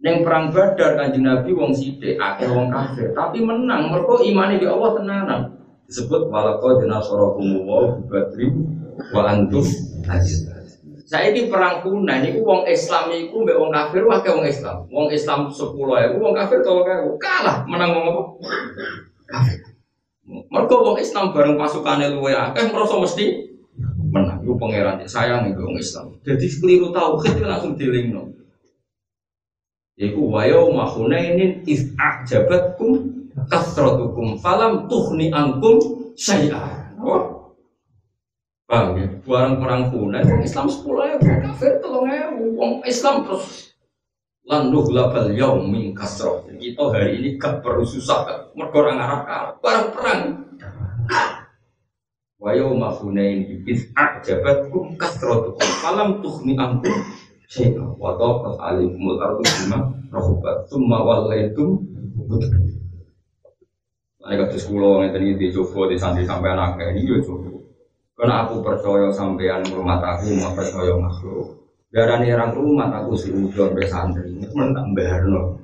Yang 0.04 0.28
perang 0.28 0.52
Badar 0.52 1.00
kanjeng 1.00 1.24
Nabi 1.24 1.56
wong 1.56 1.72
sithik, 1.72 2.20
akhir 2.20 2.52
wong 2.52 2.68
kafir, 2.68 3.16
tapi 3.16 3.40
menang 3.40 3.88
mergo 3.88 4.20
imane 4.20 4.60
di 4.60 4.68
Allah 4.68 4.92
tenanan. 5.00 5.63
Disebut 5.88 6.32
walaqad 6.32 6.88
nasarakum 6.88 7.68
wa 7.68 8.00
badri 8.08 8.48
wa 9.12 9.22
antum. 9.28 9.66
Saya 11.04 11.30
ini 11.30 11.52
perang 11.52 11.84
kuna 11.84 12.24
ini 12.24 12.42
wong 12.42 12.66
Islam 12.66 13.12
itu 13.14 13.36
mbak 13.44 13.60
wong 13.60 13.70
kafir 13.70 14.02
wah 14.08 14.24
wong 14.24 14.48
Islam. 14.48 14.88
Wong 14.90 15.08
Islam 15.14 15.52
sepuluh 15.52 16.00
ya, 16.00 16.10
wong 16.16 16.34
kafir 16.34 16.64
tolong 16.66 16.88
kalah 17.20 17.62
menang 17.70 17.94
wong 17.94 18.06
apa? 18.10 18.22
Kafir. 19.30 19.60
Mereka 20.26 20.76
wong 20.80 20.98
Islam 20.98 21.36
bareng 21.36 21.60
pasukannya 21.60 22.18
luwe 22.18 22.34
akeh 22.34 22.72
merasa 22.72 22.98
mesti 22.98 23.26
menang. 24.10 24.42
Itu 24.42 24.58
pangeran 24.58 25.04
sayang 25.06 25.52
itu 25.52 25.62
wong 25.62 25.78
Islam. 25.78 26.18
Jadi 26.26 26.46
keliru 26.58 26.90
tauhid 26.90 27.38
itu 27.38 27.46
langsung 27.46 27.78
dilingno. 27.78 28.34
Iku 29.94 30.34
wayo 30.34 30.74
mahunainin 30.74 31.62
is 31.70 31.94
ajabatkum 31.94 33.13
kasratukum 33.50 34.38
falam 34.40 34.86
tuhni 34.92 35.32
ankum 35.32 35.80
syai'ah. 36.16 36.96
Oh. 37.04 37.56
Paham 38.64 38.96
ya? 38.98 39.08
Barang 39.28 39.60
perang 39.60 39.84
Hunain, 39.92 40.24
wong 40.24 40.42
Islam 40.42 40.66
sepuluh 40.72 41.04
ya, 41.06 41.16
kafir 41.20 41.78
tolong 41.84 42.08
ya, 42.10 42.32
wong 42.32 42.80
Islam 42.88 43.28
terus 43.28 43.74
landuh 44.44 44.88
labal 44.92 45.32
yaum 45.32 45.72
min 45.72 45.96
kasroh. 45.96 46.44
Kita 46.48 46.92
hari 46.92 47.20
ini 47.20 47.30
gak 47.40 47.64
perlu 47.64 47.84
susah 47.84 48.28
mergo 48.56 48.84
orang 48.84 49.00
Arab 49.00 49.22
kalah. 49.28 49.54
Barang 49.60 49.88
perang. 49.96 50.22
Wa 52.40 52.52
yauma 52.52 52.92
hunain 52.92 53.64
iz 53.64 53.88
a'jabatkum 53.96 55.00
kasratukum 55.00 55.70
falam 55.80 56.20
tukhni 56.20 56.60
ankum 56.60 56.92
syai'a. 57.48 57.84
Wa 57.96 58.20
daqat 58.20 58.60
alaikumul 58.60 59.20
ardu 59.20 59.44
bima 59.44 59.80
rahubat. 60.12 60.68
Thumma 60.68 61.04
wallaitum 61.04 61.80
kata 64.24 64.56
sekolah 64.56 65.04
yang 65.04 65.12
tadi 65.12 65.36
di 65.36 65.48
Joko 65.52 65.92
di 65.92 66.00
santri 66.00 66.24
sampai 66.24 66.56
anak 66.56 66.80
ini 66.96 67.04
yo 67.04 67.20
Joko. 67.20 67.60
Karena 68.16 68.48
aku 68.48 68.64
percaya 68.64 69.12
sampean 69.12 69.68
rumah 69.68 70.00
aku 70.00 70.32
mau 70.40 70.56
percaya 70.56 70.96
makhluk. 70.96 71.60
Darah 71.94 72.18
orang 72.18 72.58
rumah 72.58 72.90
aku 72.90 73.14
suruh 73.14 73.52
sampai 73.54 73.86
santri, 73.86 74.34
itu 74.34 74.50
mentak 74.58 74.88
barno. 74.98 75.62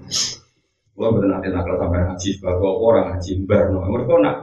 Gua 0.93 1.09
bener 1.15 1.39
nanti 1.39 1.49
nakal 1.49 1.79
sampai 1.79 2.05
haji 2.05 2.29
sebagai 2.35 2.69
orang 2.69 3.15
haji 3.15 3.31
barno. 3.47 3.79
Mereka 3.87 4.13
nak 4.19 4.35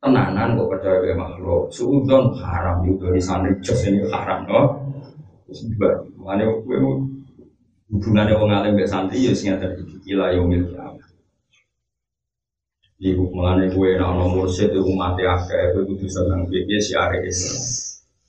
tenanan 0.00 0.56
kok 0.56 0.68
percaya 0.74 0.98
ke 1.04 1.14
makhluk. 1.14 1.68
Suudon 1.70 2.34
haram 2.40 2.82
itu 2.82 2.98
dari 2.98 3.20
santri 3.22 3.54
jos 3.62 3.84
ini 3.86 4.08
haram 4.10 4.42
no. 4.48 4.62
Terus 5.46 5.70
bar, 5.78 6.02
mana 6.18 6.48
gue 6.48 6.78
hubungannya 7.90 8.34
orang 8.34 8.66
alim 8.66 8.78
be 8.78 8.86
santri 8.86 9.26
ya 9.26 9.34
sing 9.34 9.54
ada 9.54 9.70
iki 9.76 10.14
ila 10.14 10.34
yaumil 10.34 10.66
kiamat. 10.66 10.89
Iku 13.00 13.32
mulane 13.32 13.72
gue 13.72 13.96
nak 13.96 14.12
nomor 14.12 14.44
satu 14.52 14.84
umat 14.84 15.16
akeh 15.16 15.72
kowe 15.72 15.88
kudu 15.88 16.04
seneng 16.04 16.44
piye 16.44 16.76
siare 16.76 17.24
Islam. 17.24 17.56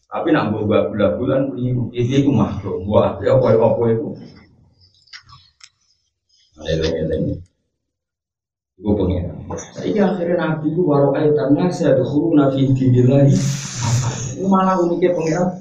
Tapi 0.07 0.31
nak 0.31 0.55
buat 0.55 0.87
bulan-bulan 0.95 1.51
keliru. 1.51 1.91
Ini 1.91 2.23
itu 2.23 2.31
makhluk. 2.31 2.87
Buat 2.87 3.19
ya 3.19 3.35
apa-apa 3.35 3.83
itu. 3.91 4.07
Eleng-eleng. 6.63 7.43
Gue 8.79 8.93
pengen. 8.95 9.43
Ini 9.83 9.99
akhirnya 10.07 10.35
Nabi 10.39 10.71
itu 10.71 10.81
baru 10.87 11.11
kaitan 11.11 11.51
saya 11.67 11.99
dahulu 11.99 12.39
Nabi 12.39 12.71
lagi. 13.11 13.35
Ini 14.39 14.47
malah 14.47 14.79
uniknya 14.79 15.11
pengiran 15.11 15.51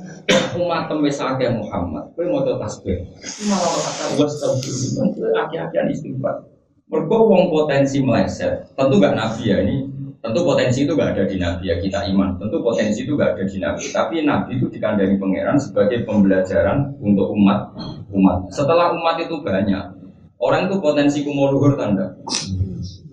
umat 0.55 0.87
tembe 0.87 1.11
sake 1.11 1.51
Muhammad. 1.51 2.15
Kue 2.15 2.31
mau 2.31 2.47
tasbih. 2.47 3.11
Malah 3.51 3.75
kata 3.75 4.05
gue 4.15 4.27
setahun. 4.31 5.07
Kue 5.19 5.35
aki-akian 5.35 5.91
istighfar. 5.91 6.47
Wong 6.91 7.45
potensi 7.55 8.03
meleset. 8.03 8.75
Tentu 8.75 8.99
gak 8.99 9.15
Nabi 9.15 9.43
ya 9.47 9.63
ini 9.63 9.87
Tentu 10.21 10.45
potensi 10.45 10.85
itu 10.85 10.93
gak 10.93 11.17
ada 11.17 11.25
di 11.25 11.41
Nabi 11.41 11.65
ya 11.73 11.81
kita 11.81 12.05
iman. 12.13 12.37
Tentu 12.37 12.61
potensi 12.61 13.09
itu 13.09 13.17
gak 13.17 13.41
ada 13.41 13.45
di 13.49 13.57
Nabi. 13.57 13.85
Tapi 13.89 14.15
Nabi 14.21 14.51
itu 14.61 14.69
dikandani 14.69 15.17
pangeran 15.17 15.57
sebagai 15.57 16.05
pembelajaran 16.05 16.93
untuk 17.01 17.33
umat 17.33 17.73
umat. 18.13 18.53
Setelah 18.53 18.93
umat 19.01 19.17
itu 19.17 19.41
banyak, 19.41 19.97
orang 20.37 20.69
itu 20.69 20.77
potensi 20.77 21.25
kumuluhur 21.25 21.81
tanda. 21.81 22.21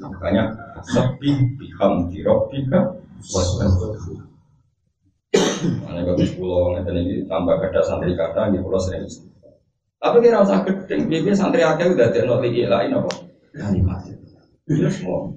Makanya 0.04 0.52
sepi 0.84 1.56
biham 1.56 2.12
dirobika 2.12 3.00
Mana 5.84 6.00
kalau 6.06 6.28
pulau 6.38 6.76
ngeten 6.78 6.96
ini 7.02 7.16
tambah 7.26 7.58
ada 7.58 7.82
santri 7.82 8.14
kata 8.14 8.54
di 8.54 8.62
pulau 8.62 8.78
sering 8.78 9.10
Tapi 9.98 10.22
kira 10.22 10.46
usah 10.46 10.62
gedeng, 10.62 11.10
biasanya 11.10 11.34
santri 11.34 11.66
akeh 11.66 11.98
udah 11.98 12.14
ada 12.14 12.20
nol 12.24 12.46
lain 12.46 12.94
apa? 12.94 13.12
Kalimat. 13.58 14.06
Itu 14.70 14.86
semua. 14.94 15.34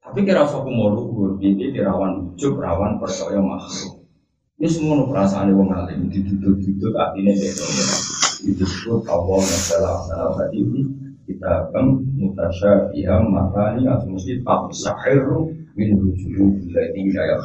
Tapi 0.00 0.26
kira 0.26 0.42
usah 0.42 0.66
mau 0.66 0.90
luhur, 0.90 1.38
ini 1.38 1.70
rawan 1.78 2.34
ujub, 2.34 2.58
rawan 2.58 2.98
percaya 2.98 3.38
makhluk. 3.38 4.02
Ini 4.58 4.68
semua 4.68 5.06
perasaan 5.06 5.54
yang 5.54 5.70
alim, 5.70 6.10
duduk-duduk 6.10 6.92
artinya 6.98 7.32
beda. 7.32 7.64
Itu 8.42 8.60
disebut 8.60 9.06
Allah 9.06 9.38
yang 9.40 9.62
salah 9.64 9.96
salah 10.08 10.48
ini 10.50 11.00
kita 11.30 11.70
kan 11.70 12.02
mutasyabihan 12.18 13.22
makani 13.30 13.86
atau 13.86 14.10
mesti 14.10 14.42
tak 14.42 14.74
sahiru 14.74 15.54
min 15.78 15.94
wujud 15.94 16.66
jadi 16.74 17.00
daya 17.14 17.38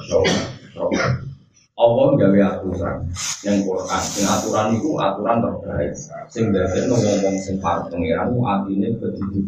Allah 1.76 2.16
gawe 2.16 2.40
aturan 2.40 3.04
yang 3.44 3.60
Quran, 3.68 4.04
yang 4.16 4.28
aturan 4.32 4.66
itu 4.80 4.90
aturan 4.96 5.44
terbaik. 5.44 5.92
Sing 6.32 6.48
biasa 6.56 6.88
ngomong 6.88 7.36
sing 7.44 7.60
par 7.60 7.84
pangeran 7.92 8.32
artinya 8.32 8.88
begitu 8.96 9.44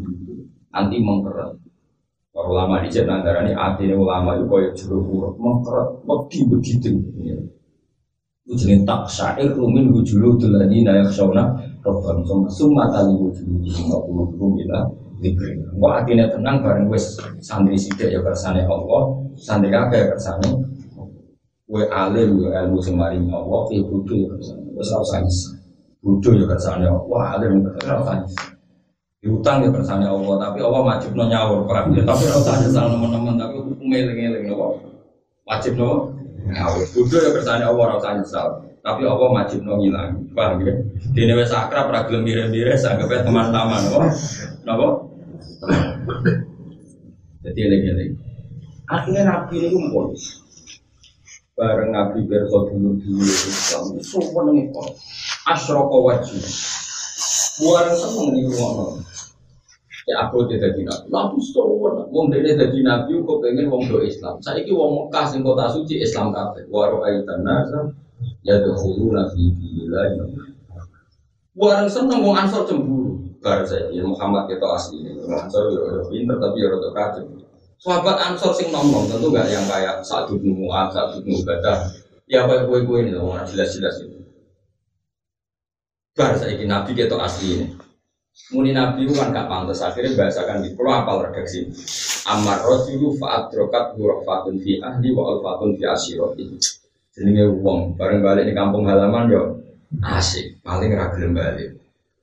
anti 0.76 1.00
mengkeret. 1.00 1.56
Para 2.36 2.48
ulama 2.52 2.84
di 2.84 2.92
antara 3.00 3.48
ini 3.48 3.56
artinya 3.56 3.96
ulama 3.96 4.36
itu 4.36 4.44
kaya 4.44 4.70
jeruk 4.76 5.08
urut 5.08 5.36
mengkeret, 5.40 5.88
wedi 6.04 6.40
begitu. 6.52 6.90
Itu 8.44 8.54
jenis 8.60 8.84
tak 8.84 9.08
syair 9.08 9.56
rumin 9.56 9.96
wujulu 9.96 10.36
tuladi 10.36 10.84
nayak 10.84 11.16
sauna 11.16 11.56
robbam 11.80 12.28
summa 12.52 12.92
tali 12.92 13.16
wujulu 13.16 13.56
lima 13.64 13.98
puluh 14.04 14.28
rumila 14.36 14.84
diberi. 15.24 15.64
Wah 15.80 16.04
artinya 16.04 16.28
tenang 16.28 16.60
bareng 16.60 16.92
wes 16.92 17.16
santri 17.40 17.80
sidik 17.80 18.12
ya 18.12 18.20
kersane 18.20 18.68
Allah, 18.68 19.16
santri 19.40 19.72
ya 19.72 19.88
kersane 19.88 20.76
Kue 21.68 21.84
alim 21.92 22.40
ya 22.48 22.64
ilmu 22.64 22.80
semari 22.80 23.20
Allah, 23.28 23.60
kue 23.68 23.84
bodoh 23.84 24.16
ya 24.16 24.28
kersane. 24.32 24.72
Wes 24.72 24.88
rasa 24.88 25.20
nyesal. 25.20 25.60
Bodoh 26.00 26.32
ya 26.40 26.46
kersane 26.48 26.88
Allah, 26.88 27.22
alim 27.36 27.60
ya 27.60 27.70
kersane 27.76 28.24
Diutang 29.20 29.60
ya 29.68 29.70
kersane 29.76 30.08
Allah, 30.08 30.36
tapi 30.40 30.64
Allah 30.64 30.82
wajib 30.88 31.12
no 31.12 31.28
nyawur 31.28 31.68
perang 31.68 31.92
ya. 31.92 32.08
Tapi 32.08 32.24
rasa 32.32 32.64
nyesal 32.64 32.86
teman-teman, 32.96 33.36
tapi 33.36 33.60
hukumnya 33.60 33.98
eling-eling 34.08 34.48
no. 34.48 34.80
Wajib 35.44 35.76
no 35.76 36.16
nyawur. 36.48 36.88
Bodoh 36.96 37.20
ya 37.20 37.32
kersane 37.36 37.64
Allah 37.68 37.86
rasa 38.00 38.16
nyesal. 38.16 38.48
Tapi 38.80 39.04
Allah 39.04 39.28
wajib 39.28 39.60
no 39.68 39.84
ngilang. 39.84 40.24
Paham 40.32 40.64
ya? 40.64 40.72
Dene 41.12 41.36
wis 41.36 41.52
akrab 41.52 41.92
ra 41.92 42.08
gelem 42.08 42.24
mire-mire 42.24 42.80
sanggepnya 42.80 43.28
teman-teman. 43.28 43.82
Napa? 43.84 44.08
Napa? 44.64 44.88
Jadi 47.44 47.60
eling-eling. 47.60 48.12
Akhirnya 48.88 49.28
Nabi 49.28 49.56
ini 49.60 49.68
kumpul. 49.76 50.16
Bareng 51.58 51.90
Nabi 51.90 52.22
berso 52.30 52.70
dulu 52.70 53.02
dulu 53.02 53.26
Islam. 53.26 53.98
Semua 54.06 54.54
nih 54.54 54.70
kok. 54.70 54.94
Asroko 55.50 56.06
wajib. 56.06 56.38
Buareng 57.58 57.98
seneng 57.98 58.38
nih 58.38 58.46
ruang 58.46 59.02
Ya 60.06 60.24
aku 60.24 60.46
tidak 60.46 60.78
jadi 60.78 60.86
nabi. 60.86 61.10
Nabi 61.10 61.38
sowan. 61.42 62.06
Wong 62.14 62.30
dene 62.30 62.54
dadi 62.54 62.86
nabi 62.86 63.18
kok 63.26 63.42
pengen 63.42 63.74
wong 63.74 63.90
do 63.90 64.06
Islam. 64.06 64.38
Saiki 64.38 64.70
wong 64.70 65.10
Mekah 65.10 65.26
sing 65.26 65.42
kota 65.42 65.66
suci 65.74 65.98
Islam 65.98 66.30
kabeh. 66.30 66.70
Wa 66.70 66.94
ra'aitan 66.94 67.42
nasa 67.42 67.90
ya 68.46 68.62
dukhuluna 68.62 69.26
fi 69.34 69.50
dinillah. 69.58 70.30
Buareng 71.58 71.90
seneng 71.90 72.22
wong 72.22 72.38
Ansor 72.38 72.70
cemburu. 72.70 73.34
Bar 73.42 73.66
saiki 73.66 73.98
Muhammad 74.06 74.46
kita 74.46 74.68
asli 74.78 75.02
ini. 75.02 75.26
Ansor 75.26 75.74
yo 75.74 76.06
pinter 76.06 76.38
tapi 76.38 76.62
yo 76.62 76.70
rada 76.78 76.90
kacau. 76.94 77.47
Sahabat 77.78 78.18
Ansor 78.18 78.58
sing 78.58 78.74
ngomong 78.74 79.06
tentu 79.06 79.30
gak 79.30 79.54
yang 79.54 79.66
kayak 79.70 80.02
saat 80.02 80.26
bin 80.34 80.58
Mu'ad, 80.58 80.90
Sa'd 80.90 81.22
bin 81.22 81.38
Ubadah. 81.38 81.94
Ya 82.26 82.44
kayak 82.50 82.66
kue-kue 82.66 83.06
ini 83.06 83.14
loh, 83.14 83.38
jelas-jelas 83.46 84.02
itu. 84.02 84.18
Bar 86.18 86.34
saiki 86.34 86.66
nabi 86.66 86.98
kita 86.98 87.14
asli 87.22 87.62
ini. 87.62 87.68
Muni 88.54 88.74
Nabi 88.74 89.06
kan 89.14 89.34
gak 89.34 89.50
pantas 89.50 89.82
akhirnya 89.82 90.18
bahasakan 90.18 90.66
di 90.66 90.74
pulau 90.74 90.94
apal 90.94 91.26
redaksi. 91.30 91.70
Amar 92.26 92.66
rojulu 92.66 93.18
faat 93.22 93.50
drokat 93.54 93.94
hurafatun 93.98 94.62
fi 94.62 94.82
ahli 94.82 95.10
wa 95.14 95.38
alfatun 95.38 95.78
fi 95.78 95.84
asiroti. 95.90 96.58
Jenenge 97.14 97.50
wong 97.62 97.98
bareng 97.98 98.22
balik 98.22 98.46
di 98.46 98.54
kampung 98.54 98.86
halaman 98.86 99.30
yo 99.30 99.42
asik 100.06 100.62
paling 100.62 100.94
ragil 100.94 101.34
balik. 101.34 101.77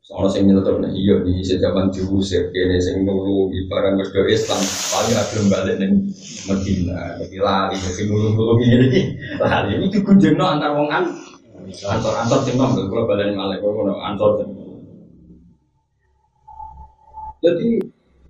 Soalnya 0.04 0.28
sing 0.36 0.44
nyelutur 0.44 0.84
nih 0.84 0.92
iya 1.00 1.16
di 1.24 1.40
zaman 1.40 1.88
diusir 1.88 2.52
kene 2.52 2.76
sing 2.76 3.08
nulu 3.08 3.48
di 3.48 3.64
barang 3.64 3.96
berdo 3.96 4.20
Islam 4.28 4.60
paling 4.92 5.12
ragil 5.16 5.42
balik 5.48 5.74
nih 5.80 5.90
Medina. 6.44 7.16
Jadi 7.24 7.36
lari 7.40 7.76
jadi 7.80 8.02
nulu-nulu 8.12 8.52
gini 8.60 9.16
lari 9.40 9.80
ini 9.80 9.88
dikunjungno 9.88 10.44
antar 10.44 10.76
wong 10.76 10.92
an 10.92 11.08
antar 11.88 12.12
antar 12.20 12.38
sing 12.44 12.60
nom 12.60 12.76
kalau 12.76 13.08
balik 13.08 13.32
malah 13.32 13.56
kalau 13.56 13.96
antar 13.96 14.44
jadi 17.40 17.68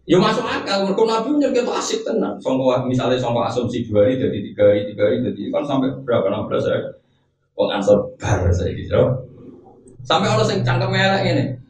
ya 0.06 0.18
masuk 0.18 0.46
akal, 0.46 0.86
mereka 0.86 1.02
Nabi 1.06 1.42
kita 1.54 1.72
asik 1.74 2.06
tenang. 2.06 2.34
Songko 2.38 2.86
misalnya 2.86 3.18
songko 3.18 3.46
asumsi 3.46 3.86
dua 3.86 4.06
hari 4.06 4.18
jadi 4.18 4.38
tiga 4.46 4.62
hari, 4.70 4.90
tiga 4.90 5.06
hari 5.06 5.26
jadi 5.26 5.54
kan 5.54 5.62
sampai 5.66 5.90
berapa 6.02 6.26
enam 6.30 6.46
belas 6.46 6.66
hari. 6.66 6.86
Wong 7.54 7.70
ansor 7.70 8.14
bar 8.18 8.46
saya 8.50 8.74
gitu. 8.74 8.94
Sampai 10.02 10.30
orang 10.30 10.50
yang 10.50 10.60
cangkem 10.66 10.90
merah 10.90 11.22
ini. 11.22 11.63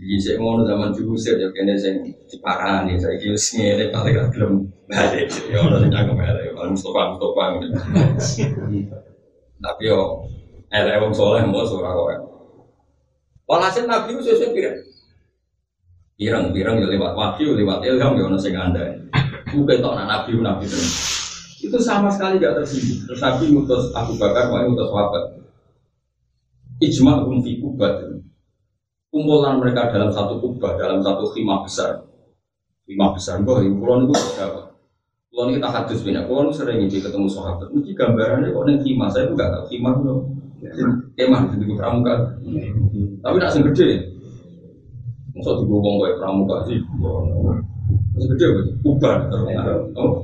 Di 0.00 0.16
saya 0.16 0.40
mau 0.40 0.56
zaman 0.64 0.96
sih 0.96 1.04
ya 1.36 1.52
kene 1.52 1.76
sing 1.76 2.00
nih 2.00 2.96
saya 2.96 3.20
kira 3.20 3.36
ini 3.36 3.84
paling 3.92 4.16
gak 4.16 4.32
belum 4.32 4.52
balik. 4.88 5.28
Ya 5.52 5.60
orang 5.60 5.84
yang 5.84 5.92
cangkem 5.92 6.16
merah 6.16 6.40
ya 6.40 6.56
paling 6.56 6.72
Mustafa 6.72 7.12
Mustafa 7.12 7.44
gitu. 7.60 7.66
Tapi 9.60 9.82
yo 9.84 10.24
elek 10.72 11.04
wong 11.04 11.12
soleh 11.12 11.44
mau 11.44 11.68
surah 11.68 11.92
kok. 11.92 12.16
Walhasil 13.44 13.84
Nabi 13.84 14.16
itu 14.16 14.24
sesuai 14.24 14.56
pikiran. 14.56 14.76
Pirang-pirang 16.16 16.80
ya 16.80 16.88
lewat 16.88 17.12
wahyu, 17.12 17.52
lewat 17.52 17.84
ilham 17.84 18.16
ya 18.16 18.24
ono 18.24 18.40
sing 18.40 18.56
anda. 18.56 18.96
Bukan 19.52 19.84
tok 19.84 20.00
nabi 20.00 20.32
nabi 20.40 20.64
itu 21.60 21.76
sama 21.76 22.08
sekali 22.08 22.40
gak 22.40 22.56
tersinggung. 22.56 23.04
Terus 23.04 23.20
Nabi 23.20 23.52
ngutus 23.52 23.92
Abu 23.92 24.16
Bakar, 24.16 24.48
mau 24.48 24.64
ngutus 24.64 24.88
sahabat. 24.88 25.24
Ijma 26.80 27.20
fi 27.44 27.52
kubat. 27.60 28.09
Kumpulan 29.10 29.58
mereka 29.58 29.90
dalam 29.90 30.14
satu 30.14 30.38
kubah, 30.38 30.78
dalam 30.78 31.02
satu 31.02 31.26
khimah 31.34 31.66
besar. 31.66 32.06
Khimah 32.86 33.10
besar, 33.10 33.42
gue 33.42 33.54
ini 33.66 33.74
kulon 33.74 34.06
itu 34.06 34.14
berapa? 34.14 34.70
Kulon 35.34 35.58
kita 35.58 35.66
hadus 35.66 36.06
bina, 36.06 36.22
kulon 36.30 36.54
sering 36.54 36.86
ini 36.86 37.02
ketemu 37.02 37.26
sahabat. 37.26 37.74
Mesti 37.74 37.90
gambarannya 37.98 38.54
kok 38.54 38.64
neng 38.70 38.78
khimah, 38.86 39.08
saya 39.10 39.26
juga 39.26 39.50
tahu 39.50 39.66
khimah 39.66 39.94
itu. 39.98 40.14
Kemah 41.16 41.40
di 41.56 41.74
pramuka. 41.74 42.14
Tapi 43.20 43.36
tidak 43.40 43.52
segede. 43.52 43.90
Masa 45.32 45.56
di 45.56 45.64
ngomong 45.64 45.94
kayak 46.04 46.16
pramuka 46.20 46.56
sih. 46.68 46.78
Masih 48.14 48.28
gede 48.36 48.44
apa? 48.44 48.60
Uban. 48.84 49.18
Oh. 49.96 50.22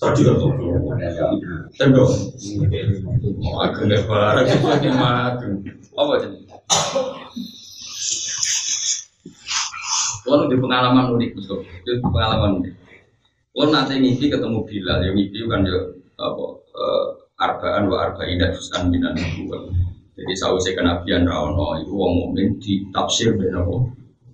Tadi 0.00 0.20
kan 0.26 0.34
tuh. 0.36 0.50
Mau 3.38 3.62
agak 3.62 3.84
lebar. 3.86 4.42
Makan. 4.42 5.50
Apa? 5.94 6.14
Kalau 10.30 10.46
di 10.46 10.54
pengalaman 10.62 11.10
unik 11.18 11.30
betul, 11.34 11.66
itu 11.66 11.98
pengalaman 12.06 12.62
unik. 12.62 12.74
Kalau 13.50 13.66
nanti 13.74 13.98
ngisi 13.98 14.30
ketemu 14.30 14.62
Bilal, 14.62 15.02
ya 15.02 15.10
ngisi 15.10 15.42
kan 15.50 15.66
ya 15.66 15.78
apa 16.22 16.44
uh, 16.70 17.06
arbaan 17.34 17.90
wa 17.90 17.98
arba'in 17.98 18.38
juz'an 18.38 18.94
minan 18.94 19.18
nubuwah. 19.18 19.66
Jadi 20.14 20.32
sausai 20.38 20.78
kenabian 20.78 21.26
rawono 21.26 21.82
itu 21.82 21.90
mukmin 21.90 22.62
ditafsir 22.62 23.34
ben 23.34 23.58
apa? 23.58 23.74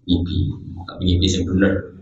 Ngipi 0.05 0.39
tapi 0.85 1.03
ngipi 1.09 1.27
sing 1.33 1.49
bener. 1.49 1.97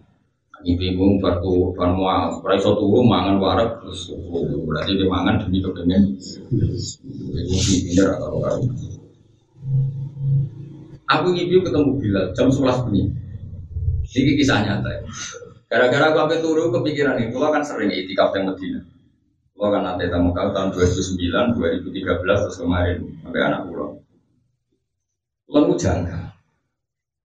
Ngipi 0.67 0.99
mung 0.99 1.23
batu 1.23 1.71
ban 1.79 1.95
mual. 1.95 2.43
Ora 2.43 2.59
iso 2.59 2.75
turu 2.75 3.07
mangan 3.07 3.39
wareg 3.39 3.79
terus 3.79 4.11
berarti 4.67 4.99
dia 4.99 5.07
mangan 5.07 5.39
demi 5.47 5.63
kepengen. 5.63 6.19
Ngipi 6.51 7.75
bener 7.95 8.19
atau 8.19 8.43
ora. 8.43 8.59
Aku 11.15 11.27
ngipi 11.31 11.63
ketemu 11.63 11.91
Bilal 12.03 12.27
jam 12.35 12.51
11 12.51 12.91
bengi 12.91 13.24
ini 14.15 14.31
kisah 14.39 14.63
nyata 14.63 14.89
ya. 14.89 15.01
gara-gara 15.67 16.15
aku 16.15 16.19
sampai 16.23 16.39
turu 16.39 16.71
kepikiran 16.71 17.19
ini 17.19 17.35
kalau 17.35 17.51
kan 17.51 17.63
sering 17.67 17.91
itikaf 17.91 18.31
yang 18.39 18.55
Medina 18.55 18.81
kalau 19.55 19.71
kan 19.75 19.83
nanti 19.83 20.07
tamu 20.07 20.31
kau 20.31 20.51
tahun 20.55 20.71
2009 20.71 21.59
2013 21.59 22.23
terus 22.23 22.57
kemarin 22.59 22.99
sampai 23.23 23.41
anak 23.43 23.67
pulau 23.67 23.99
Lalu 25.45 25.77
jangka, 25.77 26.35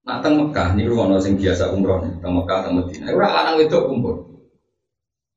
Nak 0.04 0.26
teng 0.26 0.36
Mekah 0.42 0.74
niku 0.76 1.06
ana 1.06 1.22
sing 1.22 1.38
biasa 1.38 1.72
umroh 1.72 2.02
teng 2.20 2.34
Mekah 2.34 2.66
teng 2.66 2.74
Madinah. 2.76 3.14
Ora 3.14 3.30
lanang 3.30 3.56
wedok 3.62 3.84
kumpul. 3.88 4.16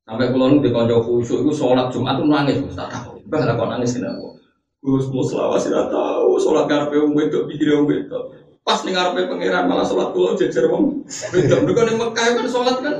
Sampai 0.03 0.27
kula 0.33 0.51
nu 0.51 0.59
dikonco 0.59 0.99
khusyuk 0.99 1.45
iku 1.45 1.51
salat 1.53 1.87
Jumat 1.87 2.19
tuh 2.19 2.27
nangis 2.27 2.59
Gus 2.59 2.75
tak 2.75 2.91
tahu. 2.91 3.15
Mbah 3.23 3.41
lah 3.47 3.55
kok 3.55 3.69
nangis 3.71 3.95
kenapa? 3.95 4.35
Gus 4.83 5.07
mau 5.07 5.23
selawas 5.23 5.63
ora 5.71 5.87
tahu 5.87 6.35
salat 6.41 6.65
karepe 6.67 6.99
wong 6.99 7.15
wedok 7.15 7.47
pikir 7.47 7.71
wong 7.71 7.87
wedok. 7.87 8.23
Pas 8.63 8.79
ning 8.87 8.95
ngarepe 8.95 9.27
pangeran 9.27 9.67
malah 9.67 9.83
salat 9.83 10.15
kula 10.15 10.39
jejer 10.39 10.71
wong 10.71 11.03
wedok. 11.35 11.59
Mergo 11.67 11.81
ning 11.83 11.99
Mekah 11.99 12.25
kan 12.39 12.47
salat 12.47 12.77
kan 12.79 12.95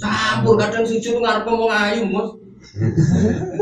campur 0.00 0.56
kadang 0.56 0.84
sujud 0.88 1.20
ngarepe 1.20 1.52
wong 1.52 1.68
ayu, 1.68 2.08
Mus. 2.08 2.40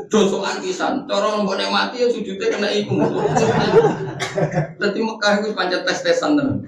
Dosokan 0.07 0.62
pisan. 0.62 1.03
Cara 1.11 1.43
mbok 1.43 1.59
mati 1.71 2.03
ya 2.03 2.07
sujudnya 2.07 2.47
kena 2.47 2.71
iku. 2.71 2.95
Dadi 4.79 5.01
Mekah 5.03 5.33
iku 5.43 5.51
pancet 5.51 5.83
tes-tesan 5.83 6.39
tenan. 6.39 6.59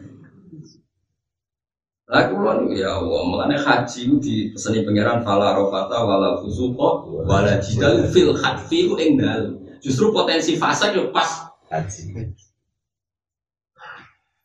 Lah 2.07 2.31
kula 2.31 2.63
niku 2.63 2.79
ya 2.79 2.99
Allah, 3.03 3.23
mulane 3.27 3.59
haji 3.59 4.01
ku 4.07 4.23
dipeseni 4.23 4.87
pangeran 4.87 5.27
fala 5.27 5.59
rafata 5.59 6.07
wala 6.07 6.39
fusuqa 6.39 7.03
wala 7.27 7.59
jidal 7.59 8.07
fil 8.11 8.31
hadfi 8.31 8.91
ing 8.95 9.19
dalem. 9.19 9.59
Justru 9.83 10.15
potensi 10.15 10.55
fasik 10.55 10.95
yo 10.95 11.11
pas 11.11 11.51
Haji. 11.67 12.31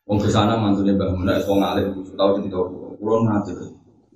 Wong 0.02 0.18
ke 0.18 0.26
sana 0.26 0.58
mantune 0.58 0.98
Mbak 0.98 1.14
Mun, 1.14 1.30
nek 1.30 1.46
wong 1.46 1.62
alim 1.62 1.94
tau 2.18 2.34
cerita 2.34 2.58
kula 2.98 3.16
nate. 3.22 3.54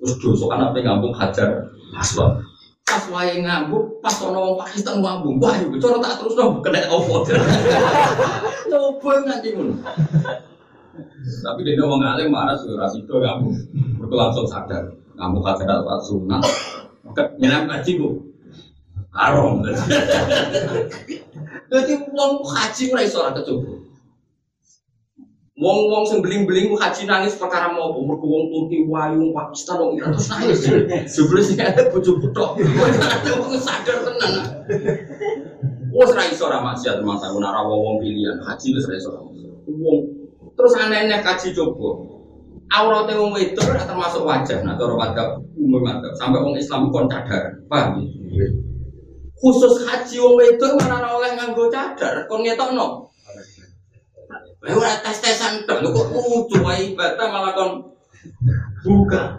Terus 0.02 0.18
dosa 0.18 0.50
anak 0.58 0.74
pe 0.74 0.82
ngambung 0.82 1.14
hajar 1.14 1.70
aswa. 1.94 2.42
Pas 2.82 3.06
wae 3.06 3.38
ngambung, 3.38 4.02
pas 4.02 4.18
ana 4.18 4.34
wong 4.34 4.58
Pakistan 4.58 4.98
ngambung, 4.98 5.38
wah 5.38 5.54
yo 5.54 5.70
cara 5.78 6.02
tak 6.02 6.18
terus 6.18 6.34
dong 6.34 6.58
kena 6.58 6.90
opo. 6.90 7.22
Coba 8.70 9.12
nganti 9.30 9.54
ngono. 9.54 9.74
Tapi 11.46 11.60
dia 11.62 11.78
ngomong 11.78 12.02
alim 12.02 12.34
marah 12.34 12.58
sudah 12.58 12.82
rasido 12.82 13.22
ngambung. 13.22 13.54
Mereka 14.02 14.14
langsung 14.18 14.46
sadar, 14.50 14.90
ngambung 15.14 15.46
hajar 15.46 15.70
aswa 15.70 16.02
sunat. 16.02 16.42
Nyelam 17.38 17.70
haji 17.70 17.92
bu. 17.94 18.26
Haram. 19.14 19.62
Jadi 21.70 21.92
wong 22.10 22.32
haji 22.42 22.82
ora 22.90 23.02
iso 23.06 23.22
ora 23.22 23.30
kecoba. 23.38 23.75
Wong-wong 25.56 26.04
sing 26.04 26.20
beling-beling 26.20 26.76
haji 26.76 27.08
nangis 27.08 27.40
perkara 27.40 27.72
mau? 27.72 27.96
Mergo 27.96 28.28
wong 28.28 28.52
Turki, 28.52 28.84
wayu, 28.84 29.16
wong 29.16 29.32
Pakistan, 29.32 29.80
wong 29.80 29.96
Iran 29.96 30.12
terus 30.12 30.28
nangis. 30.28 30.60
Jebule 31.08 31.40
sing 31.40 31.56
ada 31.64 31.88
bojo 31.88 32.20
butok. 32.20 32.60
Wong 32.60 33.56
sadar 33.56 34.04
tenan. 34.04 34.32
Wes 35.96 36.12
ra 36.12 36.28
iso 36.28 36.52
ra 36.52 36.60
maksiat 36.60 37.00
masa 37.00 37.32
ora 37.32 37.56
ra 37.56 37.64
wong 37.64 38.04
pilihan. 38.04 38.36
Haji 38.44 38.68
wis 38.76 38.84
ra 38.84 39.00
iso. 39.00 39.32
Wong 39.64 39.98
terus 40.60 40.76
aneh-aneh 40.76 41.24
kaji 41.24 41.56
coba. 41.56 42.04
Aurate 42.76 43.16
wong 43.16 43.32
wedok 43.32 43.80
termasuk 43.80 44.28
wajah, 44.28 44.60
nah 44.60 44.76
cara 44.76 44.92
madzhab 44.92 45.40
umum 45.56 45.80
madzhab 45.80 46.12
sampai 46.20 46.44
wong 46.44 46.52
Islam 46.60 46.92
kon 46.92 47.08
cadar. 47.08 47.64
Paham? 47.72 48.04
ya? 48.28 48.44
Khusus 49.40 49.88
haji 49.88 50.20
wong 50.20 50.36
wedok 50.36 50.76
mana 50.84 51.16
oleh 51.16 51.32
nganggo 51.32 51.72
cadar, 51.72 52.28
kon 52.28 52.44
ngetokno. 52.44 53.05
Ora 54.66 54.98
tes-tesan 54.98 55.62
tok 55.62 55.78
lho 55.78 55.88
kok 55.94 56.06
kudu 56.10 56.58
wae 56.66 56.90
ibadah 56.90 57.26
malah 57.30 57.52
kon 57.54 57.70
buka. 58.82 59.38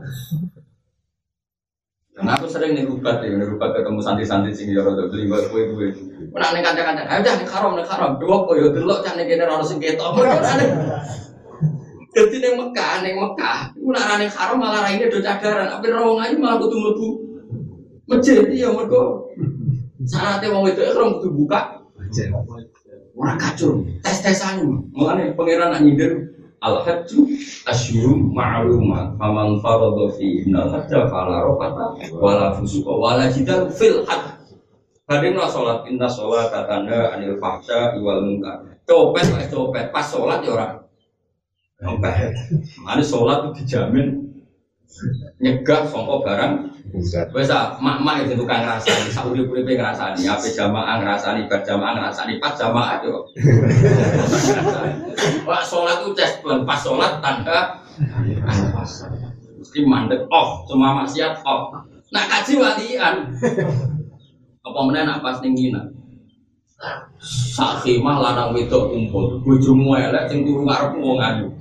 Nah, 2.18 2.34
aku 2.34 2.50
sering 2.50 2.74
nih 2.74 2.88
rubat 2.88 3.22
ya, 3.22 3.38
rubat 3.38 3.78
ketemu 3.78 4.02
santri-santri 4.02 4.50
sing 4.50 4.74
ya 4.74 4.82
rada 4.82 5.06
beli 5.06 5.30
buat 5.30 5.54
kue 5.54 5.70
kue. 5.70 5.94
Mana 6.34 6.50
nih 6.56 6.66
kanca-kanca, 6.66 7.06
ayo 7.06 7.22
dah 7.22 7.36
nih 7.38 7.46
haram 7.46 7.78
nih 7.78 7.86
haram, 7.86 8.12
dua 8.18 8.36
kok 8.42 8.58
ya 8.58 8.68
delok 8.74 9.00
cak 9.06 9.14
nih 9.22 9.26
kene 9.30 9.46
ora 9.46 9.62
sing 9.62 9.78
ketok. 9.78 10.18
Jadi 12.18 12.36
nih 12.42 12.52
Mekah, 12.58 12.94
nih 13.06 13.14
Mekah, 13.14 13.60
nak 13.78 14.18
nih 14.18 14.30
haram 14.34 14.58
malah 14.58 14.82
raine 14.90 15.06
do 15.06 15.22
cadaran, 15.22 15.70
apa 15.70 15.86
rawang 15.86 16.18
aja 16.18 16.34
malah 16.42 16.58
kudu 16.58 16.76
mlebu 16.82 17.08
masjid. 18.10 18.42
Iya 18.50 18.74
mergo. 18.74 19.30
Syaratnya 20.08 20.56
wong 20.56 20.72
itu 20.72 20.82
ikhram 20.82 21.20
kudu 21.20 21.30
buka 21.36 21.84
Ora 23.18 23.34
kacau, 23.34 23.82
tes-tesan. 24.06 24.62
Mulane 24.94 25.34
pangeran 25.34 25.74
nak 25.74 25.82
nyindir 25.82 26.38
al 26.62 26.86
hajju 26.86 27.26
asyurum 27.66 28.30
ma'lumat 28.30 29.18
faman 29.18 29.58
farada 29.58 30.06
fi 30.14 30.46
innal 30.46 30.70
hajja 30.70 31.10
fala 31.10 31.42
rafata 31.42 31.98
wala 32.14 32.54
fusuqa 32.54 32.94
wala 32.94 33.26
jidal 33.34 33.74
fil 33.74 34.06
hajj. 34.06 34.54
Hadin 35.10 35.34
lah 35.34 35.50
sholat, 35.50 35.88
inna 35.90 36.06
sholat 36.06 36.54
katanda 36.54 37.18
anil 37.18 37.42
fahsya 37.42 37.98
iwal 37.98 38.22
munkar. 38.22 38.60
Copet 38.86 39.26
lah 39.34 39.50
copet, 39.50 39.90
pas 39.90 40.06
sholat 40.06 40.44
ya 40.46 40.52
orang. 40.54 40.74
Copet. 41.82 42.38
Mana 42.86 43.02
sholat 43.02 43.50
itu 43.50 43.66
dijamin 43.66 44.30
nyegah 45.42 45.90
songkok 45.90 46.22
barang 46.22 46.77
Wes 47.36 47.52
ah, 47.52 47.76
mak-mak 47.84 48.24
itu 48.24 48.40
tukang 48.40 48.64
ngrasani, 48.64 49.12
sak 49.12 49.28
urip-uripe 49.28 49.76
ngrasani, 49.76 50.24
ape 50.24 50.48
jamaah 50.56 51.04
ngrasani, 51.04 51.44
bar 51.52 51.60
jamaah 51.60 52.00
ngrasani, 52.00 52.40
pas 52.40 52.56
jamaah 52.56 53.04
yo. 53.04 53.28
Wah, 55.48 55.60
sholat 55.60 56.00
itu 56.02 56.16
tes 56.16 56.40
pas 56.42 56.80
sholat 56.80 57.20
tanda 57.20 57.84
mesti 59.60 59.80
mandek 59.84 60.24
off, 60.32 60.64
semua 60.64 61.04
maksiat 61.04 61.44
off. 61.44 61.76
Nak 62.08 62.26
kaji 62.32 62.56
walian. 62.56 63.36
Apa 64.64 64.80
meneh 64.88 65.04
nak 65.04 65.20
pas 65.20 65.44
ning 65.44 65.60
ngina. 65.60 65.92
Sak 67.20 67.84
khimah 67.84 68.22
lanang 68.22 68.56
wedok 68.56 68.96
kumpul, 68.96 69.44
bojomu 69.44 70.00
elek 70.00 70.32
sing 70.32 70.48
turu 70.48 70.64
ngarep 70.64 70.96
wong 70.96 71.20
ayu. 71.20 71.52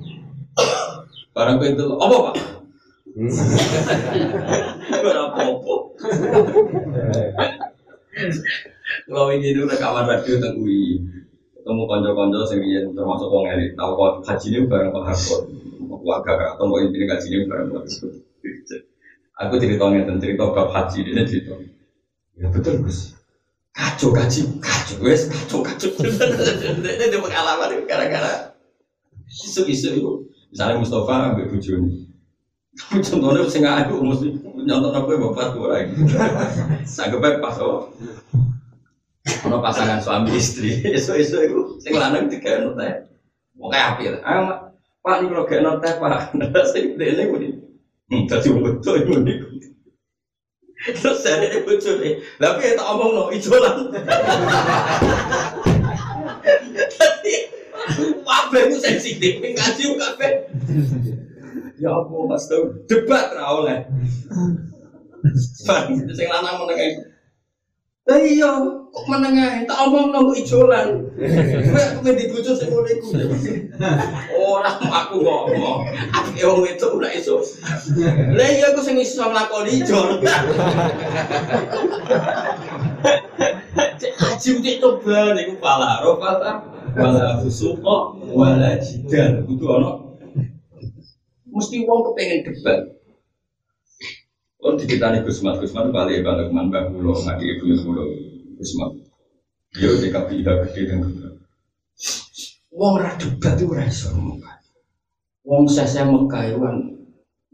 Barang 1.35 1.59
kowe 1.59 1.69
delok, 1.69 1.99
apa 1.99 2.15
Pak? 2.31 2.56
Ora 3.17 3.33
apa-apa. 5.33 5.75
Kalau 9.09 9.33
ini 9.33 9.57
dulu 9.57 9.73
rekaman 9.73 10.05
radio 10.05 10.37
tentang 10.37 10.61
UI, 10.61 11.01
ketemu 11.57 11.83
konco-konco 11.89 12.45
sing 12.45 12.61
termasuk 12.93 13.33
wong 13.33 13.49
elit, 13.49 13.73
tahu 13.73 13.97
kok 13.97 14.21
haji 14.21 14.47
ini 14.53 14.69
bareng 14.69 14.93
Pak 14.93 15.03
Harkot, 15.09 15.49
keluarga 15.81 16.31
keraton 16.37 16.69
kok 16.69 16.81
ini 16.85 17.09
haji 17.09 17.27
ini 17.33 17.49
bareng 17.49 17.73
Pak. 17.73 17.83
Aku 19.37 19.53
ceritanya 19.57 20.05
tentang 20.05 20.21
cerita 20.21 20.43
bab 20.53 20.69
haji 20.69 20.99
ini 21.09 21.21
cerita. 21.25 21.57
Ya 22.37 22.53
betul 22.53 22.85
Gus. 22.85 23.17
Kacau 23.73 24.13
kaji, 24.13 24.45
kacau 24.61 25.01
wes, 25.01 25.25
kacau 25.29 25.61
kacau. 25.65 25.89
Ini 26.05 27.05
ada 27.09 27.17
pengalaman 27.17 27.81
gara-gara 27.89 28.53
isu-isu 29.25 29.89
itu. 29.97 30.29
Misalnya 30.53 30.81
Mustafa 30.81 31.33
ambil 31.33 31.49
bujuni. 31.49 32.06
Contohnya 33.07 33.49
sing 33.49 33.65
aku 33.65 33.95
mesti 34.05 34.27
nyontok 34.53 34.93
aku 34.93 35.09
bapak 35.29 35.45
tuh 35.53 35.65
lagi. 35.69 35.93
Sanggep 36.85 37.41
pas 37.41 37.57
oh. 37.61 37.89
Ono 39.43 39.59
pasangan 39.59 39.99
suami 39.99 40.39
istri, 40.39 40.79
isu-isu 40.95 41.37
itu 41.43 41.61
sing 41.83 41.93
lanang 41.99 42.31
tiga 42.31 42.63
teh. 42.63 42.93
Mau 43.59 43.67
kayak 43.67 43.97
apa 43.97 43.99
ya? 43.99 44.11
Ayo 44.23 44.39
Mak. 44.47 44.59
Pak 45.03 45.15
ini 45.19 45.27
kalau 45.35 45.45
kayak 45.47 45.77
teh 45.83 45.93
Pak, 45.99 46.13
dene 46.95 47.23
kuwi. 47.27 47.47
Hmm, 48.07 48.23
dadi 48.23 48.47
wong 48.55 48.63
betul 48.63 49.03
ini. 49.03 49.33
Terus 50.77 51.19
saya 51.19 51.43
ini 51.43 51.65
bocor 51.67 51.99
nih, 51.99 52.21
tapi 52.39 52.63
ya 52.63 52.79
tak 52.79 52.87
omong 52.87 53.11
no 53.11 53.23
ijolan. 53.33 53.91
Tadi, 56.95 57.35
apa 58.23 58.55
itu 58.63 58.77
sensitif, 58.79 59.43
ngaji 59.43 59.83
kabeh. 59.97 60.31
Ya 61.77 61.93
apa 61.93 62.13
mas 62.25 62.49
tau 62.49 62.73
debat 62.89 63.29
ra 63.37 63.61
oleh. 63.61 63.85
Sing 66.17 66.27
lanang 66.29 66.65
menengah. 66.65 67.17
Lah 68.07 68.23
iya, 68.23 68.47
kok 68.87 69.03
menengah 69.11 69.67
tak 69.67 69.83
omong 69.83 70.15
nang 70.15 70.31
ijolan. 70.31 71.11
Kowe 71.11 71.75
aku 71.75 71.99
men 72.07 72.15
dibojo 72.15 72.55
sing 72.55 72.71
ngene 72.71 72.91
iku. 72.95 73.07
Ora 74.47 74.71
aku 74.79 75.19
ngomong. 75.27 75.91
Aku 76.15 76.31
wong 76.39 76.63
itu 76.71 76.87
ora 76.87 77.11
iso. 77.11 77.43
Lah 78.31 78.47
iya 78.47 78.71
aku 78.71 78.79
sing 78.79 78.95
iso 78.95 79.27
nglakoni 79.27 79.83
ijol. 79.83 80.23
Cek 83.97 84.13
haji 84.13 84.49
cek 84.61 84.75
coba 84.79 85.33
niku 85.35 85.57
pala 85.59 85.99
rofata 85.99 86.63
wala 86.95 87.43
fusuqa 87.43 88.15
wala 88.31 88.79
jidal. 88.79 89.43
Kudu 89.43 89.65
ana 89.67 90.06
mesti 91.57 91.83
wong 91.89 92.13
kepengen 92.13 92.45
debat. 92.45 92.79
Oh 94.61 94.73
dicitani 94.77 95.25
Gus 95.25 95.41
Mat, 95.41 95.57
Gus 95.61 95.73
Mat 95.73 95.89
balik 95.89 96.25
balik 96.25 96.49
man 96.53 96.69
mbak 96.69 96.93
Kulo, 96.93 97.17
ngadi 97.17 97.45
ibu 97.57 97.73
Kulo, 97.81 98.03
Gus 98.57 98.71
Mat. 98.77 98.93
Dia 99.73 99.93
di 99.93 100.09
KPI 100.09 100.41
gede 100.41 100.81
dan 100.89 101.05
gede. 101.05 101.29
Wong 102.73 103.01
ra 103.01 103.13
debat 103.17 103.57
itu 103.57 103.69
ora 103.69 103.85
iso. 103.85 104.13
Wong 105.47 105.63
sese 105.65 106.03
Mekah 106.03 106.43
itu 106.45 106.57
kan, 106.59 106.75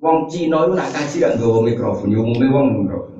wong 0.01 0.17
Cina 0.27 0.65
itu 0.65 0.73
nak 0.73 0.91
kaji 0.91 1.17
kan 1.21 1.37
gawa 1.37 1.59
mikrofon, 1.61 2.11
ya 2.11 2.19
umumnya 2.19 2.49
wong 2.49 2.67
mikrofon. 2.83 3.19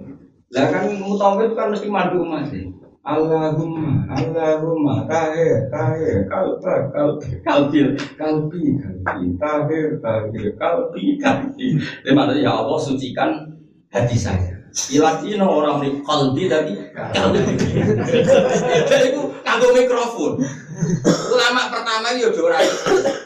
Lah 0.52 0.66
kan 0.70 0.84
mutawif 1.00 1.52
kan 1.54 1.72
mesti 1.72 1.88
mandu 1.88 2.26
masih. 2.26 2.83
Allahumma, 3.04 4.08
Allahumma, 4.16 5.04
tahir, 5.12 5.68
tahir, 5.68 6.24
kalba, 6.32 6.88
kalbi, 6.96 7.36
kalbil, 7.44 7.88
kalbi, 8.16 8.64
kalbi, 9.04 9.28
tahir, 9.36 9.88
tahir, 10.00 10.48
kalbi, 10.56 11.04
kalbi. 11.20 11.68
Ini 11.84 12.12
maknanya 12.16 12.48
ya 12.48 12.52
Allah 12.64 12.80
sucikan 12.80 13.60
hati 13.92 14.16
saya. 14.16 14.56
Ilatino 14.88 15.52
orang 15.52 15.84
di 15.84 16.00
kalbi 16.00 16.48
tadi, 16.48 16.80
kalbi. 16.96 17.44
Jadi 18.88 19.06
itu 19.12 19.22
nganggo 19.44 19.68
mikrofon. 19.76 20.40
Ulama 21.28 21.76
pertama 21.76 22.08
itu 22.16 22.32
ya 22.32 22.40
ora 22.40 22.60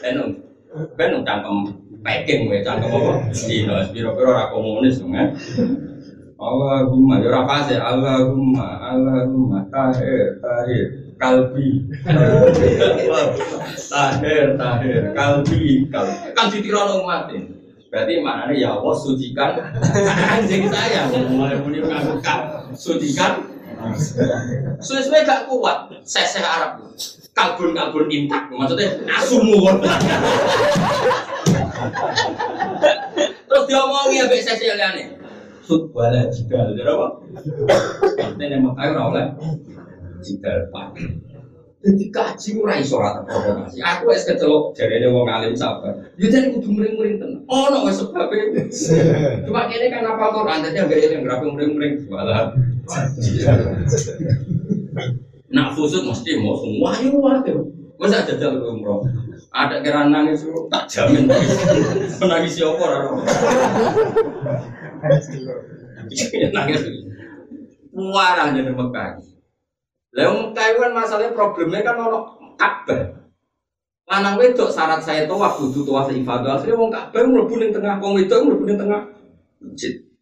benung. 0.02 0.30
Benung 0.98 1.22
cangkem 1.22 1.70
peking 2.02 2.50
gue 2.50 2.66
cangkem 2.66 2.90
apa? 2.90 3.30
Dino, 3.30 3.78
biro-biro 3.94 4.34
ora 4.34 4.50
komunis 4.50 4.98
dong 4.98 5.14
ya. 5.14 5.30
Allahumma 6.38 7.18
ya 7.18 7.34
ora 7.34 7.42
fase 7.50 7.74
Allahumma 7.74 8.78
Allahumma 8.78 9.66
tahir 9.74 10.38
tahir 10.38 10.86
kalbi 11.18 11.82
tahir 13.90 14.54
tahir 14.54 15.02
kalbi 15.18 15.90
kalbi 15.90 16.14
kan 16.38 16.46
ditirono 16.46 17.02
umat 17.02 17.26
ini 17.34 17.58
Berarti 17.88 18.20
maknanya 18.20 18.52
ya 18.52 18.68
Allah 18.76 18.94
sucikan 19.00 19.56
anjing 20.36 20.68
saya. 20.68 21.08
Mulai 21.08 21.56
muni 21.56 21.80
ngakukan 21.80 22.68
sucikan. 22.76 23.48
Suwe-suwe 24.84 25.24
gak 25.24 25.48
kuat. 25.48 25.88
Seseh 26.04 26.44
Arab. 26.44 26.84
Kalbun-kalbun 27.32 28.12
intak. 28.12 28.52
Maksudnya 28.52 28.92
asumu. 29.08 29.72
Terus 33.48 33.64
diomongi 33.64 34.20
ya 34.20 34.28
seseh 34.36 34.68
liane. 34.76 35.17
Sut 35.68 35.92
bala 35.92 36.24
jidal. 36.32 36.72
Jadi 36.72 36.88
apa? 36.88 37.08
Ini 38.40 38.56
Mekah 38.56 38.88
ora 38.88 39.02
oleh 39.12 39.26
jidal 40.24 40.64
pak. 40.72 40.96
Jadi 41.84 42.08
kaji 42.08 42.48
ora 42.56 42.80
iso 42.80 42.96
ora 42.96 43.20
provokasi. 43.20 43.84
Aku 43.84 44.08
wis 44.08 44.24
kecelok 44.24 44.72
jarene 44.72 45.12
wong 45.12 45.28
alim 45.28 45.52
sabar. 45.52 45.92
Ya 46.16 46.32
jadi 46.32 46.56
kudu 46.56 46.72
mring-mring 46.72 47.20
tenan. 47.20 47.44
Ono 47.44 47.84
wis 47.84 48.00
sebab 48.00 48.32
Cuma 49.44 49.68
kene 49.68 49.92
kan 49.92 50.08
apa 50.08 50.24
Quran 50.32 50.64
dadi 50.64 50.78
ambek 50.80 51.04
yang 51.04 51.20
ngrapi 51.28 51.46
mring-mring 51.52 51.94
malah. 52.08 52.56
Nak 55.52 55.68
fusut 55.76 56.00
mesti 56.08 56.40
mau 56.40 56.56
semua 56.56 56.96
yo 57.04 57.20
wae. 57.20 57.52
Wis 58.00 58.16
ada 58.16 58.40
jalan 58.40 58.64
umroh. 58.64 59.04
Ada 59.52 59.84
kira 59.84 60.08
nangis 60.08 60.48
tak 60.72 60.88
jamin. 60.88 61.28
Menangis 62.24 62.56
siapa 62.56 62.80
ora. 62.80 63.20
Nangis. 66.52 66.82
Muarah 67.94 68.54
jadi 68.54 68.70
Mekah. 68.70 69.18
Mekah 70.14 70.66
kan 70.78 70.92
masalahnya 70.94 71.34
problemnya 71.34 71.82
kan 71.86 71.98
ono 71.98 72.18
Ka'bah. 72.58 73.18
Lanang 74.08 74.40
wedok 74.40 74.72
syarat 74.72 75.04
saya 75.04 75.28
tawaf 75.28 75.60
kudu 75.60 75.84
tawaf 75.84 76.08
ibadah. 76.10 76.58
Akhirnya 76.58 76.80
wong 76.80 76.90
Ka'bah 76.90 77.22
mlebu 77.28 77.54
ning 77.60 77.70
tengah, 77.70 78.00
wong 78.00 78.16
wedok 78.16 78.40
mlebu 78.46 78.64
ning 78.64 78.78
tengah. 78.80 79.02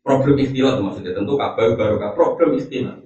Problem 0.03 0.39
ikhtilat 0.39 0.79
maksudnya 0.83 1.15
tentu 1.15 1.35
Ka'bah 1.39 1.77
baru 1.79 1.97
problem 2.13 2.59
ikhtilat. 2.59 2.99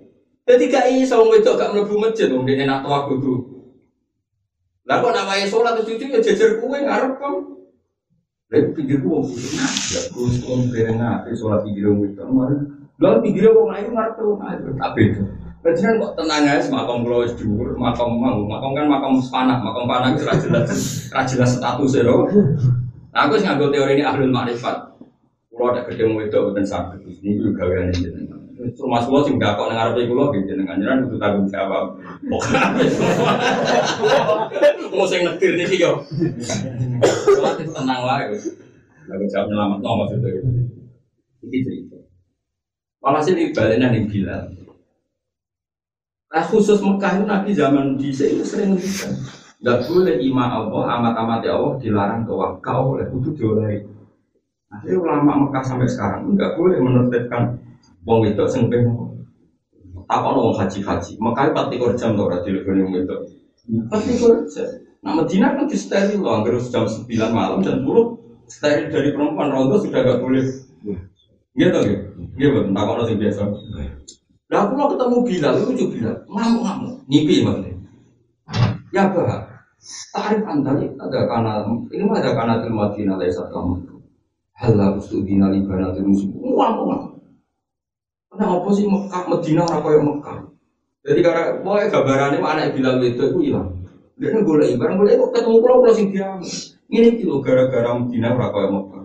Jadi 0.48 0.64
gak 0.72 0.88
iso 0.90 1.20
wong 1.20 1.36
wedok 1.36 1.54
gak 1.60 1.70
mlebu 1.76 1.94
masjid 2.00 2.32
wong 2.32 2.48
dene 2.48 2.64
nak 2.66 2.82
tawaf 2.82 3.12
kudu. 3.12 3.60
Lah 4.88 4.98
kok 4.98 5.12
nak 5.14 5.28
wae 5.30 5.46
salat 5.46 5.78
cucu 5.84 6.10
ya 6.10 6.18
jejer 6.18 6.58
kuwe 6.58 6.82
ngarep 6.82 7.20
kan. 7.20 7.34
Lah 8.50 8.66
pikirku 8.74 9.06
wong 9.06 9.24
kudu 9.30 9.48
ya 9.54 9.66
Gus 10.10 10.42
kon 10.42 10.66
bereng 10.74 10.98
ate 10.98 11.30
salat 11.38 11.62
pinggir 11.62 11.86
wong 11.86 12.02
wedok. 12.02 12.26
Lah 12.98 13.22
pinggir 13.22 13.46
wong 13.54 13.70
ayu 13.70 13.94
ngarep 13.94 14.18
wong 14.18 14.42
ayu 14.42 14.74
tak 14.74 14.90
beda. 14.98 15.22
Bajikan 15.60 16.00
kok 16.00 16.16
tenang 16.16 16.48
aja, 16.48 16.72
makam 16.72 17.04
pulau 17.04 17.20
es 17.20 17.36
dhuwur, 17.36 17.76
makam 17.76 18.16
mau, 18.16 18.40
makam 18.48 18.72
kan 18.72 18.88
makam 18.88 19.20
panah, 19.28 19.60
makam 19.60 19.84
panah 19.84 20.08
itu 20.16 20.24
jelas, 20.24 20.72
jelas 21.12 21.50
status 21.60 22.00
ya 22.00 22.08
Nah, 22.08 23.26
aku 23.28 23.36
nganggo 23.42 23.68
teori 23.68 24.00
ini 24.00 24.06
ahlul 24.06 24.32
makrifat. 24.32 24.96
Pulau 25.52 25.76
ada 25.76 25.84
gede 25.84 26.08
itu 26.08 26.38
bukan 26.40 26.64
sakit, 26.64 27.04
ini 27.04 27.36
juga 27.36 27.68
gawean 27.68 27.92
ini. 27.92 28.39
Rumah 28.60 29.00
pulau 29.08 29.24
sih 29.24 29.40
nggak 29.40 29.56
kok 29.56 29.72
dengar 29.72 29.96
apa 29.96 30.04
pulau 30.04 30.28
gitu, 30.36 30.52
dengan 30.52 30.76
jalan 30.76 31.08
itu 31.08 31.16
tanggung 31.16 31.48
jawab. 31.48 31.96
Mau 34.92 35.08
saya 35.08 35.24
ngetir 35.24 35.56
nih 35.56 35.80
yo. 35.80 36.04
Itu 37.00 37.72
tenang 37.72 38.04
lah, 38.04 38.28
tanggung 39.08 39.30
jawab 39.32 39.48
nyelamat 39.48 39.78
no 39.80 40.04
maksudnya. 40.04 40.44
Ini 41.40 41.58
cerita. 41.64 41.96
Malah 43.00 43.24
sih 43.24 43.32
baliknya 43.56 43.88
nih 43.88 44.04
Bilal. 44.04 44.52
Nah 46.30 46.44
khusus 46.46 46.78
Mekah 46.84 47.16
itu 47.16 47.24
Nabi 47.24 47.50
zaman 47.56 47.96
di 47.96 48.12
itu 48.12 48.44
sering 48.44 48.76
ngerti 48.76 49.08
Gak 49.60 49.92
boleh 49.92 50.16
imam 50.24 50.48
Allah, 50.48 50.84
amat-amat 50.96 51.44
ya 51.44 51.52
Allah 51.52 51.76
dilarang 51.76 52.24
ke 52.24 52.32
wakau 52.32 52.96
oleh 52.96 53.12
itu 53.12 53.28
dioleh. 53.36 53.84
Akhirnya 54.72 55.00
ulama 55.00 55.48
Mekah 55.48 55.64
sampai 55.64 55.88
sekarang 55.90 56.32
nggak 56.32 56.56
boleh 56.56 56.78
menertibkan 56.80 57.60
wong 58.04 58.20
itu 58.28 58.44
sengpeh 58.48 58.82
apa 60.10 60.28
wong 60.34 60.56
haji-haji. 60.58 61.12
Mekah 61.20 61.44
itu 61.48 61.54
pasti 61.54 61.74
jam 62.00 62.10
tuh 62.16 62.26
di 62.42 62.50
lebih 62.50 62.72
wong 62.84 62.92
itu. 63.00 63.16
Pasti 63.88 64.12
jam. 64.20 64.68
Nah 65.00 65.16
Medina 65.16 65.56
kan 65.56 65.64
di 65.64 65.76
steril 65.80 66.20
loh, 66.20 66.40
hampir 66.40 66.60
jam 66.68 66.84
9 66.84 67.08
malam 67.32 67.64
dan 67.64 67.80
10 67.80 67.88
steril 68.44 68.92
dari 68.92 69.08
perempuan 69.16 69.48
rondo 69.48 69.80
sudah 69.80 70.04
gak 70.04 70.20
boleh. 70.20 70.44
Gitu 71.56 71.78
gitu. 71.88 72.06
Gitu, 72.36 72.58
tak 72.68 72.84
kalau 72.84 73.04
biasa. 73.08 73.42
Lah 74.50 74.66
aku 74.66 74.72
mau 74.74 74.90
ketemu 74.90 75.16
Bilal, 75.22 75.54
itu 75.62 75.72
juga 75.78 75.86
Bilal, 75.94 76.16
ngamuk-ngamuk, 76.26 76.94
ngipi 77.06 77.34
maksudnya. 77.46 77.74
Ya 78.90 79.06
bah, 79.14 79.46
tarif 80.10 80.42
anda 80.42 80.74
ini 80.74 80.90
ada 80.98 81.30
karena 81.30 81.62
ini 81.94 82.02
mah 82.02 82.18
ada 82.18 82.34
karena 82.34 82.54
terima 82.58 82.90
dina 82.90 83.14
lesat 83.14 83.46
kamu. 83.54 83.78
Halah 84.58 84.98
ustudina 84.98 85.54
libana 85.54 85.94
musuh, 86.02 86.26
ngamuk-ngamuk. 86.34 87.09
Karena 88.30 88.46
apa 88.62 88.68
sih 88.70 88.86
Mekah 88.86 89.22
Medina 89.26 89.66
orang 89.66 89.82
kaya 89.82 89.98
Mekah? 90.06 90.38
Jadi 91.02 91.20
karena 91.26 91.42
mau 91.66 91.74
gambarannya 91.74 92.38
anak 92.38 92.78
Bilal 92.78 93.02
itu 93.02 93.22
itu 93.26 93.38
hilang. 93.42 93.74
Dia 94.20 94.38
boleh 94.38 94.70
ibarat 94.70 94.94
boleh 94.94 95.18
kok 95.18 95.32
ketemu 95.34 95.58
pulau 95.58 95.82
pulau 95.82 95.96
sing 95.96 96.14
diam. 96.14 96.38
Ini 96.86 97.18
kilo 97.18 97.42
gara-gara 97.42 97.90
Medina 97.98 98.30
orang 98.30 98.52
kaya 98.54 98.68
Mekah. 98.70 99.04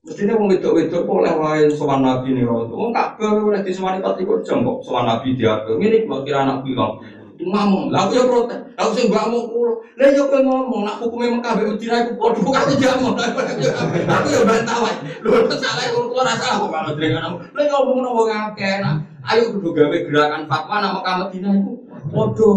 Mestinya 0.00 0.38
wong 0.38 0.48
wedok-wedok 0.54 1.02
boleh 1.04 1.32
wae 1.34 1.68
sowan 1.74 2.00
nabi 2.06 2.32
nih 2.32 2.46
rondo. 2.46 2.72
Wong 2.72 2.94
kabeh 2.94 3.42
oleh 3.42 3.60
disewani 3.60 4.00
pati 4.00 4.22
kok 4.22 4.46
jam 4.46 4.62
kok 4.62 4.86
sowan 4.86 5.04
nabi 5.10 5.34
diatur. 5.34 5.76
Kok 5.76 6.22
kira 6.22 6.46
anak 6.46 6.62
bilang 6.62 7.02
ngomong, 7.48 7.88
lah 7.88 8.04
aku 8.04 8.12
ya 8.20 8.24
protes, 8.28 8.60
aku 8.76 8.90
sing 8.92 9.06
mbak 9.08 9.32
mau 9.32 9.48
kulo, 9.48 9.80
lah 9.96 10.08
yo 10.12 10.28
kowe 10.28 10.40
ngomong, 10.44 10.82
nak 10.84 11.00
hukumnya 11.00 11.40
Mekah 11.40 11.52
be 11.56 11.62
Medina 11.72 11.96
iku 12.04 12.12
padha 12.20 12.40
kok 12.44 12.56
aku 12.60 12.72
jamu, 12.76 13.08
aku 13.16 14.26
yo 14.28 14.40
bantah 14.44 14.76
wae, 14.84 14.94
lho 15.24 15.48
salah 15.56 15.84
iku 15.88 16.12
kulo 16.12 16.20
rasa 16.20 16.46
aku 16.60 16.66
kalau 16.68 16.92
dengan 16.98 17.24
kamu, 17.24 17.36
lah 17.56 17.64
ngomong 17.72 17.94
ngono 17.96 18.10
wong 18.12 18.28
akeh, 18.28 18.74
nah 18.84 19.00
ayo 19.32 19.56
kudu 19.56 19.68
gawe 19.72 19.96
gerakan 20.08 20.44
fatwa 20.44 20.76
nak 20.84 20.92
Mekah 21.00 21.14
Medina 21.24 21.48
iku 21.56 21.72
padha. 22.12 22.50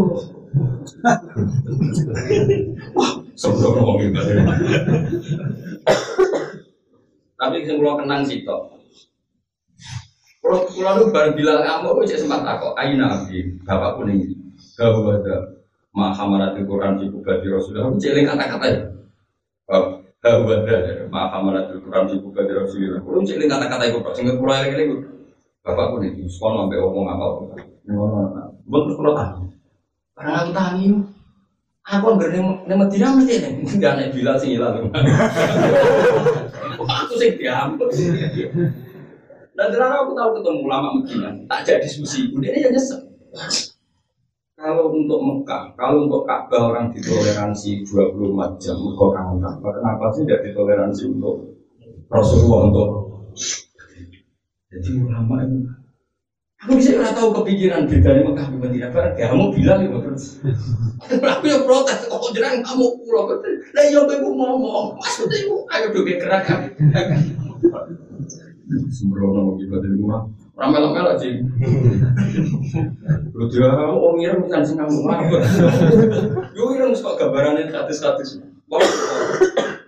Wah, 2.93 3.11
sebelum 3.33 3.71
ngomong 3.81 3.97
gitu. 4.03 4.19
Tapi 7.33 7.65
yang 7.65 7.81
kalau 7.81 7.97
kenang 7.99 8.21
sih 8.23 8.45
toh. 8.45 8.77
Kalau 10.43 10.67
kalau 10.67 11.07
lu 11.07 11.15
baru 11.15 11.31
bilang 11.33 11.63
kamu, 11.63 11.87
aku 11.87 12.03
cek 12.03 12.19
sempat 12.19 12.43
aku. 12.43 12.75
Ayo 12.75 12.99
nabi, 12.99 13.55
bapak 13.63 13.95
kuning. 13.95 14.42
Kau 14.73 15.05
ada 15.05 15.53
mahamarat 15.93 16.57
Quran 16.57 16.97
di 16.97 17.05
kubati 17.13 17.45
Rasulullah. 17.45 17.93
Aku 17.93 18.01
cek 18.01 18.25
kata-kata 18.25 18.65
ya. 18.65 18.81
Kau 19.69 20.01
ada 20.49 21.05
mahamarat 21.13 21.69
Quran 21.77 22.03
di 22.09 22.15
kubati 22.17 22.51
Rasulullah. 22.57 23.01
Aku 23.05 23.21
cek 23.21 23.37
kata-kata 23.45 23.83
itu. 23.93 23.99
Sehingga 24.17 24.33
pulau 24.41 24.57
yang 24.57 24.73
ini 24.73 25.05
bapak 25.61 25.85
kuning. 25.93 26.25
Sekolah 26.25 26.65
sampai 26.65 26.77
ngomong 26.81 27.05
apa? 27.05 27.25
Apa? 27.29 28.77
Terus 28.81 28.95
kalau 28.97 29.13
tahu. 29.13 29.43
Karena 30.17 30.31
aku 30.41 30.51
tahu 30.51 30.97
Aku 31.83 32.15
nggak 32.15 32.31
nih 32.31 32.75
Medina 32.79 33.11
mesti 33.11 33.33
nih. 33.43 33.51
Nggak 33.75 33.93
nih 33.99 34.07
bilang 34.15 34.37
sih 34.39 34.55
hilang. 34.55 34.87
Aku 36.79 37.13
sih 37.19 37.35
diambil. 37.35 37.91
Dan 39.53 39.67
ternyata 39.69 40.01
aku 40.01 40.15
tahu 40.15 40.29
ketemu 40.39 40.59
ulama 40.63 40.95
Medina, 40.97 41.29
tak 41.45 41.67
jadi 41.67 41.83
diskusi. 41.83 42.31
Udah 42.31 42.49
ini 42.49 42.71
nyesek. 42.71 43.03
Kalau 44.63 44.95
untuk 44.95 45.19
Mekah, 45.19 45.75
kalau 45.75 46.07
untuk 46.07 46.23
Ka'bah 46.23 46.71
orang 46.71 46.87
ditoleransi 46.95 47.83
24 47.83 48.63
jam, 48.63 48.79
kok 48.79 49.11
kangen 49.11 49.43
Kenapa 49.59 50.07
sih 50.15 50.23
tidak 50.23 50.47
ditoleransi 50.47 51.03
untuk 51.11 51.35
Rasulullah 52.07 52.71
untuk 52.71 52.89
jadi 54.71 54.89
ulama 55.03 55.43
itu 55.43 55.67
Aku 56.63 56.79
bisa 56.79 56.95
nggak 56.95 57.11
tahu 57.11 57.43
kepikiran 57.43 57.91
bedanya 57.91 58.23
Mekah 58.23 58.45
dengan 58.47 58.61
Madinah 58.63 58.89
barang 58.95 59.13
ya 59.19 59.25
kamu 59.35 59.45
bilang 59.51 59.79
ya 59.83 59.99
terus. 59.99 60.39
Aku 61.11 61.43
yang 61.43 61.67
protes 61.67 62.07
kok 62.07 62.23
jangan 62.31 62.63
kamu 62.63 62.85
pulau 63.03 63.27
betul. 63.27 63.59
Lah 63.75 63.83
yo 63.91 64.07
kowe 64.07 64.15
ngomong, 64.15 64.95
maksudnya 64.95 65.43
ibu 65.43 65.67
ayo 65.67 65.91
doge 65.91 66.15
gerakan. 66.23 66.71
Sembrono 68.95 69.59
gitu 69.59 69.75
dari 69.75 69.99
rumah. 69.99 70.23
Ramel-ramel 70.53 71.17
aja. 71.17 71.27
Lu 73.33 73.43
dia 73.49 73.73
kamu 73.73 73.97
om 73.97 74.13
ngirim 74.21 74.45
bukan 74.45 74.61
sing 74.61 74.77
kamu 74.77 75.01
Yo 76.55 76.61
ngirim 76.69 76.93
kok 76.93 77.17
gambarannya 77.17 77.73
status-status. 77.73 78.29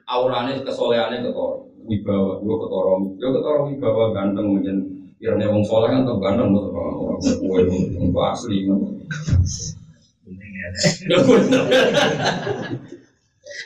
Aurane 0.10 0.66
kesolehannya 0.66 1.22
ketor. 1.22 1.70
Wibawa, 1.86 2.42
yo 2.42 2.54
ketorong, 2.66 3.02
yo 3.22 3.30
ketorong 3.30 3.66
wibawa 3.78 4.10
ganteng 4.10 4.58
menjadi 4.58 4.96
Kiranya 5.16 5.48
wong 5.48 5.64
soleh 5.64 5.90
kan 5.90 6.04
tuh 6.04 6.20
ganteng 6.20 6.52
tuh 6.52 6.76
orang 6.76 7.18
kue 7.24 7.62
wong 7.66 8.12
asli. 8.30 8.68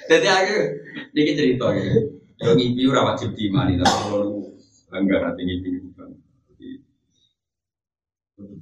Jadi 0.10 0.28
aku 0.30 0.56
dikit 1.16 1.36
cerita 1.36 1.68
ya. 1.74 2.00
Yo 2.46 2.52
ngipi 2.54 2.86
ora 2.88 3.12
wajib 3.12 3.34
diimani 3.34 3.82
tapi 3.82 3.98
kalau 4.08 4.46
enggak 4.94 5.20
nanti 5.26 5.42
ngipi 5.44 5.89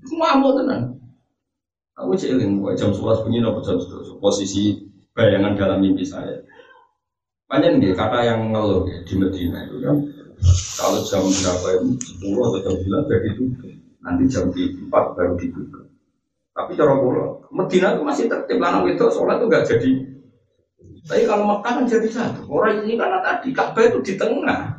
bukan. 0.06 0.36
Mau 0.42 0.54
tenang. 0.58 0.84
Aku 1.98 2.14
celing, 2.14 2.62
jam 2.78 2.94
sebelas 2.94 3.26
bunyi 3.26 3.42
nopo 3.42 3.66
jam 3.66 3.74
posisi 4.22 4.78
bayangan 5.18 5.58
dalam 5.58 5.82
mimpi 5.82 6.06
saya. 6.06 6.46
Banyak 7.50 7.82
nih 7.82 7.98
kata 7.98 8.22
yang 8.22 8.54
ngeluh 8.54 8.86
ya, 8.86 9.02
di 9.02 9.14
Medina 9.18 9.66
itu 9.66 9.82
kan 9.82 9.98
Kalau 10.78 11.02
jam 11.02 11.26
berapa 11.26 11.68
itu 11.82 11.88
sepuluh 12.06 12.44
atau 12.54 12.60
jam 12.62 12.74
sembilan 12.78 13.02
jadi 13.10 13.30
tutup. 13.34 13.74
Nanti 14.06 14.24
jam 14.30 14.46
empat 14.54 15.04
baru 15.18 15.34
dibuka. 15.42 15.82
Tapi 16.54 16.72
cara 16.78 16.94
pulau, 17.02 17.42
Medina 17.50 17.98
itu 17.98 18.02
masih 18.06 18.26
tertib 18.30 18.62
lanang 18.62 18.86
itu 18.86 19.06
sholat 19.10 19.42
itu 19.42 19.46
gak 19.50 19.66
jadi. 19.66 19.90
Tapi 21.08 21.24
kalau 21.26 21.50
Mekah 21.50 21.72
kan 21.82 21.86
jadi 21.90 22.08
satu. 22.12 22.46
Orang 22.46 22.86
ini 22.86 22.94
karena 22.94 23.24
tadi 23.24 23.56
Ka'bah 23.56 23.90
itu 23.90 24.04
di 24.06 24.14
tengah 24.20 24.78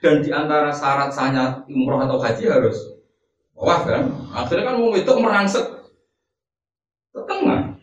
dan 0.00 0.20
di 0.22 0.30
antara 0.32 0.70
syarat 0.72 1.10
sahnya 1.12 1.64
umroh 1.66 2.00
atau 2.00 2.20
haji 2.20 2.46
harus 2.46 2.93
wah 3.58 3.80
kan. 3.82 4.10
Akhirnya 4.34 4.68
kan 4.70 4.76
mau 4.78 4.94
itu 4.94 5.12
merangsek 5.14 5.64
ke 7.14 7.20
tengah. 7.26 7.78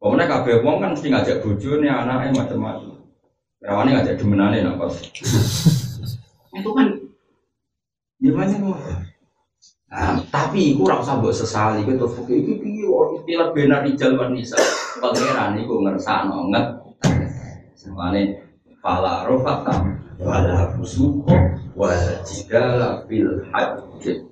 Pokoknya 0.00 0.24
kabeh 0.24 0.64
wong 0.64 0.80
kan 0.80 0.96
mesti 0.96 1.12
ngajak 1.12 1.44
bojone, 1.44 1.84
anaknya 1.84 2.32
macam-macam. 2.32 2.96
Rawane 3.60 3.90
ngajak 3.92 4.16
demenane 4.16 4.64
napa. 4.64 4.88
Itu 6.56 6.70
kan 6.72 6.86
gimana 8.16 8.56
mau 8.56 8.74
Nah, 9.90 10.22
tapi 10.30 10.70
iku 10.70 10.86
ora 10.86 11.02
usah 11.02 11.18
mbok 11.18 11.34
sesali 11.34 11.82
kowe 11.82 11.98
terus 11.98 12.14
iki 12.30 12.62
piye 12.62 12.86
istilah 12.86 13.50
benar 13.50 13.82
rijal 13.82 14.14
wan 14.14 14.30
nisa. 14.30 14.54
Pangeran 15.02 15.58
iku 15.58 15.82
ngersakno 15.82 16.46
nget. 16.46 16.78
Semane 17.74 18.38
fala 18.78 19.26
rofata 19.26 19.82
wala 20.22 20.70
fusuqa 20.78 21.58
wala 21.74 22.22
jidala 22.22 23.02
fil 23.10 23.42
hajj. 23.50 24.29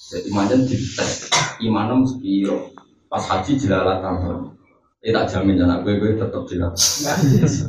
Jadi 0.00 0.32
macam 0.32 0.64
dites 0.64 1.28
imanem 1.60 2.08
sepiro. 2.08 2.72
Pas 3.12 3.20
haji 3.20 3.60
jelalatan. 3.60 4.56
Eh 5.00 5.12
tak 5.16 5.32
jamin 5.32 5.60
anak 5.60 5.84
gue 5.84 5.96
gue 5.96 6.16
tetap 6.16 6.44
jelas. 6.48 7.04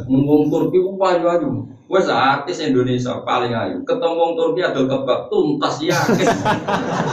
Ngomong 0.08 0.48
Turki 0.52 0.80
ku 0.80 0.96
payu 0.96 1.28
ayu. 1.28 1.50
Wes 1.92 2.08
artis 2.08 2.64
Indonesia 2.64 3.20
paling 3.28 3.52
ayu. 3.52 3.84
Ketemu 3.84 4.16
wong 4.16 4.32
Turki 4.40 4.64
ada 4.64 4.80
kebab 4.84 5.28
tuntas 5.28 5.80
yakin. 5.80 6.28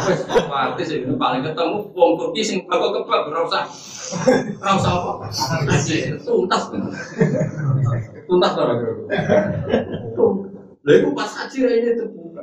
Wes 0.07 0.23
artis 0.51 0.89
ini 0.95 1.15
paling 1.15 1.43
ketemu 1.47 1.87
wong 1.95 2.13
Turki 2.19 2.43
sing 2.43 2.67
bakal 2.67 2.99
kebab 2.99 3.31
ora 3.31 3.41
usah. 3.47 3.65
Ora 4.59 4.73
usah 4.75 4.93
apa. 5.03 5.13
Tuntas. 6.23 6.63
Tuntas 8.27 8.53
ora 8.59 8.75
kira. 8.75 8.95
Lha 10.83 10.93
iku 10.99 11.11
pas 11.15 11.31
haji 11.31 11.59
ra 11.63 11.71
ini 11.75 11.91
terbuka. 11.95 12.43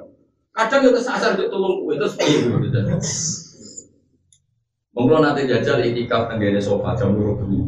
Kadang 0.55 0.87
yo 0.87 0.91
kesasar 0.95 1.35
yo 1.35 1.51
tulung 1.51 1.83
kowe 1.83 1.99
terus 1.99 2.15
piye 2.15 2.47
gitu. 2.47 2.79
Monggo 4.95 5.19
nanti 5.19 5.43
jajal 5.51 5.83
itikaf 5.83 6.31
tenggene 6.31 6.63
sofa 6.63 6.95
jam 6.95 7.11
dua 7.11 7.35
bengi 7.35 7.59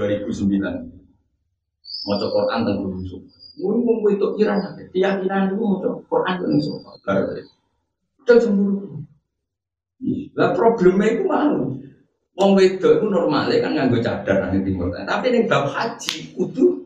2009. 0.00 0.64
Mau 2.04 2.16
Quran 2.16 2.60
tentang 2.64 2.88
Yusuf. 3.00 3.20
Mungkin 3.60 3.84
mau 3.84 4.08
itu 4.08 4.26
kiranya, 4.34 4.72
keyakinan 4.92 5.52
itu 5.52 5.60
mau 5.60 5.76
Quran 6.08 6.34
tentang 6.40 6.60
sofa. 6.64 6.90
Jam 8.24 8.36
jam 8.40 8.52
dua 8.56 8.72
Lah 10.34 10.50
problemnya 10.56 11.14
itu 11.14 11.24
malu. 11.28 11.78
Wong 12.34 12.58
wedok 12.58 12.98
itu 12.98 13.06
normalnya 13.06 13.62
kan 13.62 13.72
nganggo 13.78 14.02
cadar 14.02 14.50
nang 14.50 14.58
timur. 14.66 14.90
Tapi 14.90 15.26
ning 15.30 15.46
bab 15.46 15.70
haji 15.70 16.34
kudu 16.34 16.82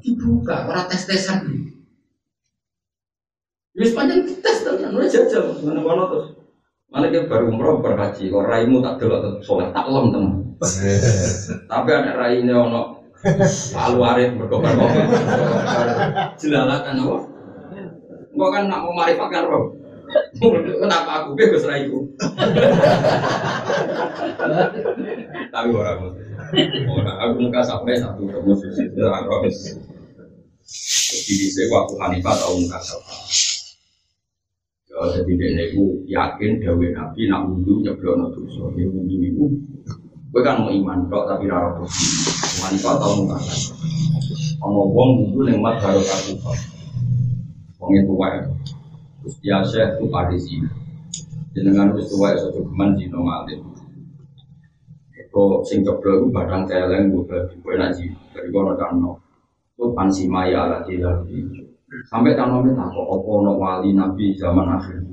dibuka, 0.00 0.64
ora 0.64 0.88
tes-tesan. 0.88 1.68
Wis 3.78 3.94
panjang 3.94 4.26
tes 4.42 4.66
tenan, 4.66 4.90
ora 4.90 5.06
jajal, 5.06 5.54
ngono-ngono 5.62 6.02
terus. 6.10 6.28
Mana 6.90 7.06
kita 7.14 7.30
baru 7.30 7.54
umroh 7.54 7.78
berhaji, 7.78 8.26
kok 8.26 8.48
raimu 8.48 8.82
tak 8.82 8.98
dulu 8.98 9.22
tetap 9.22 9.42
soleh 9.46 9.68
tak 9.70 9.86
lem 9.86 10.10
teman. 10.10 10.34
Tapi 11.70 11.88
ada 11.94 12.12
raine 12.18 12.50
ono 12.50 13.06
palu 13.70 14.02
arit 14.02 14.34
berkobar 14.34 14.74
kobar, 14.74 15.06
jelalakan 16.42 17.02
apa? 17.06 17.18
Enggak 18.34 18.50
kan 18.50 18.62
nak 18.66 18.82
mau 18.82 18.94
marifat 18.98 19.46
roh. 19.46 19.74
Kenapa 20.80 21.10
aku 21.22 21.38
bebas 21.38 21.62
raiku? 21.68 22.02
Tapi 25.54 25.68
orang 25.70 25.98
orang 26.88 27.16
aku 27.20 27.34
muka 27.46 27.60
sampai 27.62 28.00
satu 28.00 28.26
musuh 28.26 28.72
itu 28.74 29.02
harus. 29.06 29.76
Jadi 31.28 31.46
saya 31.52 31.66
waktu 31.68 31.94
Hanifah 32.00 32.34
tahu 32.40 32.64
muka 32.64 32.80
sampai. 32.80 33.57
Jadi 34.98 35.38
dia 35.38 35.62
itu 35.70 36.02
yakin 36.10 36.58
dawe 36.58 36.86
nabi 36.90 37.30
nak 37.30 37.46
wudhu 37.46 37.86
nyeblono 37.86 38.34
dosa. 38.34 38.66
Dia 38.74 38.90
wudhu 38.90 39.16
itu, 39.22 39.46
gue 40.34 40.42
kan 40.42 40.58
mau 40.58 40.74
iman 40.74 41.06
kok 41.06 41.30
tapi 41.30 41.46
rara 41.46 41.78
terus. 41.78 41.94
Iman 42.58 42.74
kok 42.82 42.94
tau 42.98 43.12
muka 43.22 43.38
Ono 44.66 44.90
wong 44.90 45.10
wudhu 45.22 45.46
neng 45.46 45.62
mat 45.62 45.78
baru 45.78 46.02
kaku 46.02 46.34
Wong 47.78 47.90
itu 47.94 48.12
wae. 48.18 48.42
Terus 49.22 49.34
dia 49.38 49.62
syekh 49.62 50.02
tuh 50.02 50.10
pada 50.10 50.34
sini. 50.34 50.66
Jenengan 51.54 51.94
wis 51.94 52.10
tuwa 52.10 52.34
iso 52.34 52.50
jogeman 52.50 52.98
dino 52.98 53.22
ngalim. 53.22 53.62
Eko 55.14 55.62
sing 55.62 55.86
jeblo 55.86 56.18
iku 56.18 56.26
badang 56.34 56.66
celeng 56.66 57.14
gue 57.14 57.22
berarti 57.22 57.54
gue 57.54 57.74
naji 57.78 58.04
dari 58.34 58.50
kono 58.50 58.74
kano. 58.74 59.22
Itu 59.78 59.94
pansi 59.94 60.26
maya 60.26 60.66
ala 60.66 60.82
tidak 60.82 61.22
Sampai 62.08 62.32
tanamnya 62.32 62.72
tak 62.72 62.88
kok 62.88 63.04
opo 63.04 63.44
no 63.44 63.60
wali 63.60 63.92
nabi 63.92 64.32
zaman 64.32 64.64
akhir. 64.64 65.04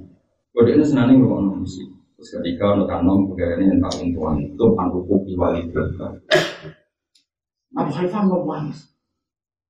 Kode 0.55 0.79
ini 0.79 0.83
senang 0.87 1.11
ngomong 1.11 1.59
musik. 1.59 1.91
Terus 2.15 2.39
ketika 2.39 2.71
no 2.71 2.87
tanam 2.87 3.27
begini 3.27 3.67
yang 3.67 3.83
tak 3.83 3.99
untuan 3.99 4.39
itu 4.39 4.65
panduku 4.71 5.27
di 5.27 5.35
wali 5.35 5.67
berkah. 5.75 6.15
Abu 7.75 7.91
Hanifah 7.91 8.23
no 8.23 8.47
manis. 8.47 8.95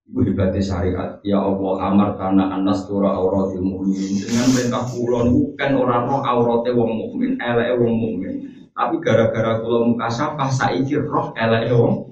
Ibu 0.05 0.21
hebatnya 0.21 0.61
syariat, 0.61 1.17
ya 1.25 1.41
Allah 1.41 1.89
amar 1.89 2.13
karena 2.13 2.53
anas 2.53 2.85
tura 2.85 3.09
auratil 3.09 3.65
mukmin 3.65 4.21
dengan 4.21 4.45
perintah 4.53 4.85
kulon 4.85 5.33
bukan 5.33 5.71
orang 5.81 6.05
roh 6.05 6.21
aurate 6.21 6.69
wong 6.77 6.93
mukmin, 6.93 7.33
elek 7.41 7.73
wong 7.81 7.89
mukmin. 7.97 8.69
Tapi 8.77 9.01
gara-gara 9.01 9.65
kulon 9.65 9.97
muka 9.97 10.05
siapa 10.13 10.45
saiki 10.45 11.01
roh 11.01 11.33
elek 11.33 11.73
wong 11.73 12.05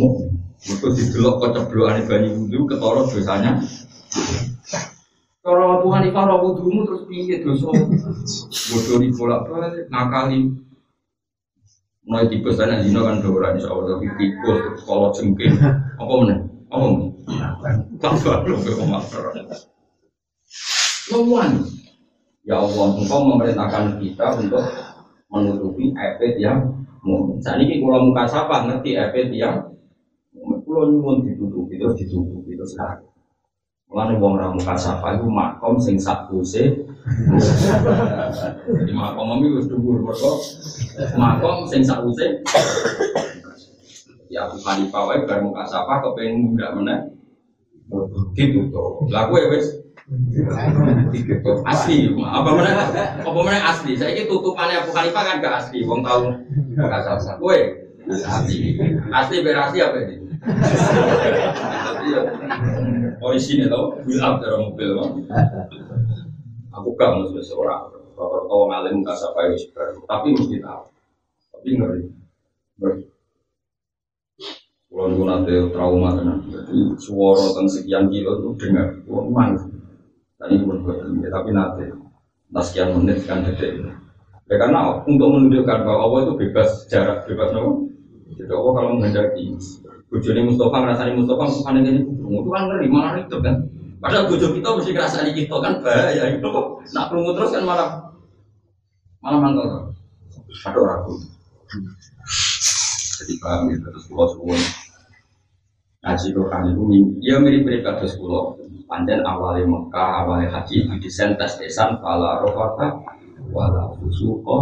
mukmin. 0.00 0.40
Itu 0.64 0.88
didelok 0.88 1.36
koceblokan 1.44 2.08
banyu 2.08 2.32
wudhu 2.32 2.64
ketara 2.64 3.04
dosanya 3.04 3.60
kalau 5.42 5.82
Abu 5.82 5.88
Hanifah 5.90 6.24
rawu 6.28 6.54
wudhumu 6.54 6.86
terus 6.86 7.02
piye 7.10 7.42
dosa? 7.42 7.68
Bodoh 8.70 8.96
di 9.02 9.08
bolak 9.10 9.50
balik 9.50 9.90
ngakali. 9.90 10.40
Mulai 12.02 12.26
tikus 12.30 12.58
dan 12.58 12.82
zina 12.82 13.06
kan 13.06 13.22
dora 13.22 13.54
insya 13.54 13.70
Allah 13.70 13.94
tapi 13.94 14.10
tikus 14.18 14.58
kalau 14.86 15.14
jengking 15.14 15.54
apa 15.98 16.12
mana? 16.18 16.34
Apa 16.70 16.84
mana? 16.86 17.06
Tak 18.02 18.18
baru 18.22 18.58
ke 18.58 18.72
komater. 18.74 19.22
Ngomong 21.10 21.66
Ya 22.42 22.58
Allah, 22.58 22.98
engkau 22.98 23.22
memerintahkan 23.22 24.02
kita 24.02 24.34
untuk 24.34 24.66
menutupi 25.30 25.94
efek 25.94 26.42
yang 26.42 26.74
mau. 27.06 27.38
Saat 27.38 27.62
ini 27.62 27.78
kalau 27.78 28.10
muka 28.10 28.26
siapa 28.26 28.66
ngerti 28.66 28.98
efek 28.98 29.30
yang 29.30 29.62
Pulau 30.72 30.88
nyuwun 30.88 31.28
ditutupi 31.28 31.76
terus 31.76 32.00
ditutupi 32.00 32.56
terus 32.56 32.72
sekarang. 32.72 33.11
Mulane 33.92 34.16
wong 34.16 34.40
ra 34.40 34.48
muka 34.48 34.72
sapa 34.72 35.20
iku 35.20 35.28
makom 35.28 35.76
sing 35.76 36.00
sakuse. 36.00 36.80
Jadi 38.64 38.92
makom 38.96 39.36
iki 39.36 39.48
wis 39.52 39.68
dhuwur 39.68 40.00
mergo 40.00 40.40
makom 41.20 41.68
sing 41.68 41.84
sakuse. 41.84 42.40
Ya 44.32 44.48
aku 44.48 44.56
kali 44.64 44.88
wae 44.88 45.28
bar 45.28 45.44
muka 45.44 45.68
sapa 45.68 46.00
kepengin 46.00 46.56
muda 46.56 46.72
meneh. 46.72 47.00
Gitu 48.32 48.72
to. 48.72 49.12
Lah 49.12 49.28
kowe 49.28 49.44
wis 49.52 49.76
asli 51.68 52.12
apa 52.20 52.48
mana 52.52 52.72
apa 53.20 53.38
mana 53.40 53.60
asli 53.64 53.96
saya 53.96 54.12
ini 54.12 54.28
tutupannya 54.28 54.84
Abu 54.84 54.92
Hanifah 54.92 55.24
kan 55.24 55.40
gak 55.40 55.54
asli 55.56 55.88
wong 55.88 56.04
tahu 56.04 56.28
gak 56.76 57.00
sasa 57.00 57.40
kue 57.40 57.81
asli 58.10 58.78
asli 59.10 59.36
berasli 59.44 59.78
apa 59.78 59.98
ini 60.02 60.16
Orisinnya 63.22 63.70
tau, 63.70 63.94
build 64.02 64.18
up 64.18 64.42
dari 64.42 64.58
mobil 64.58 64.90
bang. 64.98 65.12
Aku 66.74 66.98
gak 66.98 67.14
mau 67.14 67.30
seorang, 67.30 67.94
kalau 68.18 68.42
tahu 68.50 68.62
ngalim 68.66 69.06
nggak 69.06 69.14
sampai 69.14 69.54
wis 69.54 69.70
tapi 70.10 70.34
mesti 70.34 70.58
tahu. 70.58 70.82
Tapi 71.54 71.68
ngeri, 71.78 72.02
ngeri. 72.82 73.02
Kalau 74.90 75.08
nunggu 75.08 75.24
nanti 75.24 75.54
trauma 75.70 76.18
tenan, 76.18 76.42
jadi 76.50 76.78
suara 76.98 77.54
tentang 77.54 77.70
sekian 77.70 78.10
kilo 78.10 78.42
itu 78.42 78.50
dengar, 78.60 78.98
kalau 79.06 79.30
mang. 79.30 79.54
Dan 80.42 80.58
ini 80.58 80.66
berbuat 80.66 81.06
tapi 81.32 81.50
nanti, 81.54 81.84
sekian 82.60 82.98
menit 82.98 83.22
kan 83.24 83.46
detik. 83.46 83.78
Ya 84.50 84.56
karena 84.58 85.00
untuk 85.06 85.28
menunjukkan 85.30 85.78
bahwa 85.86 86.00
Allah 86.06 86.18
itu 86.26 86.32
bebas 86.46 86.68
jarak, 86.90 87.24
bebas 87.30 87.54
nopo. 87.54 87.88
Jadi 88.32 88.52
Allah 88.52 88.72
kalau 88.74 88.88
menghendaki 88.96 89.54
Bujoni 90.12 90.44
Mustafa 90.44 90.76
ngerasani 90.82 91.12
Mustafa, 91.16 91.42
Mustafa 91.48 91.70
ini 91.80 92.04
itu 92.04 92.50
kan 92.52 92.62
ngeri, 92.68 92.86
malah 92.92 93.16
ribet 93.16 93.40
kan. 93.40 93.56
Padahal 94.02 94.28
bujo 94.28 94.46
kita 94.52 94.68
mesti 94.76 94.90
ngerasani 94.92 95.30
kita 95.32 95.56
kan 95.62 95.72
bahaya 95.80 96.24
itu. 96.36 96.48
Nak 96.92 97.04
perlu 97.08 97.32
terus 97.32 97.54
kan 97.54 97.64
malah 97.64 97.88
malah 99.24 99.38
mangkal. 99.40 99.68
Ada 100.68 100.80
ragu. 100.84 101.14
Jadi 103.22 103.32
paham 103.38 103.70
gitu, 103.70 103.86
terus 103.88 104.04
pulau 104.10 104.28
suwun. 104.34 104.60
Haji 106.02 106.28
Quran 106.34 106.74
itu 106.74 106.82
ya 107.22 107.38
mirip-mirip 107.38 107.86
kados 107.86 108.18
kula. 108.18 108.58
Pancen 108.90 109.22
awale 109.24 109.64
Mekah, 109.64 110.26
awale 110.26 110.50
haji 110.50 110.90
didesain 110.90 111.38
tes 111.40 111.56
desan 111.56 112.02
fala 112.02 112.42
rofata 112.42 113.00
wala 113.52 113.92
fusuqa 114.00 114.58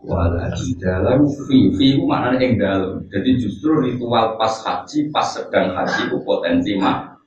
wala 0.00 0.48
jidalan 0.56 1.28
fi 1.44 1.68
fi 1.76 1.84
itu 1.94 2.02
maknanya 2.08 2.40
ing 2.40 2.56
dalem. 2.56 3.04
Jadi 3.12 3.36
justru 3.36 3.84
ritual 3.84 4.40
pas 4.40 4.52
haji, 4.64 5.12
pas 5.12 5.28
sedang 5.28 5.76
haji 5.76 6.08
itu 6.08 6.16
potensi 6.24 6.72
mak. 6.80 7.20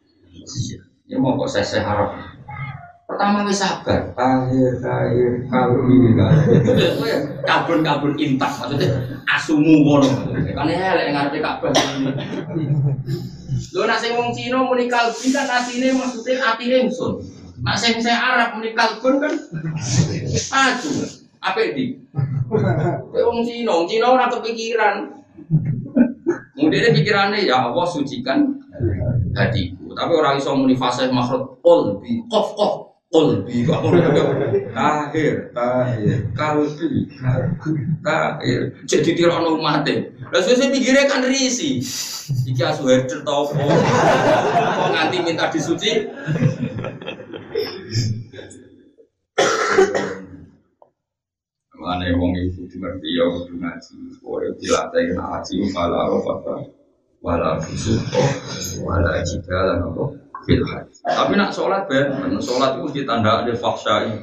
Ya 1.05 1.21
mau 1.21 1.37
kok 1.37 1.53
saya 1.53 1.85
harap. 1.85 2.17
Pertama 3.03 3.45
wis 3.45 3.61
sabar, 3.61 4.09
akhir 4.15 4.81
akhir 4.81 5.45
kalbi 5.45 6.17
kabun 7.45 7.85
kabun 7.85 8.13
intak 8.17 8.49
maksudnya 8.57 8.89
asumu 9.29 9.85
ngono. 9.85 10.09
Kan 10.33 10.65
elek 10.65 11.13
ngarepe 11.13 11.37
kabeh. 11.37 11.69
Lho 13.69 13.81
nak 13.85 14.01
sing 14.01 14.17
wong 14.17 14.33
Cina 14.33 14.65
muni 14.65 14.89
kalbi 14.89 15.29
kan 15.29 15.45
asine 15.45 15.93
maksudnya 15.93 16.41
atine 16.41 16.89
ingsun. 16.89 17.21
Sing 17.79 18.03
saya 18.03 18.19
Arab 18.19 18.59
muni 18.59 18.75
kalbun 18.75 19.23
kan 19.23 19.33
aju. 20.51 20.91
Apik 21.43 21.75
di? 21.75 21.99
Wong 23.11 23.43
Cina, 23.43 23.71
wong 23.75 23.87
Cina 23.87 24.05
ora 24.15 24.31
kepikiran. 24.31 25.11
Kemudian 26.55 26.95
pikirannya 26.95 27.43
ya 27.43 27.67
Allah 27.67 27.87
sucikan 27.87 28.63
hatiku. 29.35 29.91
Tapi 29.91 30.11
orang 30.15 30.39
iso 30.39 30.55
muni 30.55 30.75
fasih 30.75 31.11
makhraj 31.11 31.43
qalbi, 31.59 32.23
qaf 32.31 32.55
qaf 32.55 32.93
ngono 33.13 33.45
tahir 34.73 35.53
tahir 35.53 36.17
kalbi 36.33 37.13
tahir 38.01 38.61
jadi 38.89 39.09
tirono 39.13 39.61
mate 39.61 40.17
lah 40.33 40.41
sesuai 40.41 40.73
pikirnya 40.73 41.05
kan 41.05 41.21
risi 41.21 41.77
iki 42.49 42.57
asu 42.65 42.89
herder 42.89 43.21
tau 43.21 43.45
apa 43.53 43.69
kok 43.69 44.89
nganti 44.97 45.17
minta 45.21 45.45
disuci 45.53 46.09
Mana 52.03 52.19
wong 52.19 52.35
iku 52.35 52.67
ngerti 52.67 53.15
ya 53.15 53.23
kudu 53.31 53.55
ngaji. 53.63 53.95
Kowe 54.19 54.43
dilatih 54.59 55.15
ngaji 55.15 55.55
wala 55.71 56.11
apa 56.11 56.53
wala 57.23 57.55
fusuqa 57.63 58.23
wala 58.83 59.23
jidal 59.23 59.67
apa 59.79 60.03
fil. 60.43 60.67
Tapi 60.99 61.33
nak 61.39 61.55
sholat 61.55 61.87
ben, 61.87 62.11
sholat 62.43 62.75
itu 62.75 62.83
mesti 62.83 63.01
tanda 63.07 63.47
ada 63.47 63.55
faksai. 63.55 64.19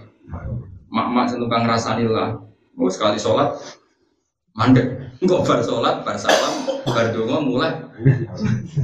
Mak-mak 0.93 1.33
sing 1.33 1.41
tukang 1.41 1.65
ngrasani 1.65 2.05
lah. 2.05 2.37
Mau 2.77 2.93
sekali 2.93 3.17
sholat 3.17 3.57
mandek. 4.53 5.17
Enggak 5.25 5.41
bar 5.49 5.61
sholat, 5.65 6.05
bar 6.05 6.17
salam, 6.21 6.85
bar 6.85 7.09
donga 7.17 7.41
mulai 7.41 7.73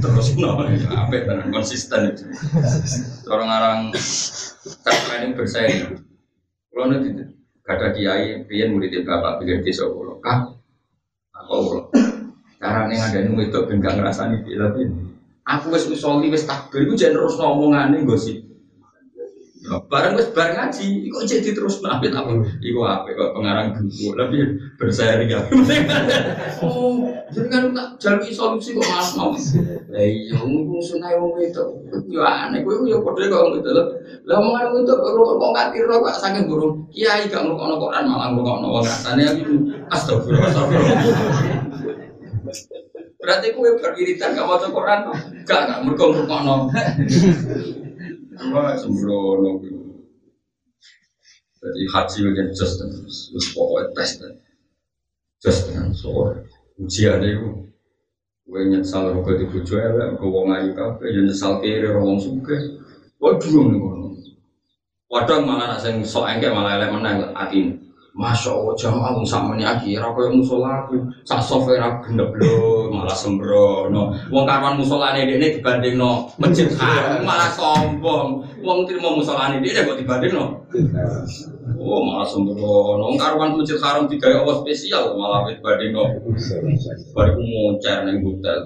terus 0.01 0.33
no, 0.41 0.57
apa 0.57 1.17
tenan 1.21 1.53
konsisten 1.53 2.17
itu. 2.17 2.25
Orang-orang 3.29 3.93
kan 4.81 5.33
bersaing. 5.37 6.01
Kalau 6.73 6.85
nanti 6.89 7.36
gak 7.67 7.83
ada 7.83 7.91
kiai, 7.91 8.47
pian 8.47 8.71
murid 8.71 9.03
bapak 9.03 9.43
pikir 9.43 9.59
desa 9.59 9.83
kulo, 9.91 10.23
kah? 10.23 10.55
Apa 11.35 11.51
kulo? 11.51 11.91
Carane 12.57 12.95
ngadain 12.95 13.35
itu 13.35 13.59
ben 13.67 13.83
gak 13.83 13.99
ngrasani 13.99 14.41
piye 14.41 14.55
tapi 14.55 14.81
aku 15.43 15.65
wis 15.75 15.85
usoli 15.91 16.31
wis 16.31 16.47
takbir 16.47 16.87
iku 16.87 16.95
jan 16.95 17.13
terus 17.13 17.35
ngomongane 17.35 18.07
gosip. 18.07 18.46
Barang 19.67 20.15
wis 20.15 20.31
bar 20.31 20.55
ngaji, 20.55 21.11
iku 21.11 21.27
jadi 21.27 21.51
terus 21.51 21.83
napit 21.83 22.15
apa? 22.15 22.39
Iku 22.63 22.79
apa 22.87 23.11
kok 23.11 23.35
pengarang 23.35 23.75
buku, 23.75 24.15
tapi 24.15 24.37
berseri 24.79 25.27
ya. 25.27 25.43
oh, 26.63 27.03
jadi 27.35 27.47
kan 27.51 27.63
tak 27.75 27.87
jalui 27.99 28.31
solusi 28.31 28.79
kok 28.79 28.87
malah 28.87 29.11
mau. 29.19 29.31
Lah 29.91 30.03
iya, 30.07 30.39
ngomong 30.39 30.79
sunai 30.79 31.19
wong 31.19 31.35
itu, 31.43 31.63
yo 32.07 32.23
aneh, 32.23 32.63
kowe 32.63 32.79
yo 32.87 33.03
padha 33.03 33.27
kok 33.27 33.59
gitu 33.59 33.69
loh. 33.75 33.87
Lah 34.23 34.35
omongan 34.39 34.87
itu 34.87 34.93
perlu 34.95 35.35
kok 35.35 35.51
ngerti 35.51 35.77
ro 35.83 35.95
kok 35.99 36.15
saking 36.15 36.47
burung. 36.47 36.87
Kiai 36.87 37.27
gak 37.27 37.43
ngrungokno 37.43 37.75
Quran 37.75 38.03
malah 38.07 38.27
ngrungokno 38.31 38.67
wong 38.71 38.83
rasane 38.87 39.23
aku 39.27 39.55
astagfirullah 39.91 40.47
astagfirullah. 40.47 40.99
Berarti 43.19 43.47
kue 43.51 43.75
beriritan 43.75 44.31
gak 44.31 44.47
mau 44.47 44.55
Quran? 44.55 44.99
Gak, 45.43 45.61
gak 45.67 45.79
mereka 45.83 46.03
mereka 46.07 46.37
Wah, 48.53 48.77
sembrono 48.77 49.57
Jadi 51.57 51.81
haji 51.89 52.17
bagian 52.21 52.49
just 52.53 52.77
terus. 52.77 53.33
Pokoknya 53.51 53.89
tes 53.97 54.09
just 55.41 55.69
dengan 55.69 55.89
sore. 55.89 56.45
Ujian 56.77 57.17
itu 57.25 57.67
gue 58.47 58.61
nyesal 58.63 59.11
rogo 59.11 59.35
di 59.35 59.43
bojo 59.43 59.75
elek 59.75 60.15
gue 60.15 60.29
wong 60.31 60.47
ayu 60.55 60.71
kabeh 60.71 61.11
ya 61.11 61.19
nyesal 61.19 61.59
kiri 61.59 61.91
wong 61.91 62.15
suge 62.15 62.79
waduh 63.19 63.43
nih 63.43 63.75
kono 63.75 64.07
waduh 65.11 65.43
malah 65.43 65.75
nak 65.75 65.83
sok 66.07 66.31
engke 66.31 66.47
malah 66.47 66.79
elek 66.79 66.95
menang 66.95 67.35
atine 67.35 67.86
Masya 68.17 68.49
Allah, 68.49 68.73
jamaah 68.73 69.13
wong 69.13 69.21
sama 69.29 69.53
ini 69.53 69.61
kaya 69.61 70.01
musola 70.33 70.81
aku 70.81 71.05
sak 71.21 71.37
software 71.37 71.77
aku 71.77 72.09
gendep 72.09 72.33
lho, 72.33 72.89
malah 72.89 73.13
sembrono. 73.13 74.09
Wong 74.33 74.41
karuan 74.41 74.73
musola 74.73 75.13
ini 75.13 75.37
ini 75.37 75.61
dibanding 75.61 76.01
no 76.01 76.25
masjid 76.41 76.65
haram 76.81 77.21
malah 77.21 77.53
sombong. 77.53 78.41
Wong 78.65 78.89
terima 78.89 79.13
musola 79.13 79.53
ini 79.53 79.69
dia 79.69 79.85
kok 79.85 80.01
dibanding 80.01 80.33
no. 80.33 80.65
Oh 81.77 82.01
malah 82.01 82.25
sembrono. 82.25 83.13
Wong 83.13 83.21
karuan 83.21 83.53
masjid 83.53 83.77
haram 83.77 84.09
tiga 84.09 84.33
Allah 84.33 84.65
spesial 84.65 85.13
malah 85.13 85.45
dibanding 85.53 85.93
no. 85.93 86.09
Baru 87.13 87.37
moncer 87.37 88.01
neng 88.01 88.25
hotel. 88.25 88.65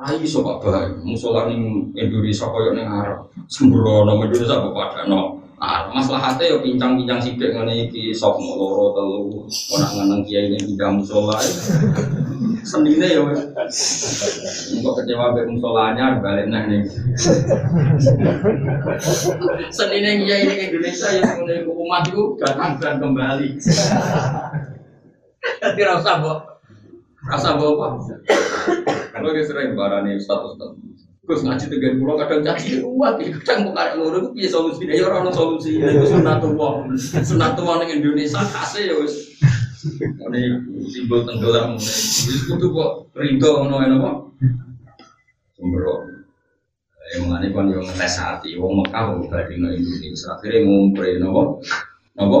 Ayo 0.00 0.26
sobat 0.26 0.58
baik, 0.64 0.98
musola 1.06 1.46
ning 1.46 1.94
Indonesia 1.94 2.50
kaya 2.50 2.74
ning 2.74 2.90
Arab. 2.90 3.30
Sembrono 3.46 4.18
Indonesia 4.18 4.58
kok 4.58 4.74
pada 4.74 5.06
no. 5.06 5.39
Ah, 5.60 5.92
maslahatnya 5.92 6.56
ya 6.56 6.56
pincang-pincang 6.64 7.20
sidik 7.20 7.52
ngene 7.52 7.84
iki 7.84 8.16
sok 8.16 8.40
loro 8.40 8.96
telu 8.96 9.44
ora 9.76 9.86
ngeneng 9.92 10.24
kiai 10.24 10.48
ini 10.48 10.56
pindah 10.56 10.88
musola. 10.88 11.36
Senine 12.64 13.04
ya. 13.04 13.20
Engko 14.72 14.90
kecewa 14.96 15.36
mbek 15.36 15.52
musolanya 15.52 16.16
balik 16.24 16.48
nang 16.48 16.64
ning. 16.64 16.88
Senine 19.68 20.24
kiai 20.24 20.48
ini 20.48 20.54
Indonesia 20.72 21.08
ya 21.12 21.28
ngene 21.28 21.52
iku 21.60 21.72
umat 21.76 22.08
iku 22.08 22.40
datang 22.40 22.80
dan 22.80 22.96
kembali. 22.96 23.60
Tapi 25.60 25.80
rasa 25.84 26.24
mbok 26.24 26.40
rasa 27.28 27.60
mbok? 27.60 28.00
Kalau 29.12 29.28
dia 29.36 29.44
sering 29.44 29.76
barani 29.76 30.16
status 30.16 30.56
status. 30.56 30.89
Gus 31.30 31.46
ngaji 31.46 31.70
dengan 31.70 32.02
pulau 32.02 32.18
kadang 32.18 32.42
caci 32.42 32.82
kuat, 32.82 33.22
kadang 33.22 33.70
mau 33.70 33.78
karek 33.78 33.94
loro 34.02 34.18
itu 34.18 34.28
piye 34.34 34.48
solusinya 34.50 34.98
ya 34.98 35.06
orang 35.06 35.30
solusi 35.30 35.78
itu 35.78 36.02
sunatullah, 36.10 36.90
sunatullah 36.98 37.86
ning 37.86 38.02
Indonesia 38.02 38.42
kasih 38.50 38.90
ya 38.90 38.94
wis. 38.98 39.30
Ini 40.02 40.42
simbol 40.90 41.22
tenggelam, 41.22 41.78
wis 41.78 42.50
kudu 42.50 42.74
kok 42.74 43.14
rindu 43.14 43.46
ngono 43.46 43.78
ngono 43.78 43.96
apa? 44.02 44.10
Sembro. 45.54 45.94
Yang 47.14 47.22
mana 47.26 47.46
kan 47.50 47.66
yang 47.70 47.82
ngetes 47.86 48.14
hati, 48.18 48.58
wong 48.58 48.82
Mekah 48.82 49.02
wong 49.14 49.30
bali 49.30 49.54
nang 49.58 49.74
Indonesia, 49.74 50.34
akhirnya 50.34 50.66
ngumpre 50.66 51.18
nopo, 51.22 51.62
nopo, 52.18 52.38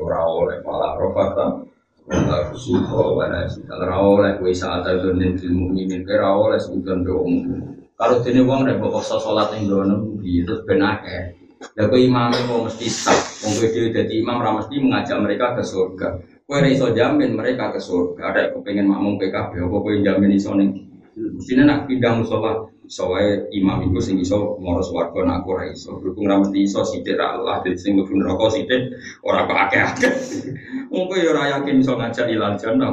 ora 0.00 0.20
oleh 0.24 0.64
malah 0.64 0.96
rofata. 0.96 1.68
Wala 2.10 2.50
kusuko 2.50 3.22
wala 3.22 3.46
sikal 3.46 3.86
rawoleh 3.86 4.42
kue 4.42 4.50
saat 4.50 4.82
itu 4.82 5.14
nanti 5.14 5.46
mukminin 5.46 6.02
kue 6.02 6.18
rawoleh 6.18 6.58
sebutan 6.58 7.06
doang. 7.06 7.46
Kalau 7.94 8.18
dene 8.24 8.42
wong 8.42 8.66
rek 8.66 8.82
kok 8.82 8.90
paksa 8.90 9.16
salat 9.22 9.54
ning 9.54 9.70
dono 9.70 10.18
terus 10.18 10.66
ben 10.66 10.82
akeh. 10.82 11.38
Ya 11.78 11.86
kue 11.86 12.02
imamnya 12.02 12.42
mau 12.50 12.66
mesti 12.66 12.90
sah. 12.90 13.14
Wong 13.46 13.62
kue 13.62 13.94
dadi 13.94 14.18
imam 14.18 14.42
ra 14.42 14.58
mesti 14.58 14.74
mengajak 14.82 15.22
mereka 15.22 15.54
ke 15.54 15.62
surga. 15.62 16.08
Kue 16.42 16.58
iso 16.66 16.90
jamin 16.90 17.38
mereka 17.38 17.70
ke 17.70 17.78
surga. 17.78 18.34
Ada 18.34 18.40
kepengen 18.58 18.90
makmum 18.90 19.14
PKB 19.14 19.62
apa 19.62 19.76
kue 19.78 20.02
jamin 20.02 20.34
iso 20.34 20.58
ning 20.58 20.90
Mestinya 21.20 21.64
nak 21.66 21.80
pindah 21.90 22.16
musola, 22.16 22.69
soalnya 22.90 23.46
imam 23.54 23.86
itu 23.86 24.02
sing 24.02 24.18
iso 24.18 24.58
moros 24.58 24.90
warga 24.90 25.22
nak 25.22 25.46
aku 25.46 25.62
iso. 25.70 26.02
Berhubung 26.02 26.26
ra 26.26 26.42
mesti 26.42 26.66
iso 26.66 26.82
sidik 26.82 27.14
ra 27.14 27.38
Allah, 27.38 27.62
jadi 27.62 27.78
sing 27.78 27.94
mlebu 27.94 28.18
neraka 28.18 28.50
sidik 28.50 28.98
ora 29.22 29.46
kok 29.46 29.60
akeh-akeh. 29.70 30.12
Wong 30.92 31.06
kowe 31.06 31.14
ya 31.14 31.30
ora 31.30 31.42
yakin 31.54 31.78
iso 31.78 31.94
ngajak 31.94 32.26
ilal 32.34 32.58
jannah. 32.58 32.90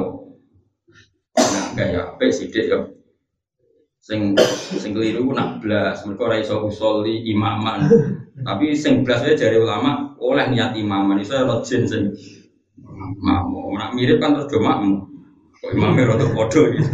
Nah, 1.34 1.66
kayak 1.74 2.14
apik 2.14 2.30
sidik 2.30 2.70
ya. 2.70 2.78
Sing 3.98 4.38
sing 4.78 4.94
keliru 4.94 5.34
nak 5.34 5.58
blas, 5.58 6.06
mergo 6.06 6.30
ora 6.30 6.38
iso 6.38 6.62
usoli 6.62 7.26
imaman. 7.34 7.90
Tapi 8.46 8.78
sing 8.78 9.02
blas 9.02 9.26
wae 9.26 9.34
jare 9.34 9.58
ulama 9.58 10.14
oleh 10.22 10.46
niat 10.46 10.78
imaman 10.78 11.18
iso 11.18 11.34
ora 11.34 11.58
jin 11.66 11.90
sing 11.90 12.14
makmum. 13.18 13.74
Nak 13.74 13.98
mirip 13.98 14.22
kan 14.22 14.38
terus 14.38 14.46
do 14.46 14.62
makmum. 14.62 15.17
Kok 15.58 15.70
imamnya 15.74 16.08
rada 16.14 16.26
podo 16.30 16.60
gitu. 16.70 16.88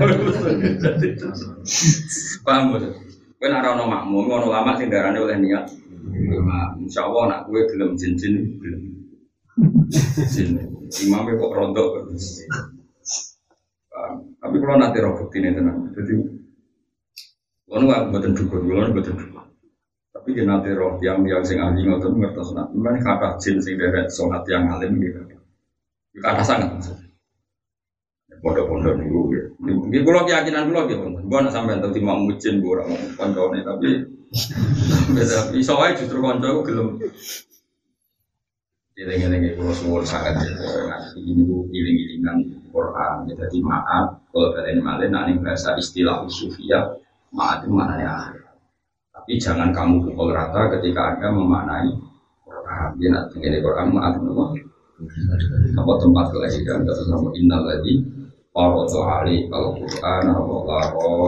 Paham 2.44 2.72
betul? 2.72 2.92
Kowe 3.36 3.46
nek 3.50 3.60
ora 3.60 3.70
ono 3.76 3.84
makmum, 3.90 4.24
ono 4.30 4.44
ulama 4.48 4.72
sing 4.80 4.88
darane 4.88 5.20
oleh 5.20 5.36
niat. 5.36 5.68
Imam, 6.14 6.80
insya 6.80 7.04
Allah 7.04 7.24
nak 7.28 7.40
gue 7.48 7.60
gelem 7.68 7.96
jin-jin 7.96 8.60
gelem. 8.60 8.82
Jin. 10.32 10.56
Kok. 10.88 11.50
Paham? 13.92 14.16
Tapi 14.40 14.56
kalau 14.60 14.76
nanti 14.80 14.98
roh 15.00 15.12
bukti 15.16 15.38
ini 15.40 15.56
tenang. 15.56 15.92
Jadi 15.92 16.12
Kono 17.74 17.90
aku 17.90 18.06
buatan 18.14 18.38
dukun, 18.38 18.70
kono 18.70 18.92
buatan 18.94 19.18
dukun. 19.18 19.42
Tapi 20.14 20.28
dia 20.30 20.46
nanti 20.46 20.70
roh 20.78 20.94
yang 21.02 21.26
yang 21.26 21.42
sing 21.42 21.58
ahli 21.58 21.82
ngotot 21.82 22.14
ngertos 22.14 22.54
nak. 22.54 22.70
Mana 22.70 23.02
kata 23.02 23.34
jin 23.42 23.58
sing 23.58 23.74
deret 23.74 24.06
sohat 24.14 24.46
yang 24.46 24.70
alim 24.70 24.94
gitu. 25.02 25.20
Kata 26.22 26.44
sangat. 26.46 26.70
Pondok-pondok 28.44 29.00
dulu 29.00 29.32
ya. 29.32 29.44
Ini 29.88 30.04
kalau 30.04 30.28
keyakinan 30.28 30.68
dulu 30.68 30.84
ya, 30.84 30.96
gue 31.00 31.38
nak 31.40 31.52
sampai 31.56 31.80
tahu 31.80 31.96
mau 32.04 32.20
mujin 32.20 32.60
gue 32.60 32.76
orang 32.76 32.92
konco 33.16 33.48
tapi 33.48 34.04
tapi 35.32 35.58
soalnya 35.64 35.96
justru 35.96 36.20
konco 36.20 36.44
gue 36.60 36.64
belum. 36.68 36.88
Jadi 38.94 39.16
ini 39.16 39.56
kalau 39.56 39.72
semua 39.72 40.04
sangat 40.04 40.44
ya, 40.44 40.96
ini 41.16 41.40
bu 41.40 41.64
iling-ilingan 41.72 42.68
Quran. 42.68 43.26
Ya, 43.26 43.34
jadi 43.48 43.58
maaf 43.64 44.20
kalau 44.28 44.52
kalian 44.52 44.84
malah 44.84 45.08
nanti 45.08 45.40
bahasa 45.40 45.72
istilah 45.80 46.28
sufia 46.28 47.00
maaf 47.32 47.64
itu 47.64 47.72
maknanya 47.72 48.28
Tapi 49.08 49.40
jangan 49.40 49.72
kamu 49.72 50.04
pukul 50.04 50.36
rata 50.36 50.68
ketika 50.78 51.16
anda 51.16 51.32
memaknai 51.32 51.96
Quran. 52.44 52.88
Dia 53.00 53.08
nanti 53.08 53.40
ini 53.40 53.58
Quran 53.64 53.88
maaf 53.88 54.20
apa? 54.20 54.46
Tempat 55.74 56.26
kelahiran 56.28 56.84
terus 56.84 57.08
nama 57.08 57.28
innal 57.40 57.64
lagi 57.64 58.04
Para 58.54 58.86
Ali 59.18 59.50
kalau 59.50 59.74
Quran 59.74 60.30
apa 60.30 60.56
laro 60.62 61.26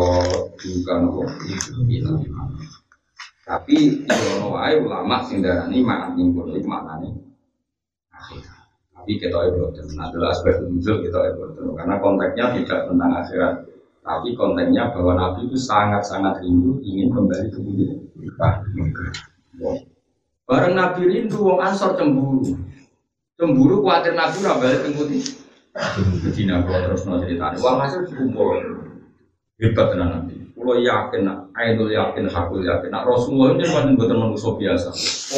juga 0.62 1.02
nopo 1.02 1.26
Tapi 3.42 4.06
yo 4.06 4.54
wae 4.54 4.78
ulama 4.78 5.26
sing 5.26 5.42
darani 5.42 5.82
makan 5.82 6.14
nimbun 6.14 6.54
itu 6.54 6.70
maknane 6.70 7.18
Tapi 8.94 9.12
kita 9.18 9.42
itu 9.42 9.58
nah 9.98 10.06
adalah 10.06 10.30
aspek 10.30 10.70
nuzul 10.70 11.02
kita 11.02 11.34
itu 11.34 11.74
karena 11.74 11.98
konteksnya 11.98 12.62
tidak 12.62 12.80
tentang 12.94 13.10
akhirat. 13.18 13.54
Tapi 14.06 14.28
konteksnya 14.38 14.94
bahwa 14.94 15.18
Nabi 15.18 15.50
itu 15.50 15.58
sangat-sangat 15.58 16.46
rindu 16.46 16.78
ingin 16.86 17.10
kembali 17.10 17.50
ke 17.50 17.58
bumi. 17.58 17.86
Bareng 20.46 20.78
Nabi 20.78 21.02
rindu, 21.10 21.42
wong 21.42 21.58
Ansor 21.58 21.98
cemburu. 21.98 22.54
Cemburu 23.34 23.82
khawatir 23.82 24.14
Nabi 24.14 24.46
ora 24.46 24.62
balik 24.62 24.86
ke 24.86 25.45
Medina 26.24 26.64
kalau 26.64 26.80
terus 26.88 27.04
mau 27.04 27.20
cerita 27.20 27.52
Wah 27.60 27.84
hasil 27.84 28.08
dikumpul 28.08 28.86
hebat 29.60 29.86
tenan 29.92 30.08
nanti. 30.12 30.36
Kalau 30.56 30.82
yakin, 30.82 31.22
Ainul 31.54 31.94
yakin, 31.94 32.26
Hakul 32.26 32.66
yakin. 32.66 32.90
Nak 32.90 33.06
Rasulullah 33.06 33.54
ini 33.54 33.70
bukan 33.70 33.94
buatan 33.94 34.18
manusia 34.18 34.50
biasa. 34.50 34.88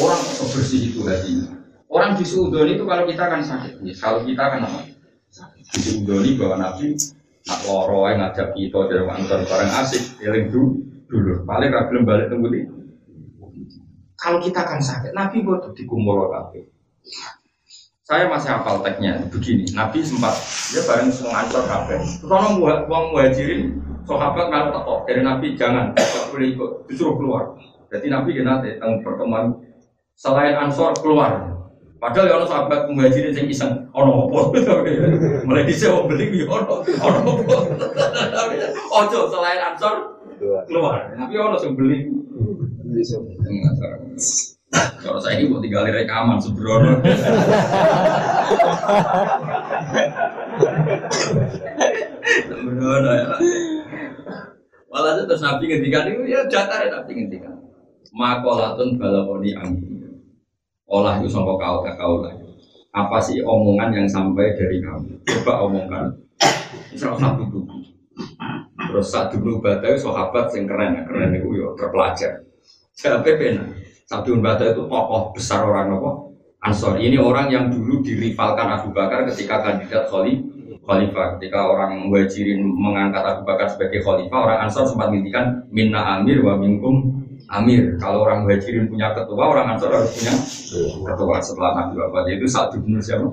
Orang 0.01 0.21
sebersih 0.25 0.79
itu 0.89 1.05
hatinya. 1.05 1.59
Orang 1.85 2.17
di 2.17 2.25
Suudon 2.25 2.65
itu 2.65 2.81
kalau 2.85 3.05
kita 3.05 3.29
kan 3.29 3.41
sakit. 3.43 3.77
Ya, 3.83 3.93
kalau 3.99 4.25
kita 4.25 4.41
kan 4.41 4.65
apa? 4.65 4.89
Di 5.69 5.79
Suudon 5.85 6.25
bahwa 6.39 6.55
Nabi 6.57 6.97
nak 7.45 7.59
loro 7.65 8.09
ngajak 8.09 8.47
kita 8.57 8.79
dari 8.89 9.03
kantor 9.05 9.39
bareng 9.45 9.71
asik, 9.85 10.03
eling 10.21 10.45
dulu 10.49 10.81
dulu. 11.09 11.33
Paling 11.45 11.69
ragilem 11.73 12.03
balik 12.05 12.27
tunggu 12.29 12.49
Kalau 14.19 14.39
kita 14.43 14.61
kan 14.65 14.81
sakit, 14.83 15.15
Nabi 15.15 15.45
buat 15.45 15.71
dikumpul 15.71 16.27
kabeh. 16.29 16.63
Saya 18.09 18.25
masih 18.25 18.49
hafal 18.49 18.81
teksnya 18.81 19.21
begini. 19.29 19.69
Nabi 19.77 20.01
sempat 20.01 20.33
dia 20.73 20.81
bareng 20.81 21.13
ngancor 21.13 21.61
kafe. 21.69 22.01
Terus 22.01 22.25
orang 22.25 22.57
uang 22.89 23.05
muhajirin 23.13 23.77
sahabat 24.09 24.49
kalau 24.49 24.73
teko 24.73 24.95
dari 25.05 25.21
Nabi 25.21 25.53
jangan 25.53 25.93
tidak 25.93 26.33
boleh 26.33 26.47
ikut 26.57 26.71
disuruh 26.89 27.15
keluar. 27.21 27.43
Jadi 27.93 28.09
Nabi 28.09 28.33
kena 28.33 28.57
nanti 28.57 28.81
tentang 28.81 29.05
pertemuan 29.05 29.61
selain 30.17 30.57
ansor 30.57 30.97
keluar. 30.97 31.53
Padahal 32.01 32.25
ya 32.25 32.33
orang 32.41 32.49
sahabat 32.49 32.81
muhajirin 32.89 33.37
yang 33.37 33.45
iseng, 33.45 33.85
ono 33.93 34.25
apa? 34.25 34.57
Mulai 35.45 35.69
di 35.69 35.75
sewa 35.77 36.09
beli 36.09 36.33
ya 36.33 36.49
ono, 36.49 36.81
ono 36.81 37.19
apa? 37.45 37.57
Ojo 39.05 39.19
selain 39.29 39.61
ansor 39.61 40.17
keluar. 40.65 41.13
Tapi 41.13 41.33
ono 41.37 41.61
yang 41.61 41.77
beli. 41.77 42.09
Kalau 44.99 45.17
saya 45.17 45.41
ini 45.41 45.49
mau 45.49 45.57
tinggal 45.57 45.89
rekaman 45.89 46.37
sebrono. 46.37 47.01
Sebrono 52.45 53.11
ya. 53.15 53.27
Malah 54.89 55.11
itu 55.17 55.23
terus 55.25 55.41
Nabi 55.41 55.63
ngendikan 55.69 56.05
itu 56.09 56.21
ya 56.29 56.45
jatah 56.45 56.85
ya 56.85 56.89
Nabi 57.01 57.11
ngendikan. 57.17 57.55
Makolatun 58.13 58.97
balakoni 59.01 59.57
angin. 59.57 60.21
Olah 60.89 61.21
itu 61.21 61.29
sampai 61.29 61.57
kau 61.57 61.81
kau 61.85 62.15
lah. 62.25 62.33
Apa 62.89 63.21
sih 63.21 63.41
omongan 63.45 63.93
yang 63.93 64.09
sampai 64.09 64.57
dari 64.57 64.81
kamu? 64.81 65.21
Coba 65.25 65.65
omongkan. 65.65 66.09
Misal 66.89 67.13
satu 67.17 67.45
buku. 67.45 67.85
Terus 68.89 69.07
satu 69.13 69.37
buku 69.37 69.61
batai 69.61 69.93
sahabat 69.93 70.49
yang 70.57 70.65
keren, 70.65 71.05
keren 71.05 71.37
itu 71.37 71.53
ya 71.53 71.69
terpelajar. 71.77 72.33
Siapa 72.97 73.21
benar? 73.21 73.69
Sabdun 74.09 74.41
Bata 74.41 74.73
itu 74.73 74.89
tokoh 74.89 75.29
besar 75.37 75.61
orang 75.69 75.93
apa? 75.93 76.33
Ansor. 76.65 76.97
Ini 76.97 77.21
orang 77.21 77.53
yang 77.53 77.69
dulu 77.69 78.01
dirivalkan 78.01 78.81
Abu 78.81 78.89
Bakar 78.89 79.29
ketika 79.29 79.61
kandidat 79.61 80.09
khalifah. 80.09 81.37
Ketika 81.37 81.59
orang 81.69 82.09
Muhajirin 82.09 82.57
mengangkat 82.65 83.21
Abu 83.21 83.45
Bakar 83.45 83.69
sebagai 83.69 84.01
khalifah, 84.01 84.49
orang 84.49 84.59
Ansor 84.65 84.89
sempat 84.89 85.13
menghentikan 85.13 85.61
minna 85.69 86.17
amir 86.17 86.41
wa 86.41 86.57
minkum 86.57 87.21
amir. 87.53 88.01
Kalau 88.01 88.25
orang 88.25 88.49
Muhajirin 88.49 88.89
punya 88.89 89.13
ketua, 89.13 89.45
orang 89.45 89.77
Ansor 89.77 89.93
harus 89.93 90.09
punya 90.17 90.33
ketua 91.05 91.37
setelah 91.45 91.71
Nabi 91.77 91.93
Bapak. 92.01 92.33
Itu 92.33 92.49
satu 92.49 92.81
bin 92.81 92.97
siapa? 92.97 93.29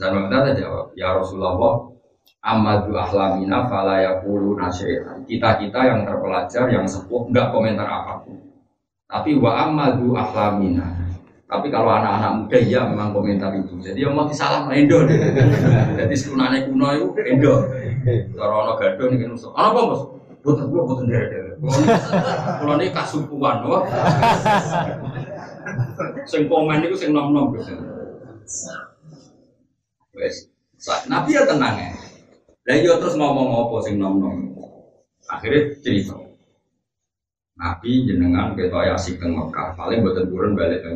Dan 0.00 0.10
Baghdad 0.16 0.56
jawab, 0.56 0.96
ya 0.96 1.12
Rasulullah, 1.12 1.92
Amadu 2.40 2.96
ahlamina 2.96 3.68
fala 3.68 4.00
yakulu 4.00 4.56
Kita-kita 5.28 5.80
yang 5.84 6.08
terpelajar, 6.08 6.64
yang 6.72 6.88
sepuh, 6.88 7.28
enggak 7.28 7.52
komentar 7.52 7.84
apa 7.84 8.24
pun. 8.24 8.51
Tapi 9.12 9.36
wa 9.36 9.68
amadu 9.68 10.16
ahlamina. 10.16 10.88
Tapi 11.44 11.68
kalau 11.68 11.92
anak-anak 11.92 12.32
muda 12.48 12.58
ya 12.64 12.80
memang 12.88 13.12
komentar 13.12 13.52
itu. 13.52 13.76
Jadi 13.76 14.08
yang 14.08 14.16
mau 14.16 14.24
disalam 14.24 14.72
endo. 14.72 15.04
Jadi 16.00 16.14
sekunane 16.16 16.64
kuno 16.64 16.88
itu 16.96 17.12
endo. 17.28 17.68
Kalau 18.32 18.64
ono 18.64 18.72
gado 18.80 19.12
nih 19.12 19.20
kan 19.20 19.36
Apa 19.36 19.80
bos? 19.84 20.02
Boten 20.40 20.72
kula 20.72 20.82
boten 20.88 21.12
dere-dere. 21.12 21.60
Kula 22.56 22.80
niki 22.80 22.96
kasupuan 22.96 23.68
wah. 23.68 23.84
Sing 26.24 26.48
komen 26.48 26.80
niku 26.80 26.96
sing 26.96 27.12
nom-nom 27.12 27.52
Wes. 30.16 30.48
Nabi 31.04 31.36
ya 31.36 31.44
tenang 31.44 31.76
ya. 31.76 31.92
Lah 32.64 32.76
iya 32.80 32.92
terus 32.96 33.14
ngomong 33.20 33.68
apa 33.68 33.76
sing 33.84 34.00
nom-nom. 34.00 34.56
Akhirnya 35.28 35.76
cerita. 35.84 36.16
Nabi 37.62 38.10
jenengan 38.10 38.58
kita 38.58 38.74
asik 38.98 39.22
ke 39.22 39.26
Mekah, 39.30 39.78
paling 39.78 40.02
buatan 40.02 40.26
turun 40.26 40.58
balik 40.58 40.82
ke 40.82 40.90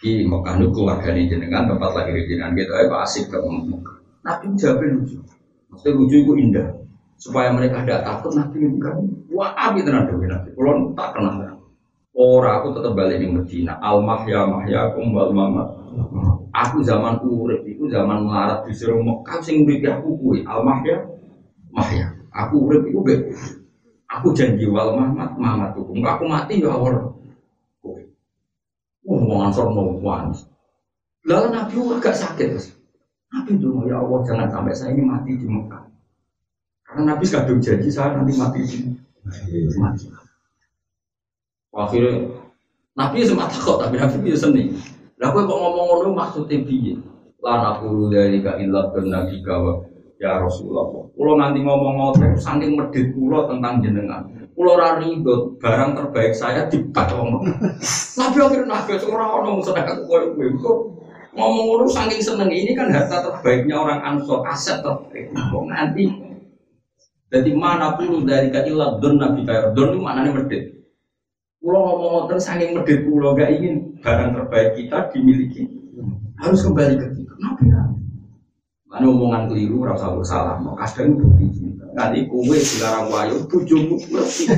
Di 0.00 0.24
Mekah 0.24 0.56
itu 0.56 0.66
keluarga 0.72 1.12
ini 1.12 1.28
jenengan 1.28 1.68
tempat 1.68 1.92
lagi 1.92 2.24
jenengan 2.24 2.56
kita 2.56 2.72
ya 2.72 2.88
asik 3.04 3.28
ke 3.28 3.36
Mekah. 3.36 3.96
Nabi 4.24 4.56
jawabnya 4.56 4.96
lucu, 4.96 5.20
maksudnya 5.68 5.92
lucu 5.92 6.16
itu 6.24 6.32
indah. 6.40 6.68
Supaya 7.20 7.52
mereka 7.52 7.84
tidak 7.84 8.00
takut 8.08 8.32
Nabi 8.32 8.64
kan, 8.80 8.96
wah 9.28 9.52
abi 9.60 9.84
tenan 9.84 10.08
dewi 10.08 10.24
Nabi. 10.24 10.48
Kalau 10.56 10.96
tak 10.96 11.08
kenal, 11.12 11.60
orang 12.16 12.54
aku 12.64 12.68
tetap 12.72 12.92
balik 12.96 13.20
di 13.20 13.28
Medina. 13.28 13.76
Al 13.84 14.00
mahya 14.00 14.48
mahya 14.48 14.80
kumbal 14.96 15.36
mama. 15.36 15.68
Aku 16.56 16.80
zaman 16.80 17.20
urip, 17.28 17.60
itu 17.68 17.92
zaman 17.92 18.24
melarat 18.24 18.64
di 18.64 18.72
Mekah 18.72 19.38
sing 19.44 19.68
urip 19.68 19.84
aku 19.84 20.16
kue. 20.16 20.38
Al 20.48 20.64
mahya 20.64 20.96
mahya. 21.76 22.08
Aku 22.32 22.72
urip 22.72 22.88
itu 22.88 23.04
Aku 24.18 24.36
janji 24.36 24.68
wal 24.68 24.92
Muhammad, 24.92 25.40
Muhammad 25.40 25.70
hukum. 25.72 26.04
Aku 26.04 26.28
mati 26.28 26.60
ya 26.60 26.68
awal. 26.68 27.16
Mau 29.08 29.38
ansor 29.40 29.72
mau. 29.72 29.96
Lalu 31.24 31.46
Nabi 31.48 31.74
agak 31.96 32.14
sakit. 32.14 32.76
Nabi 33.32 33.52
dulu 33.56 33.88
ya 33.88 33.96
Allah 34.04 34.20
jangan 34.28 34.48
sampai 34.52 34.76
saya 34.76 34.92
ini 34.92 35.02
mati 35.08 35.32
di 35.40 35.48
Mekah. 35.48 35.88
Karena 36.84 37.16
Nabi 37.16 37.24
kadung 37.24 37.64
janji 37.64 37.88
saya 37.88 38.20
nanti 38.20 38.36
mati 38.36 38.60
di 38.68 38.78
mati. 39.80 40.06
Akhirnya 41.72 42.28
Nabi 42.92 43.24
sempat 43.24 43.56
takut 43.56 43.80
tapi 43.80 43.96
Nabi 43.96 44.16
bisa 44.20 44.44
seni. 44.44 44.76
Lah 45.16 45.32
kok 45.32 45.48
ngomong 45.48 45.86
ngono 45.88 46.10
maksudnya 46.12 46.60
piye? 46.60 47.00
Lah 47.40 47.80
aku 47.80 48.12
dari 48.12 48.44
ka 48.44 48.60
illa 48.60 48.92
nabi 48.92 49.40
kawa 49.40 49.91
Ya 50.22 50.38
Rasulullah, 50.38 50.86
kalau 51.18 51.34
nanti 51.34 51.66
ngomong 51.66 51.98
ngotot, 51.98 52.38
saking 52.38 52.78
medit 52.78 53.10
pulau 53.10 53.50
tentang 53.50 53.82
jenengan. 53.82 54.22
Pulau 54.54 54.78
rari 54.78 55.18
barang 55.58 55.98
terbaik 55.98 56.30
saya 56.30 56.70
dibat 56.70 57.10
ngomong. 57.10 57.42
Nabi 58.14 58.38
akhirnya 58.38 58.70
nabi 58.70 59.02
seorang 59.02 59.30
orang 59.34 59.58
sedangkan 59.66 60.06
kue 60.06 60.22
kue 60.38 60.46
itu 60.54 60.70
ngomong 61.34 61.64
ngomong 61.74 61.90
saking 61.90 62.22
seneng 62.22 62.54
ini 62.54 62.70
kan 62.70 62.94
harta 62.94 63.18
terbaiknya 63.18 63.74
orang 63.74 63.98
ansor 63.98 64.46
aset 64.46 64.78
terbaik. 64.78 65.26
Kok 65.34 65.64
nanti 65.66 66.06
jadi 67.26 67.50
mana 67.58 67.98
pun 67.98 68.22
dari 68.22 68.46
kailah 68.54 69.02
don 69.02 69.18
nabi 69.18 69.42
kayak 69.42 69.74
don 69.74 69.90
itu 69.90 69.98
maknanya 69.98 70.38
medit. 70.38 70.86
Pulau 71.58 71.82
ngomong 71.82 72.30
ngotot 72.30 72.38
saking 72.38 72.78
medit 72.78 73.02
pulau 73.02 73.34
gak 73.34 73.58
ingin 73.58 73.98
barang 73.98 74.38
terbaik 74.38 74.78
kita 74.78 75.10
dimiliki 75.10 75.66
harus 76.38 76.62
kembali 76.62 76.94
ke 76.94 77.06
kita. 77.10 77.34
Nabi 77.42 77.64
Mana 78.92 79.08
omongan 79.08 79.48
keliru, 79.48 79.88
rasa 79.88 80.12
bersalah. 80.12 80.60
Mau 80.60 80.76
kadang 80.76 81.16
bukti 81.16 81.48
cinta. 81.48 81.88
Nanti 81.96 82.28
kue 82.28 82.60
dilarang 82.60 83.08
wayu, 83.08 83.40
bujumu 83.48 83.96
ngerti. 83.96 84.52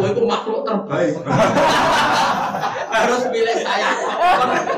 Kue 0.00 0.08
itu 0.16 0.22
makhluk 0.24 0.64
terbaik. 0.64 1.12
harus 2.96 3.22
pilih 3.28 3.56
saya. 3.60 3.90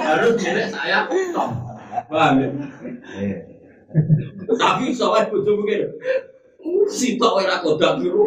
Harus 0.03 0.35
pilih 0.35 0.67
saya. 0.67 0.99
Paham 2.11 2.43
ya? 2.43 2.49
Tapi 4.59 4.91
soalnya 4.91 5.31
bujumu 5.31 5.63
gitu. 5.71 5.87
Si 6.91 7.15
tok 7.15 7.39
ora 7.39 7.63
kodak 7.63 8.03
biru. 8.03 8.27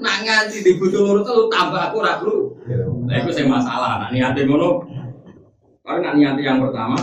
Nak 0.00 0.16
nganti 0.24 0.64
di 0.64 0.80
bojo 0.80 1.04
loro 1.04 1.20
telu 1.20 1.44
tambah 1.52 1.92
aku 1.92 2.00
ora 2.00 2.16
kru. 2.24 2.56
Lah 3.04 3.16
iku 3.20 3.30
sing 3.36 3.52
masalah. 3.52 4.00
Nak 4.00 4.16
niate 4.16 4.48
ngono. 4.48 4.80
Kalau 5.84 6.00
nak 6.00 6.16
niate 6.16 6.40
yang 6.40 6.64
pertama 6.64 6.96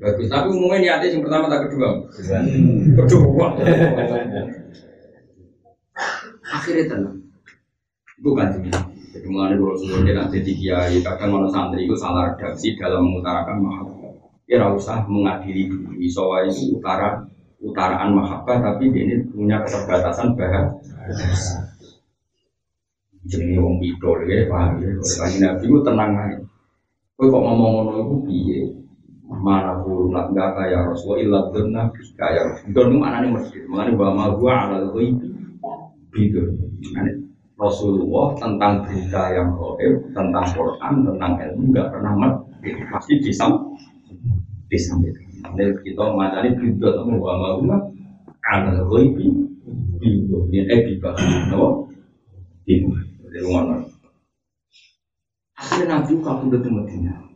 bagus, 0.00 0.32
tapi 0.32 0.48
umumnya 0.48 0.80
niate 0.80 1.12
yang 1.12 1.20
pertama 1.20 1.52
tak 1.52 1.68
kedua. 1.68 1.88
Kedua. 3.04 3.46
Akhirnya 6.50 6.84
tenang. 6.88 7.16
Itu 8.16 8.30
kan 8.32 8.48
Jadi 9.10 9.26
mulai 9.26 9.58
kalau 9.58 9.74
semua 9.74 10.06
dia 10.06 10.14
nanti 10.14 10.38
jadi 10.38 10.52
kiai, 10.54 10.96
kadang 11.02 11.34
mana 11.34 11.50
santri 11.50 11.82
itu 11.82 11.98
salah 11.98 12.30
redaksi 12.30 12.78
dalam 12.78 13.04
mengutarakan 13.10 13.58
mahabbah. 13.58 14.14
Ya 14.46 14.70
usah 14.70 15.02
mengadili 15.10 15.66
dulu. 15.66 15.98
Isowa 15.98 16.46
itu 16.46 16.78
utara 16.78 17.26
utaraan 17.58 18.14
mahabbah, 18.14 18.62
tapi 18.62 18.86
ini 18.88 19.26
punya 19.34 19.66
keterbatasan 19.66 20.38
bahasa 20.38 20.78
jenenge 23.28 23.60
wong 23.60 23.76
pidol 23.76 24.24
ya 24.24 24.48
paham 24.48 24.80
ya 24.80 24.90
kanjeng 24.96 25.42
Nabi 25.44 25.64
ku 25.68 25.78
tenang 25.84 26.10
ae 26.16 26.34
kowe 27.20 27.28
kok 27.28 27.42
ngomong 27.44 27.70
ngono 27.76 27.92
iku 28.00 28.16
piye 28.24 28.60
mana 29.30 29.78
pun 29.86 30.10
nak 30.10 30.34
enggak 30.34 30.58
kaya 30.58 30.78
Rasul 30.90 31.22
illa 31.22 31.46
dunna 31.54 31.86
kaya 32.18 32.42
itu 32.66 32.80
nu 32.82 32.98
anane 33.06 33.30
mesti 33.30 33.62
mengenai 33.70 33.94
wa 33.94 34.10
ma 34.10 34.24
huwa 34.34 34.66
ala 34.66 34.90
ghaibi 34.90 35.30
bidu 36.10 36.50
Rasulullah 37.54 38.34
tentang 38.42 38.82
berita 38.82 39.22
yang 39.30 39.54
gaib 39.54 39.94
tentang 40.10 40.46
Quran 40.50 40.94
tentang 41.06 41.32
ilmu 41.38 41.62
enggak 41.70 41.86
pernah 41.94 42.12
mati. 42.16 42.72
Pasti 42.90 43.14
disam 43.22 43.76
disampaikan. 44.66 45.54
Ini 45.54 45.78
kita 45.86 46.04
matanya 46.10 46.50
bidu 46.58 46.84
atau 46.90 47.06
wa 47.14 47.32
ma 47.38 47.48
huwa 47.54 47.76
ala 48.50 48.82
ghaibi 48.90 49.30
bidu 50.02 50.50
ini 50.50 50.66
eh 50.66 50.80
bidu 50.90 51.10
bidu 52.66 52.90
dari 53.30 53.46
mana? 53.46 53.86
Akhirnya 55.54 56.02
Nabi 56.02 56.18
kabudut 56.18 56.66
di 56.66 56.70
Medina. 56.72 57.29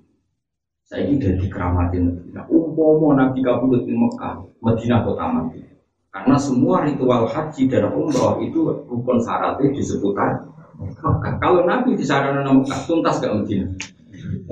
Saya 0.84 1.08
ini 1.08 1.16
dari 1.16 1.48
keramatin 1.48 2.12
Medina. 2.12 2.44
Umpomo 2.44 3.16
Nabi 3.16 3.40
kabudut 3.40 3.88
di 3.88 3.96
Mekah, 3.96 4.44
Medina 4.60 5.00
kota 5.00 5.24
mati. 5.32 5.64
Karena 6.12 6.36
semua 6.36 6.84
ritual 6.84 7.24
haji 7.24 7.72
dan 7.72 7.88
umroh 7.88 8.36
itu 8.44 8.84
rukun 8.84 9.16
syaratnya 9.16 9.72
di 9.72 9.80
seputar 9.80 10.44
Mekah. 10.76 11.40
Kalau 11.40 11.64
Nabi 11.64 11.96
di 11.96 12.04
sana 12.04 12.36
Mekah, 12.44 12.84
tuntas 12.84 13.16
gak 13.16 13.32
Medina? 13.32 13.64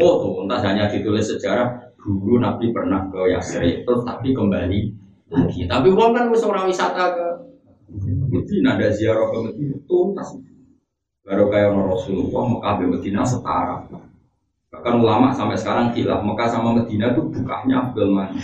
Oh, 0.01 0.25
tuntas 0.25 0.65
hanya 0.65 0.89
ditulis 0.89 1.29
sejarah 1.29 1.93
dulu 2.01 2.41
Nabi 2.41 2.73
pernah 2.73 3.13
ke 3.13 3.29
Yasrib, 3.37 3.85
terus 3.85 4.03
tapi 4.09 4.33
kembali 4.33 4.81
lagi. 5.29 5.69
Tapi 5.69 5.89
uang 5.93 6.17
kan 6.17 6.33
orang 6.33 6.65
wisata 6.65 7.13
ke 7.13 7.27
Medina, 8.33 8.81
ada 8.81 8.89
ziarah 8.89 9.29
ke 9.29 9.37
Medina, 9.53 9.77
tuntas. 9.85 10.33
Baru 11.29 11.53
kayak 11.53 11.77
Rasulullah 11.77 12.45
Mekah 12.57 12.75
Medina 12.89 13.21
setara. 13.21 13.85
Bahkan 14.73 15.05
ulama 15.05 15.29
sampai 15.37 15.53
sekarang 15.61 15.93
gila 15.93 16.25
Mekah 16.25 16.49
sama 16.49 16.73
Medina 16.73 17.13
itu 17.13 17.21
bukanya 17.29 17.85
Abdul 17.85 18.09
mana? 18.09 18.41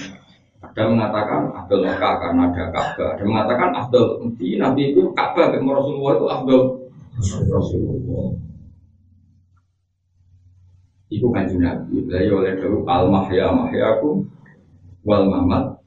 Ada 0.61 0.83
mengatakan 0.85 1.49
Abdul 1.57 1.89
Mekah 1.89 2.15
karena 2.21 2.43
ada 2.53 2.65
Ka'bah. 2.69 3.17
Ada 3.17 3.25
mengatakan 3.25 3.71
Abdul 3.73 4.07
Medina 4.29 4.77
itu 4.77 5.09
Ka'bah 5.17 5.49
dan 5.49 5.65
Rasulullah 5.65 6.13
itu 6.21 6.27
Abdul 6.29 6.63
Rasulullah. 7.49 8.29
Iku 11.09 11.27
kanjeng 11.33 11.65
Nabi. 11.65 12.05
Beliau 12.05 12.45
oleh 12.45 12.61
dulu 12.61 12.85
al 12.85 13.09
mahya 13.09 13.49
mahyaku 13.49 14.29
wal 15.09 15.25
mamat 15.33 15.81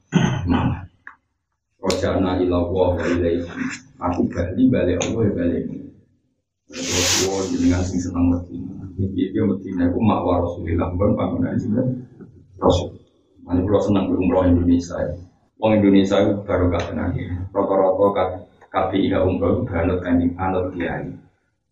mamat. 0.50 0.90
Rojana 1.78 2.42
ila 2.42 2.66
wa 2.66 2.98
ilaihi. 2.98 3.46
Aku 4.02 4.26
balik 4.26 4.66
balik 4.74 4.98
Allah 5.06 5.30
balik. 5.30 5.81
Rasulullah 6.72 7.44
dengan 7.52 7.82
sing 7.84 8.00
senang 8.00 8.32
Medina. 8.32 8.88
Iki 8.96 9.22
dia 9.36 9.42
Medina 9.44 9.82
iku 9.92 10.00
makwa 10.00 10.40
Rasulullah 10.40 10.88
ben 10.96 11.12
panggonan 11.12 11.60
sinten 11.60 11.86
Rasul. 12.56 12.96
Mane 13.44 13.60
kula 13.68 13.80
seneng 13.84 14.08
umroh 14.08 14.48
Indonesia. 14.48 14.96
Wong 15.60 15.78
Indonesia 15.78 16.16
itu 16.24 16.32
baru 16.42 16.72
gak 16.72 16.90
tenang 16.90 17.14
Rata-rata 17.52 18.48
KPI 18.72 19.12
umroh 19.20 19.60
itu 19.60 19.62
banget 19.68 19.98
kanjeng 20.00 20.32
anut 20.40 20.72
kiai. 20.72 21.12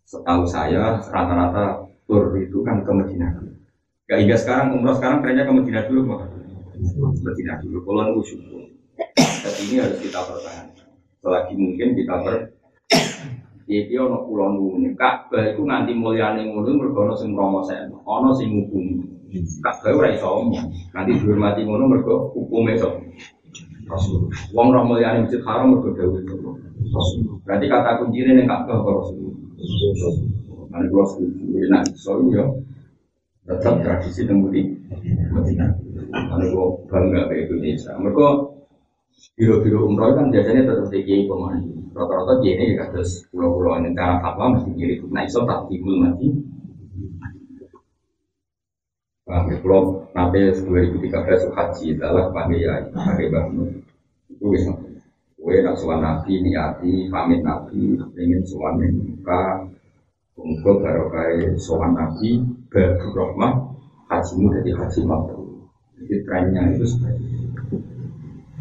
Setahu 0.05 0.45
saya 0.45 1.01
rata-rata 1.09 1.89
tur 2.05 2.37
itu 2.37 2.61
kan 2.61 2.85
ke 2.85 2.93
Medina. 2.93 3.33
Gak 4.05 4.21
hingga 4.21 4.37
sekarang 4.37 4.77
umroh 4.77 4.95
sekarang 5.01 5.25
trennya 5.25 5.49
ke 5.49 5.53
Medina 5.55 5.81
dulu 5.89 6.01
kok. 6.13 6.23
Medina 7.25 7.57
dulu. 7.65 7.79
Kalau 7.89 8.03
nunggu 8.05 8.23
syukur. 8.27 8.63
Dan 9.17 9.55
ini 9.65 9.75
harus 9.81 9.99
kita 10.05 10.21
pertahankan. 10.21 10.89
Selagi 11.25 11.55
mungkin 11.57 11.89
kita 11.97 12.15
ber 12.21 12.35
Iki 13.71 13.95
ana 13.95 14.19
kula 14.27 14.51
nuwun. 14.51 14.83
Ka'bah 14.99 15.55
iku 15.55 15.63
nganti 15.63 15.95
mulyane 15.95 16.43
ngono 16.43 16.75
mergo 16.75 17.07
ana 17.07 17.15
sing 17.15 17.31
promoseno, 17.39 18.03
ana 18.03 18.35
sing 18.35 18.51
ngukumi. 18.51 18.99
Ka'bah 19.63 19.95
ora 19.95 20.11
iso 20.11 20.27
omong. 20.27 20.91
Nanti 20.91 21.15
dihormati 21.15 21.63
ngono 21.63 21.87
mergo 21.87 22.35
hukume 22.35 22.75
iso. 22.75 22.99
Rasul. 23.87 24.27
Wong 24.51 24.67
ora 24.75 24.83
mulyane 24.83 25.23
masjid 25.23 25.39
haram. 25.47 25.79
Berarti 27.47 27.67
kata 27.71 28.03
kuncine 28.03 28.31
ning 28.35 28.51
Ka'bah 28.51 28.75
kok 28.83 28.97
Rasul. 29.07 29.39
Mane 30.75 30.87
kula 30.91 31.05
setuju. 31.07 32.27
Yo. 32.35 32.45
Tetap 33.47 33.87
tradisi 33.87 34.27
temudi 34.27 34.67
Medina. 35.31 35.71
Mane 36.11 36.45
kula 36.51 36.91
bangga 36.91 37.31
be 37.31 37.47
Indonesia. 37.47 37.95
Mergo 38.03 38.59
biro-biro 39.41 39.89
umroh 39.89 40.13
kan 40.13 40.29
biasanya 40.29 40.69
tetap 40.69 40.93
kiai 40.93 41.25
pemain 41.25 41.65
rata-rata 41.97 42.45
dia 42.45 42.61
ini 42.61 42.77
ya 42.77 42.85
terus 42.93 43.25
pulau-pulau 43.33 43.81
ini 43.81 43.97
cara 43.97 44.21
fatwa 44.21 44.61
mesti 44.61 44.77
kiri 44.77 45.01
nah 45.09 45.25
iso 45.25 45.49
tak 45.49 45.65
timbul 45.73 45.97
mati 45.97 46.29
Nah, 49.31 49.47
pulau 49.63 50.11
nanti 50.11 50.43
2013 50.43 51.55
haji 51.55 51.87
adalah 51.95 52.35
pakai 52.35 52.67
ya, 52.67 52.83
pakai 52.91 53.31
bangun 53.31 53.79
itu 54.27 54.43
bisa. 54.51 54.75
Kue 55.39 55.63
nak 55.63 55.79
suan 55.79 56.03
nabi 56.03 56.43
niati 56.43 57.07
pamit 57.07 57.39
nabi 57.47 57.95
ingin 58.19 58.43
suan 58.43 58.83
muka 58.83 59.71
untuk 60.35 60.83
barokai 60.83 61.47
suan 61.63 61.95
nabi 61.95 62.43
baru 62.75 63.07
rahmah 63.15 63.71
hajimu 64.11 64.51
jadi 64.59 64.71
haji 64.83 65.01
mabrur. 65.07 65.63
Jadi 65.95 66.15
trennya 66.27 66.63
itu 66.75 66.91
seperti. 66.91 67.30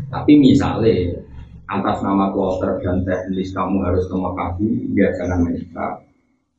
Tapi 0.10 0.32
misalnya 0.42 1.22
atas 1.70 2.02
nama 2.02 2.34
kloter 2.34 2.82
dan 2.82 3.06
teknis 3.06 3.54
kamu 3.54 3.86
harus 3.86 4.10
ke 4.10 4.16
Mekah 4.18 4.58
ya 4.98 5.08
jangan 5.22 5.46
menikah 5.46 6.02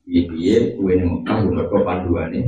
iya 0.07 0.23
iya 0.39 0.59
kue 0.79 0.95
nih 0.95 1.03
Mekah 1.03 1.37
juga 1.43 1.63
ke 1.67 1.77
panduan 1.83 2.31
nih 2.31 2.47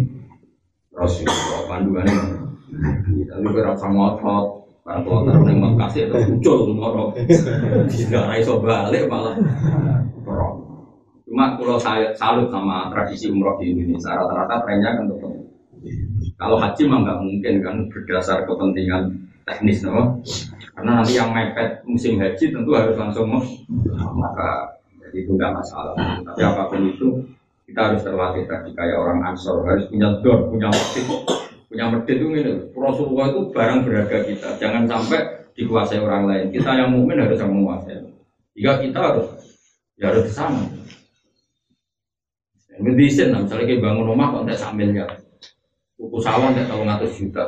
Rasulullah 0.94 1.66
panduan 1.66 2.06
nih 2.06 3.26
tapi 3.26 3.46
kue 3.50 3.62
rasa 3.66 3.90
ngotot 3.90 4.46
para 4.86 5.02
kloter 5.02 5.42
nih 5.42 5.58
Mekah 5.58 5.88
sih 5.90 6.06
itu 6.06 6.14
muncul 6.30 6.56
semua 6.70 6.88
tidak 7.90 8.22
raiso 8.30 8.62
balik 8.62 9.10
malah. 9.10 9.34
Cuma 11.26 11.56
kalau 11.56 11.80
saya 11.80 12.14
salut 12.14 12.52
sama 12.52 12.92
tradisi 12.92 13.32
umroh 13.32 13.56
di 13.56 13.72
Indonesia 13.72 14.12
rata-rata 14.12 14.68
trennya 14.68 15.00
kan 15.00 15.04
tetap. 15.08 15.32
Kalau 16.36 16.60
haji 16.60 16.82
mah 16.86 16.98
nggak 17.02 17.18
mungkin 17.24 17.54
kan 17.64 17.76
berdasar 17.88 18.44
kepentingan 18.44 19.31
teknis 19.44 19.82
no 19.84 20.22
karena 20.72 20.90
nanti 21.02 21.18
yang 21.18 21.30
mepet 21.34 21.84
musim 21.84 22.16
haji 22.18 22.44
tentu 22.50 22.70
harus 22.72 22.96
langsung 22.96 23.28
mau 23.28 23.42
maka 24.16 24.72
jadi 25.12 25.28
itu 25.28 25.36
nggak 25.36 25.52
masalah. 25.52 25.92
Tapi 26.24 26.40
apa 26.40 26.72
pun 26.72 26.88
itu 26.88 27.08
kita 27.68 27.92
harus 27.92 28.00
terlatih 28.00 28.48
tadi 28.48 28.72
kayak 28.72 28.96
orang 28.96 29.20
ansor 29.28 29.60
harus 29.68 29.84
punya 29.92 30.08
dor, 30.24 30.48
punya 30.48 30.72
medit, 30.72 31.04
punya 31.68 31.84
medit 31.92 32.16
itu 32.16 32.26
ini. 32.32 32.52
Rasulullah 32.72 33.28
itu 33.28 33.52
barang 33.52 33.78
berharga 33.84 34.18
kita. 34.24 34.48
Jangan 34.56 34.88
sampai 34.88 35.52
dikuasai 35.52 36.00
orang 36.00 36.24
lain. 36.32 36.46
Kita 36.48 36.72
yang 36.72 36.96
mungkin 36.96 37.28
harus 37.28 37.36
yang 37.36 37.52
menguasai. 37.52 38.08
Jika 38.56 38.72
kita 38.80 38.98
harus 39.04 39.28
ya 40.00 40.08
harus 40.08 40.24
ke 40.24 40.32
sana. 40.32 40.64
Ngedesain, 42.72 43.36
misalnya 43.36 43.68
kayak 43.68 43.84
bangun 43.84 44.08
rumah 44.08 44.32
kok 44.32 44.48
tidak 44.48 44.58
sambilnya, 44.64 45.04
buku 46.00 46.18
sawah 46.24 46.50
tidak 46.56 46.72
tahu 46.72 46.82
ngatur 46.88 47.10
juta, 47.14 47.44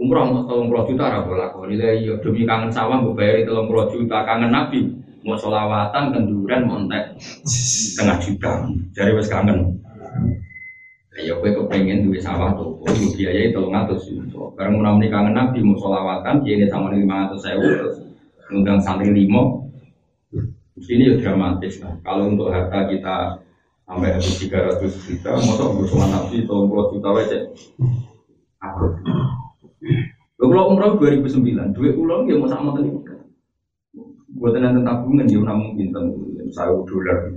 Umroh 0.00 0.32
mau 0.32 0.48
tolong 0.48 0.72
puluh 0.72 0.88
juta 0.88 1.12
rabu 1.12 1.36
laku. 1.36 1.68
Nilai 1.68 2.00
iya 2.00 2.16
demi 2.24 2.48
kangen 2.48 2.72
sawah 2.72 3.04
gue 3.04 3.12
bayar 3.12 3.44
tolong 3.44 3.68
puluh 3.68 3.84
juta 3.92 4.24
kangen 4.24 4.48
nabi. 4.48 4.96
Mau 5.20 5.36
solawatan 5.36 6.16
kenduran 6.16 6.64
montek 6.64 7.20
setengah 7.44 8.16
juta. 8.24 8.64
Jadi 8.96 9.12
wes 9.12 9.28
kangen. 9.28 9.76
Ya 11.20 11.36
gue 11.36 11.52
kepengen 11.52 12.08
duit 12.08 12.24
sawah 12.24 12.56
tuh, 12.56 12.80
gue 12.80 13.12
biayai 13.12 13.52
tolong 13.52 13.76
atas 13.76 14.08
juta. 14.08 14.56
Karena 14.56 14.72
mau 14.72 14.82
namanya 14.88 15.20
kangen 15.20 15.36
nabi 15.36 15.60
mau 15.60 15.76
solawatan, 15.76 16.48
dia 16.48 16.56
ini 16.56 16.64
sama 16.72 16.96
lima 16.96 17.28
ratus 17.28 17.44
sewu, 17.44 17.68
ngundang 18.48 18.80
santri 18.80 19.12
limo. 19.12 19.68
Ini 20.80 21.12
ya 21.12 21.14
dramatis 21.20 21.84
lah. 21.84 21.92
Kalau 22.00 22.32
untuk 22.32 22.48
harta 22.48 22.88
kita 22.88 23.36
sampai 23.84 24.16
habis 24.16 24.40
tiga 24.40 24.64
ratus 24.64 24.96
juta, 25.04 25.36
mau 25.44 25.76
gue 25.76 25.84
sama 25.92 26.08
nabi 26.08 26.48
tolong 26.48 26.72
puluh 26.72 26.88
juta 26.88 27.08
aja. 27.20 27.38
Aku. 28.64 28.96
Kalau 30.50 30.74
umroh 30.74 30.98
2009, 30.98 31.70
duit 31.78 31.94
ulang 31.94 32.26
ya 32.26 32.34
mau 32.34 32.50
sama 32.50 32.74
tadi. 32.74 32.90
Gue 34.34 34.50
tenang 34.50 34.82
tabungan 34.82 35.30
ya 35.30 35.38
namun 35.38 35.78
bintang, 35.78 36.10
saya 36.50 36.74
dolar. 36.74 37.30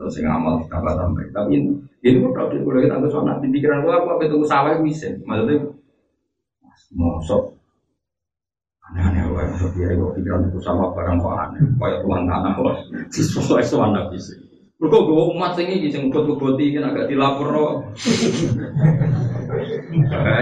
Terus 0.00 0.16
yang 0.16 0.40
amal 0.40 0.64
tambah 0.72 0.96
tambah. 0.96 1.28
Tapi 1.28 1.60
ini 2.00 2.16
kok 2.24 2.32
kalau 2.32 2.48
dia 2.48 2.64
boleh 2.64 2.88
tanggung 2.88 3.12
soal 3.12 3.36
di 3.44 3.52
pikiran 3.52 3.84
gua 3.84 4.00
apa 4.00 4.24
itu 4.24 4.40
sawah 4.48 4.80
bisa. 4.80 5.12
Maksudnya 5.28 5.76
mosok 6.96 7.60
aneh-aneh 8.90 9.28
wae 9.28 9.44
masuk 9.52 9.70
dia 9.76 9.92
kok 9.92 10.16
pikiran 10.16 10.48
itu 10.48 10.58
sama 10.64 10.88
barang 10.96 11.20
kok 11.20 11.36
aneh. 11.36 11.62
Kayak 11.76 12.00
tuan 12.00 12.24
tanah 12.24 12.52
kok. 12.56 12.74
Sesuai 13.12 13.60
soal 13.60 13.92
nabi 13.92 14.16
sih. 14.16 14.40
Kok 14.80 14.88
gue 15.04 15.24
umat 15.36 15.52
ini 15.60 15.92
sing 15.92 16.08
kebot-keboti 16.08 16.72
kan 16.72 16.96
agak 16.96 17.12
dilapor 17.12 17.52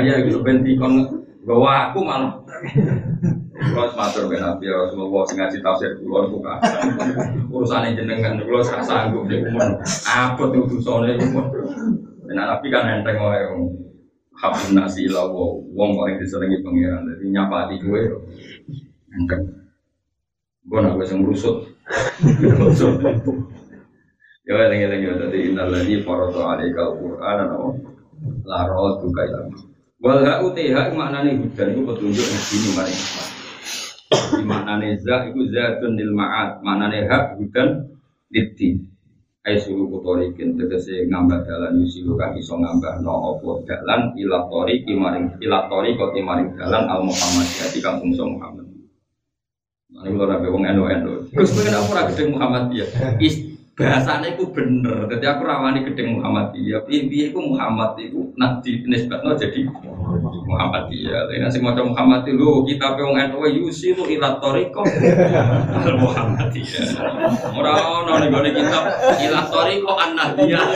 Ya 0.06 0.22
gitu 0.22 0.38
bentikon 0.46 1.17
bawa 1.48 1.88
aku 1.88 2.04
malah 2.04 2.44
kalau 3.58 3.90
sematur 3.90 4.30
ben 4.30 4.38
Nabi 4.44 4.70
Rasulullah 4.70 5.22
sing 5.26 5.36
ngaji 5.40 5.58
tafsir 5.64 5.90
kula 5.98 6.30
niku 6.30 6.38
Urusan 7.50 7.90
jenengan 7.96 8.38
kula 8.44 8.62
sak 8.62 8.86
sanggup 8.86 9.26
nek 9.26 9.50
umur. 9.50 9.82
Apa 10.06 10.42
tuh 10.54 10.62
dosane 10.70 11.18
umur. 11.18 11.50
Ben 12.22 12.38
Nabi 12.38 12.66
kan 12.70 12.86
enteng 12.86 13.18
wae. 13.18 13.42
Habun 14.38 14.78
nasi 14.78 15.10
lawo 15.10 15.66
wong 15.74 15.98
paling 15.98 16.22
disenengi 16.22 16.62
pangeran. 16.62 17.02
Dadi 17.02 17.24
nyapati 17.34 17.74
kowe 17.82 18.02
enteng. 19.10 19.42
Gue 20.68 20.78
nak 20.78 20.94
wes 20.94 21.10
merusut. 21.18 21.66
Ya 24.48 24.54
eling-eling 24.54 25.02
ya 25.04 25.12
dadi 25.18 25.38
innal 25.52 25.68
ladzi 25.68 26.00
farada 26.06 26.56
alaika 26.56 26.80
al-Qur'ana 26.88 27.52
laro 28.48 28.96
tuh 28.96 29.10
kayak 29.12 29.52
Wal 29.98 30.22
ha'u 30.22 30.54
teha 30.54 30.94
maknane 30.94 31.42
hudan 31.42 31.74
itu 31.74 31.82
petunjuk 31.82 32.22
di 32.22 32.38
sini 32.38 32.68
mari. 32.78 32.94
Di 34.30 34.44
maknane 34.46 34.94
za 35.02 35.26
itu 35.26 35.50
zatun 35.50 35.98
lil 35.98 36.14
ma'ad, 36.14 36.62
maknane 36.62 37.10
hak 37.10 37.34
hudan 37.34 37.82
liti. 38.30 38.78
Ai 39.42 39.58
suruh 39.58 39.90
kutorikin 39.90 40.54
tegese 40.54 41.08
ngambah 41.10 41.42
dalan 41.42 41.82
yusilu 41.82 42.14
kan 42.14 42.36
iso 42.38 42.54
ngambah 42.54 43.02
no 43.02 43.34
opo 43.34 43.64
dalan 43.66 44.14
ila 44.14 44.46
ila 45.40 45.58
tori 45.66 45.96
kok 45.96 46.12
kimaring 46.14 46.52
dalan 46.54 46.84
al 46.86 47.02
Muhammadiyah 47.02 47.68
di 47.74 47.80
kampung 47.82 48.14
Muhammad. 48.14 48.70
Ini 49.88 50.14
kalau 50.14 50.30
nabi 50.30 50.46
wong 50.52 50.62
endo 50.62 50.84
endo. 50.86 51.12
Terus 51.32 51.50
pengen 51.58 51.74
apa 51.74 51.90
lagi 51.96 52.12
dengan 52.14 52.32
Muhammadiyah? 52.38 52.88
Bahasanya 53.78 54.34
itu 54.34 54.50
bener. 54.50 55.06
Jadi 55.06 55.22
aku 55.22 55.46
rawani 55.46 55.86
gedeng 55.86 56.18
Muhammadiyah. 56.18 56.82
Piye 56.82 57.30
itu 57.30 57.38
Muhammad 57.38 57.94
itu 58.02 58.34
nak 58.34 58.58
di 58.66 58.82
nisbatno 58.82 59.38
jadi 59.38 59.70
Muhammadiyah. 60.50 61.30
Ini 61.30 61.46
nasi 61.46 61.62
macam 61.62 61.94
Muhammad 61.94 62.26
itu 62.26 62.66
kita 62.66 62.98
wong 62.98 63.14
NU 63.14 63.38
yusiru 63.62 64.02
ila 64.10 64.42
tariqah 64.42 64.82
al 65.86 65.94
Muhammadiyah. 65.94 66.86
Ora 67.54 67.72
ono 68.02 68.18
ning 68.18 68.34
gone 68.34 68.50
kitab 68.50 68.84
ila 68.98 69.40
tariqah 69.46 69.96
an 70.02 70.10
nahdiyah. 70.18 70.66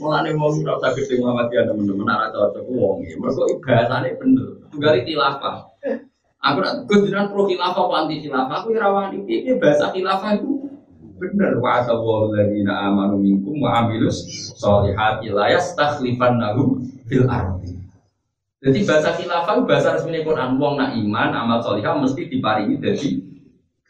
Mulane 0.00 0.32
wong 0.32 0.64
ora 0.64 0.72
usah 0.80 0.90
gedeng 0.96 1.28
Muhammadiyah 1.28 1.64
teman-teman 1.68 2.08
ora 2.08 2.32
cocok 2.32 2.64
wong. 2.72 3.04
Mergo 3.20 3.44
bahasane 3.60 4.16
bener. 4.16 4.64
Tunggali 4.72 5.04
tilafah. 5.04 5.68
Aku 6.40 6.64
nak 6.64 6.88
kebetulan 6.88 7.28
pro 7.28 7.44
khilafah 7.44 7.84
apa 7.84 7.94
anti 8.00 8.24
khilafah. 8.24 8.64
Aku 8.64 8.72
rawani 8.72 9.28
ini 9.28 9.60
bahasa 9.60 9.92
khilafah 9.92 10.40
itu 10.40 10.72
benar. 11.20 11.60
Wa 11.60 11.84
asallahu 11.84 12.32
alladziina 12.32 12.88
amanu 12.88 13.20
minkum 13.20 13.60
wa 13.60 13.84
amilus 13.84 14.24
sholihati 14.56 15.36
la 15.36 15.52
yastakhlifannahum 15.52 16.80
fil 17.04 17.28
ardi. 17.28 17.76
Jadi 18.64 18.78
bahasa 18.88 19.12
khilafah 19.20 19.52
itu 19.52 19.62
bahasa 19.68 19.88
resmi 20.00 20.24
Quran. 20.24 20.56
Wong 20.56 20.80
nak 20.80 20.96
iman 20.96 21.28
amal 21.36 21.60
sholihah 21.60 22.00
mesti 22.00 22.32
diparingi 22.32 22.80
dari 22.80 23.20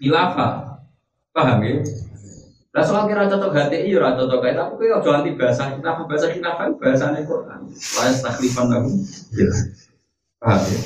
khilafah. 0.02 0.82
Paham 1.30 1.62
ya? 1.62 1.86
Nah 2.74 2.82
soal 2.82 3.06
kira 3.06 3.30
cocok 3.30 3.54
HTI 3.54 3.94
ya 3.94 4.10
cocok 4.18 4.38
kayak 4.42 4.58
tapi 4.58 4.90
kau 4.90 4.98
jangan 4.98 5.22
anti 5.22 5.38
bahasa 5.38 5.70
khilafah 5.70 6.02
bahasa 6.02 6.26
khilafah 6.34 6.64
itu 6.66 6.76
bahasa 6.82 7.04
Quran. 7.14 7.60
La 7.70 8.02
yastakhlifannahum 8.10 8.94
fil 9.06 9.54
ardi. 9.54 9.86
Paham 10.42 10.62
ya? 10.66 10.82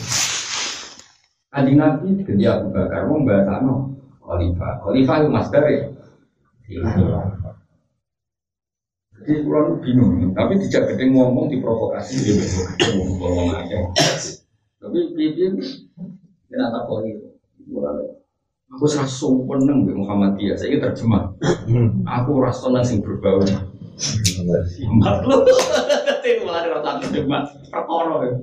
Kanjeng 1.55 1.79
Nabi 1.79 2.19
diganti 2.19 2.51
Abu 2.51 2.75
Bakar, 2.75 3.07
wong 3.07 3.23
bahasa 3.23 3.63
no 3.63 3.95
Khalifah. 4.27 4.83
Khalifah 4.83 5.17
itu 5.23 5.29
mas 5.31 5.47
dari. 5.55 5.87
Jadi 9.15 9.33
kurang 9.47 9.79
bingung, 9.79 10.35
tapi 10.35 10.59
tidak 10.67 10.91
gede 10.91 11.15
ngomong 11.15 11.47
diprovokasi 11.47 12.27
dia 12.27 12.43
ngomong 12.99 13.55
aja. 13.55 13.87
Tapi 14.83 15.15
pimpin 15.15 15.63
kenapa 16.51 16.91
kau 16.91 17.07
itu? 17.07 17.39
Aku 18.75 18.91
rasa 18.91 19.07
seneng 19.07 19.87
be 19.87 19.95
Muhammadiyah, 19.95 20.59
saya 20.59 20.83
terjemah. 20.83 21.31
Aku 22.03 22.43
rasa 22.43 22.67
seneng 22.67 22.83
sing 22.83 22.99
berbau. 22.99 23.39
Maklum, 24.99 25.47
tapi 26.03 26.43
malah 26.43 26.67
rasa 26.67 26.99
terjemah 27.07 27.47
perkara. 27.71 28.35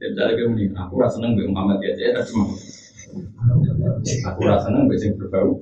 Ya 0.00 0.06
misalnya 0.16 0.32
kayak 0.32 0.48
gini, 0.56 0.64
aku 0.72 0.96
rasa 0.96 1.20
seneng 1.20 1.36
be 1.36 1.44
Muhammad 1.44 1.84
ya, 1.84 1.92
saya 1.92 2.16
terjemah. 2.16 2.48
Aku 4.32 4.40
rasa 4.48 4.72
seneng 4.72 4.88
be 4.88 4.96
sing 4.96 5.12
berbau. 5.20 5.60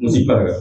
Musibah 0.00 0.40
kan? 0.40 0.56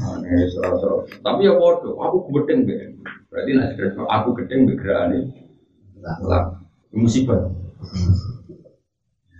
Aneh, 0.00 0.44
serasa. 0.44 1.08
Tapi 1.24 1.48
ya 1.48 1.56
bodoh, 1.56 1.96
aku 2.04 2.28
gedeng 2.36 2.68
be. 2.68 2.92
Berarti 3.32 3.50
nanti 3.56 3.80
aku 3.96 4.28
gedeng 4.44 4.68
be 4.68 4.76
gerane. 4.76 5.32
Lah, 6.04 6.60
musibah. 6.92 7.48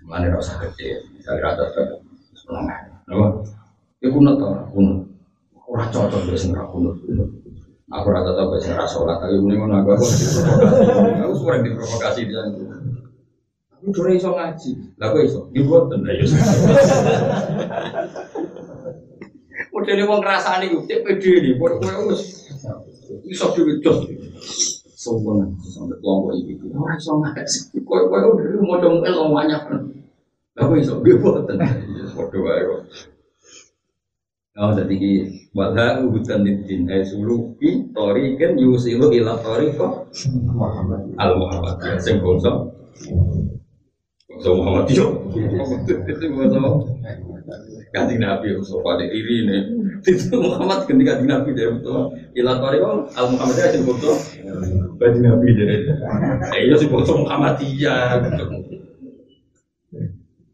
Mana 0.09 0.33
rasa 0.33 0.57
gede, 0.65 1.05
misalnya 1.13 1.45
rata 1.45 1.69
rata 1.77 2.01
setengah. 2.33 3.05
Apa? 3.05 3.27
Ya 4.01 4.09
kunut 4.09 4.41
tau, 4.41 4.65
kunut. 4.73 5.05
Orang 5.69 5.93
cocok 5.93 6.25
be 6.25 6.41
sing 6.41 6.57
kunut. 6.57 6.97
Aku 7.91 8.07
rata 8.15 8.39
tahu 8.39 8.55
bahasa 8.55 8.79
rasa 8.79 8.87
sholat, 8.87 9.19
tapi 9.19 9.35
ini 9.35 9.59
mana 9.59 9.83
aku 9.83 9.99
aku. 9.99 10.07
Aku 11.27 11.35
sering 11.43 11.67
diprovokasi 11.67 12.23
dia 12.31 12.39
itu. 12.47 12.63
Aku 13.75 13.91
curi 13.91 14.15
iso 14.15 14.31
ngaji, 14.31 14.71
lah 14.95 15.11
aku 15.11 15.27
iso 15.27 15.51
dibuat 15.51 15.91
dan 15.91 16.07
ya. 16.07 16.23
Modalnya 19.75 20.05
uang 20.07 20.21
ngerasa 20.23 20.63
nih, 20.63 20.71
cek 20.87 21.03
pede 21.03 21.33
nih, 21.43 21.59
buat 21.59 21.83
gue 21.83 22.15
iso 23.27 23.47
diwujud. 23.59 23.97
Sombong 24.95 25.57
sampai 25.65 25.97
kelompok 25.99 26.37
ini, 26.39 26.61
orang 26.71 26.95
iso 26.95 27.19
ngaji. 27.19 27.59
Kau 27.83 28.07
kau 28.07 28.39
udah 28.39 28.63
mau 28.63 28.79
dong 28.79 29.03
el 29.03 29.17
banyak. 29.35 29.63
Lah 29.67 30.63
aku 30.63 30.79
iso 30.79 31.03
dibuat 31.03 31.49
ya, 31.51 31.75
bodoh 32.15 32.47
aja. 32.47 32.87
Oh, 34.61 34.77
jadi 34.77 34.95
wadha 35.51 35.99
ubutan 36.07 36.47
din 36.47 36.87
ay 36.87 37.03
suluki 37.03 37.91
toriken 37.91 38.55
yusilu 38.55 39.11
ila 39.11 39.35
toriko 39.43 40.07
al 41.19 41.33
Muhammad 41.35 41.75
ya 41.83 41.99
sing 41.99 42.23
bangsa. 42.23 42.71
Bangsa 44.31 44.51
Muhammad 44.55 44.87
yo 44.95 45.07
kanjeng 47.91 48.23
Nabi 48.23 48.55
so 48.63 48.79
pada 48.87 49.03
iri 49.03 49.43
nih 49.51 49.63
itu 50.07 50.39
Muhammad 50.39 50.87
ketika 50.87 51.19
kanjeng 51.19 51.31
Nabi 51.35 51.51
dia 51.59 51.75
betul 51.75 52.15
ila 52.39 52.53
toriko 52.63 53.11
al 53.11 53.27
Muhammad 53.35 53.57
ya 53.59 53.75
sing 53.75 53.83
bangsa. 53.83 54.11
Kanjeng 55.03 55.25
Nabi 55.27 55.47
dia. 55.51 55.67
Eh 56.55 56.71
yo 56.71 56.79
sing 56.79 56.95
bangsa 56.95 57.13
Muhammadiyah 57.19 58.23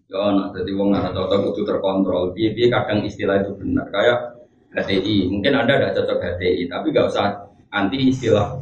Ya, 0.07 0.23
nah, 0.33 0.55
jadi 0.55 0.71
wong 0.71 0.95
nggak 0.95 1.19
cocok 1.19 1.51
itu 1.51 1.67
terkontrol. 1.67 2.31
Dia 2.39 2.71
kadang 2.71 3.03
istilah 3.03 3.43
itu 3.43 3.59
benar. 3.59 3.91
Kayak 3.91 4.36
HTI, 4.77 5.33
mungkin 5.33 5.57
anda 5.57 5.81
tidak 5.81 5.93
cocok 5.97 6.19
HTI, 6.21 6.63
tapi 6.69 6.93
nggak 6.93 7.09
usah 7.09 7.49
anti 7.73 8.13
istilah 8.13 8.61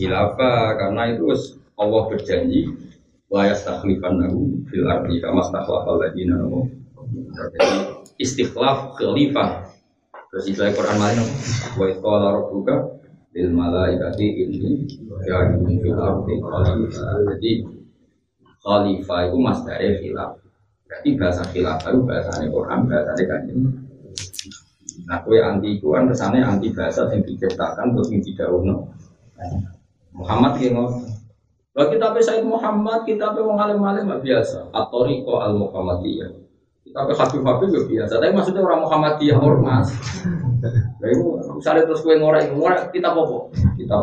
khilafah 0.00 0.80
karena 0.80 1.12
itu 1.12 1.28
Allah 1.76 2.02
berjanji 2.08 2.72
wa 3.28 3.44
yastakhlifan 3.44 4.16
nahu 4.16 4.64
fil 4.72 4.88
ardi 4.88 5.20
kama 5.20 5.44
nahu. 5.52 6.64
Jadi 7.36 7.68
istikhlaf 8.16 8.96
khalifah. 8.96 9.68
Terus 10.32 10.44
istilah 10.52 10.72
Quran 10.72 10.98
lain 10.98 11.20
wa 11.76 11.86
qala 12.00 12.26
rabbuka 12.40 12.76
lil 13.36 13.52
malaikati 13.52 14.26
inni 14.40 14.88
ja'ilun 15.24 15.76
fil 15.84 16.00
ardi. 16.00 16.34
Jadi 17.28 17.52
khalifah 18.64 19.20
itu 19.28 19.36
mas 19.36 19.60
dari 19.68 20.00
khilaf 20.00 20.40
Berarti 20.86 21.18
bahasa 21.18 21.42
khilafah 21.50 21.90
itu 21.90 22.02
bahasanya 22.06 22.46
Quran, 22.46 22.78
bahasanya 22.86 23.24
kanjeng. 23.26 23.85
Nah, 25.04 25.20
kue 25.20 25.36
anti 25.44 25.76
itu 25.76 25.92
kan 25.92 26.08
kesannya 26.08 26.40
anti 26.40 26.72
bahasa 26.72 27.12
yang 27.12 27.20
diciptakan 27.20 27.92
terus 27.92 28.08
yang 28.08 28.22
tidak 28.24 28.48
uno. 28.48 28.88
Muhammad 30.16 30.56
yang. 30.56 30.88
Kalau 31.76 31.92
kita 31.92 32.08
Said 32.24 32.40
Muhammad, 32.48 33.04
kita 33.04 33.36
wong 33.36 33.60
alim-alim 33.60 34.08
biasa. 34.24 34.72
Atoriko 34.72 35.44
al 35.44 35.60
Muhammadiyah. 35.60 36.32
Kita 36.80 37.04
pe 37.04 37.12
Habib 37.12 37.44
Habib 37.44 37.68
ya 37.68 37.82
biasa. 37.84 38.16
Tapi 38.16 38.32
maksudnya 38.32 38.64
orang 38.64 38.80
Muhammadiyah 38.88 39.36
ormas. 39.36 39.92
Nah 40.64 41.08
itu 41.12 41.36
misalnya 41.60 41.84
terus 41.84 42.00
kue 42.00 42.16
ngorek 42.16 42.56
ngorek 42.56 42.96
kita 42.96 43.12
apa? 43.12 43.52
Kita 43.76 43.96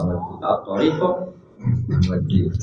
kita 0.77 1.09
Muhammadiyah. 1.89 2.53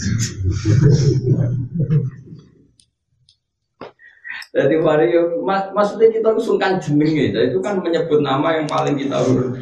Jadi 4.60 4.76
mari 4.76 5.16
mak, 5.40 5.72
maksudnya 5.72 6.12
kita 6.12 6.36
sungkan 6.36 6.76
jeneng 6.76 7.16
ya. 7.16 7.48
Itu 7.48 7.64
kan 7.64 7.80
menyebut 7.80 8.20
nama 8.20 8.60
yang 8.60 8.68
paling 8.68 9.00
kita 9.00 9.16
urut. 9.24 9.56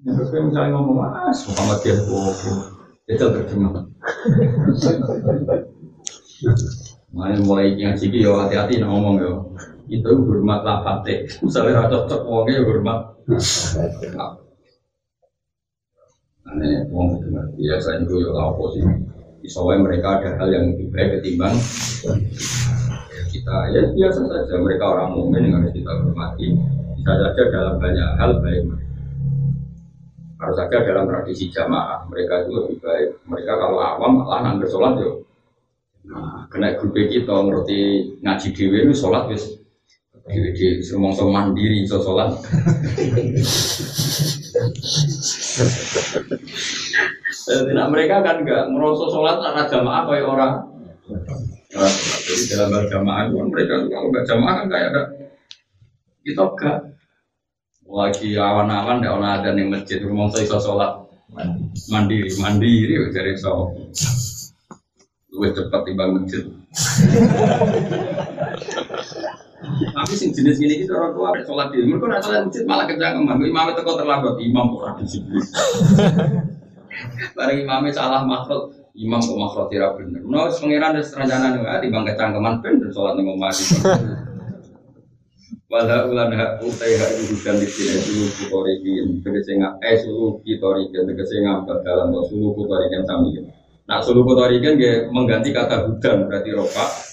Terus 0.00 0.28
saya 0.32 0.40
misalnya 0.48 0.80
ngomong, 0.80 1.04
ah, 1.04 1.28
Muhammad 1.28 1.80
ya, 1.84 1.94
itu 3.12 3.24
terjemah. 3.28 3.84
Mulai 7.12 7.36
mulai 7.44 7.76
ngaji 7.76 8.06
yo 8.16 8.40
hati-hati 8.40 8.80
ngomong 8.80 9.20
yo. 9.20 9.32
Itu 9.92 10.24
hormat 10.24 10.64
lah 10.64 10.80
hati. 10.84 11.28
Misalnya 11.44 11.84
rata 11.84 12.08
cocok 12.08 12.20
wongnya 12.24 12.60
ya 12.60 12.62
hormat. 12.64 12.98
Aneh, 16.48 16.88
wong 16.88 17.20
itu 17.20 17.28
biasa 17.32 17.88
itu 18.00 18.14
yo 18.24 18.32
apa 18.32 18.64
sih? 18.72 18.84
Soalnya 19.46 19.86
mereka 19.86 20.18
ada 20.18 20.34
hal 20.40 20.48
yang 20.50 20.64
lebih 20.74 20.90
baik 20.90 21.20
ketimbang 21.20 21.54
kita. 23.28 23.56
Ya 23.70 23.82
biasa 23.92 24.20
saja. 24.26 24.54
Mereka 24.58 24.84
orang 24.84 25.14
mukmin 25.14 25.48
yang 25.48 25.62
harus 25.62 25.72
kita 25.76 25.90
hormati. 25.92 26.56
Bisa 26.98 27.12
saja 27.14 27.42
dalam 27.52 27.74
banyak 27.78 28.08
hal 28.18 28.30
baik. 28.42 28.62
Harus 30.38 30.56
saja 30.58 30.76
dalam 30.82 31.04
tradisi 31.06 31.50
jamaah 31.50 32.06
mereka 32.10 32.46
itu 32.46 32.50
lebih 32.56 32.76
baik. 32.82 33.08
Mereka 33.26 33.52
kalau 33.52 33.78
awam 33.78 34.12
malah 34.24 34.58
nggak 34.58 34.70
sholat 34.70 34.94
yo. 34.98 35.22
Nah, 36.08 36.48
kena 36.48 36.72
grup 36.80 36.96
kita 36.96 37.36
ngerti 37.36 37.78
ngaji 38.24 38.48
dewi 38.56 38.78
itu 38.88 38.94
sholat 38.96 39.28
wis 39.28 39.57
dewi 40.28 40.52
di 40.54 40.84
semua 40.84 41.16
mandiri 41.16 41.88
so 41.88 41.98
sholat 42.04 42.36
Jadi, 47.48 47.72
nah, 47.72 47.88
mereka 47.88 48.20
kan 48.20 48.44
nggak 48.44 48.68
merosot 48.68 49.08
sholat 49.08 49.40
karena 49.40 49.64
jamaah 49.72 50.02
kayak 50.04 50.28
orang. 50.28 50.54
Jadi 52.28 52.44
dalam 52.52 52.68
berjamaah 52.76 53.24
kan 53.32 53.46
mereka 53.48 53.74
kalau 53.88 54.12
jamaah 54.12 54.54
kan 54.60 54.66
kayak 54.68 54.86
ada 54.92 55.02
kita 56.20 56.44
enggak 56.44 56.78
lagi 57.88 58.28
awan-awan 58.36 59.00
tidak 59.00 59.16
ada 59.16 59.28
ada 59.40 59.50
yang 59.56 59.72
masjid 59.72 59.98
rumah 60.04 60.28
saya 60.28 60.44
iso 60.44 60.60
sholat. 60.60 60.92
Mandiri 61.88 62.28
mandiri 62.36 63.00
dari 63.16 63.32
so 63.36 63.72
lebih 65.32 65.50
cepat 65.56 65.80
timbang 65.88 66.10
masjid 66.20 66.44
tapi 69.66 70.14
sing 70.14 70.30
jenis 70.30 70.62
gini 70.62 70.86
itu 70.86 70.92
orang 70.94 71.12
tua 71.18 71.34
sholat 71.42 71.74
di 71.74 71.82
mereka 71.82 72.06
nak 72.06 72.22
sholat 72.22 72.40
masjid 72.46 72.62
malah 72.62 72.86
kejangan 72.86 73.26
imam 73.26 73.66
itu 73.74 73.80
kok 73.82 73.96
terlambat 73.98 74.34
imam 74.38 74.66
orang 74.78 74.94
disiplin 75.02 75.42
bareng 77.36 77.58
imamnya 77.66 77.90
salah 77.94 78.22
makhluk 78.22 78.74
imam 78.98 79.22
kok 79.22 79.38
makhluk 79.38 79.66
tidak 79.70 79.94
benar. 79.94 80.22
No 80.26 80.50
pengiran 80.50 80.94
dan 80.98 81.04
seranjana 81.06 81.46
nih 81.54 81.62
timbang 81.86 82.04
kecangkeman 82.06 82.54
bener 82.62 82.90
sholat 82.90 83.14
mau 83.22 83.38
mati 83.38 83.64
Wala 85.68 86.08
ulan 86.08 86.32
hak 86.32 86.64
utai 86.64 86.96
hak 86.96 87.28
hujan 87.28 87.60
di 87.60 87.68
sini 87.68 88.00
sulu 88.00 88.24
kutorikin 88.40 89.20
tegese 89.20 89.52
eh 89.84 90.00
sulu 90.00 90.40
kutorikin 90.40 91.04
tegese 91.04 91.44
ngapa 91.44 91.84
dalam 91.84 92.08
sulu 92.24 92.56
kutorikin 92.56 93.04
sami. 93.04 93.36
Nak 93.84 94.00
sulu 94.00 94.24
kutorikin 94.24 94.80
dia 94.80 95.04
mengganti 95.12 95.52
kata 95.52 95.84
hujan 95.84 96.24
berarti 96.24 96.56
roka. 96.56 97.07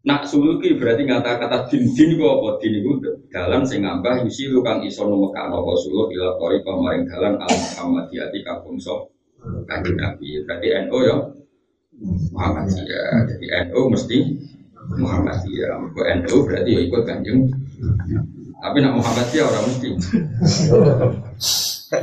Nak 0.00 0.24
suluki 0.24 0.80
berarti 0.80 1.04
kata 1.04 1.36
kata 1.36 1.68
din 1.68 1.92
din 1.92 2.16
gua 2.16 2.40
apa 2.40 2.56
din 2.64 2.80
itu 2.80 2.92
dalam 3.28 3.68
sing 3.68 3.84
ngambah 3.84 4.24
yusi 4.24 4.48
lu 4.48 4.64
kang 4.64 4.80
iso 4.80 5.04
numekak 5.04 5.52
nopo 5.52 5.76
sulu 5.76 6.08
ila 6.08 6.40
tori 6.40 6.64
pemaring 6.64 7.04
dalan 7.04 7.36
al 7.36 7.52
Muhammadiyati 7.52 8.40
kagum 8.40 8.80
so 8.80 9.12
kanjeng 9.68 10.00
Nabi 10.00 10.40
berarti 10.48 10.66
NO 10.88 10.98
ya 11.04 11.16
Muhammadiyah 12.32 13.28
jadi 13.28 13.46
NO 13.68 13.80
mesti 13.92 14.18
Muhammadiyah. 14.98 15.76
Mergo 15.78 16.02
NU 16.02 16.36
berarti 16.48 16.70
ya 16.74 16.80
ikut 16.82 17.02
kanjeng. 17.06 17.38
Tapi 18.60 18.76
nak 18.82 18.96
Muhammadiyah 18.98 19.46
orang 19.46 19.64
mesti. 19.70 19.88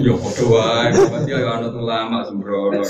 Yo 0.03 0.19
padha 0.19 0.43
wae, 0.47 0.87
Muhammadiyah 0.95 1.39
ya 1.41 1.49
anut 1.59 1.73
ulama 1.75 2.23
sembrono. 2.23 2.83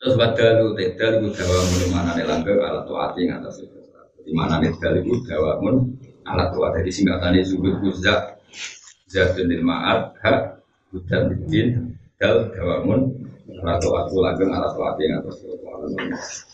Terus 0.00 0.14
badalu 0.16 0.66
tedal 0.80 1.20
itu 1.20 1.28
dawa 1.36 1.60
mun 1.60 1.82
mana 1.92 2.10
nih 2.16 2.24
langgeng 2.24 2.56
alat 2.56 2.88
tuati 2.88 3.20
ngatas 3.28 3.60
itu. 3.60 3.78
Di 4.24 4.32
mana 4.32 4.56
nih 4.56 4.72
tedal 4.80 5.04
itu 5.04 5.12
dawa 5.28 5.60
mun 5.60 5.92
alat 6.24 6.48
tuati 6.56 6.80
di 6.80 6.92
singkatannya 6.92 7.44
zuhud 7.44 7.84
kuzza 7.84 8.40
zatun 9.12 9.52
lil 9.52 9.60
hak 9.60 10.64
hudan 10.88 11.22
bidin 11.36 11.68
dal 12.16 12.48
dawa 12.48 12.80
mun 12.88 13.00
alat 13.60 13.76
tuati 13.84 14.16
langgeng 14.16 14.50
alat 14.56 14.72
tuati 14.72 15.02
ngatas 15.04 15.36
itu. 15.44 16.49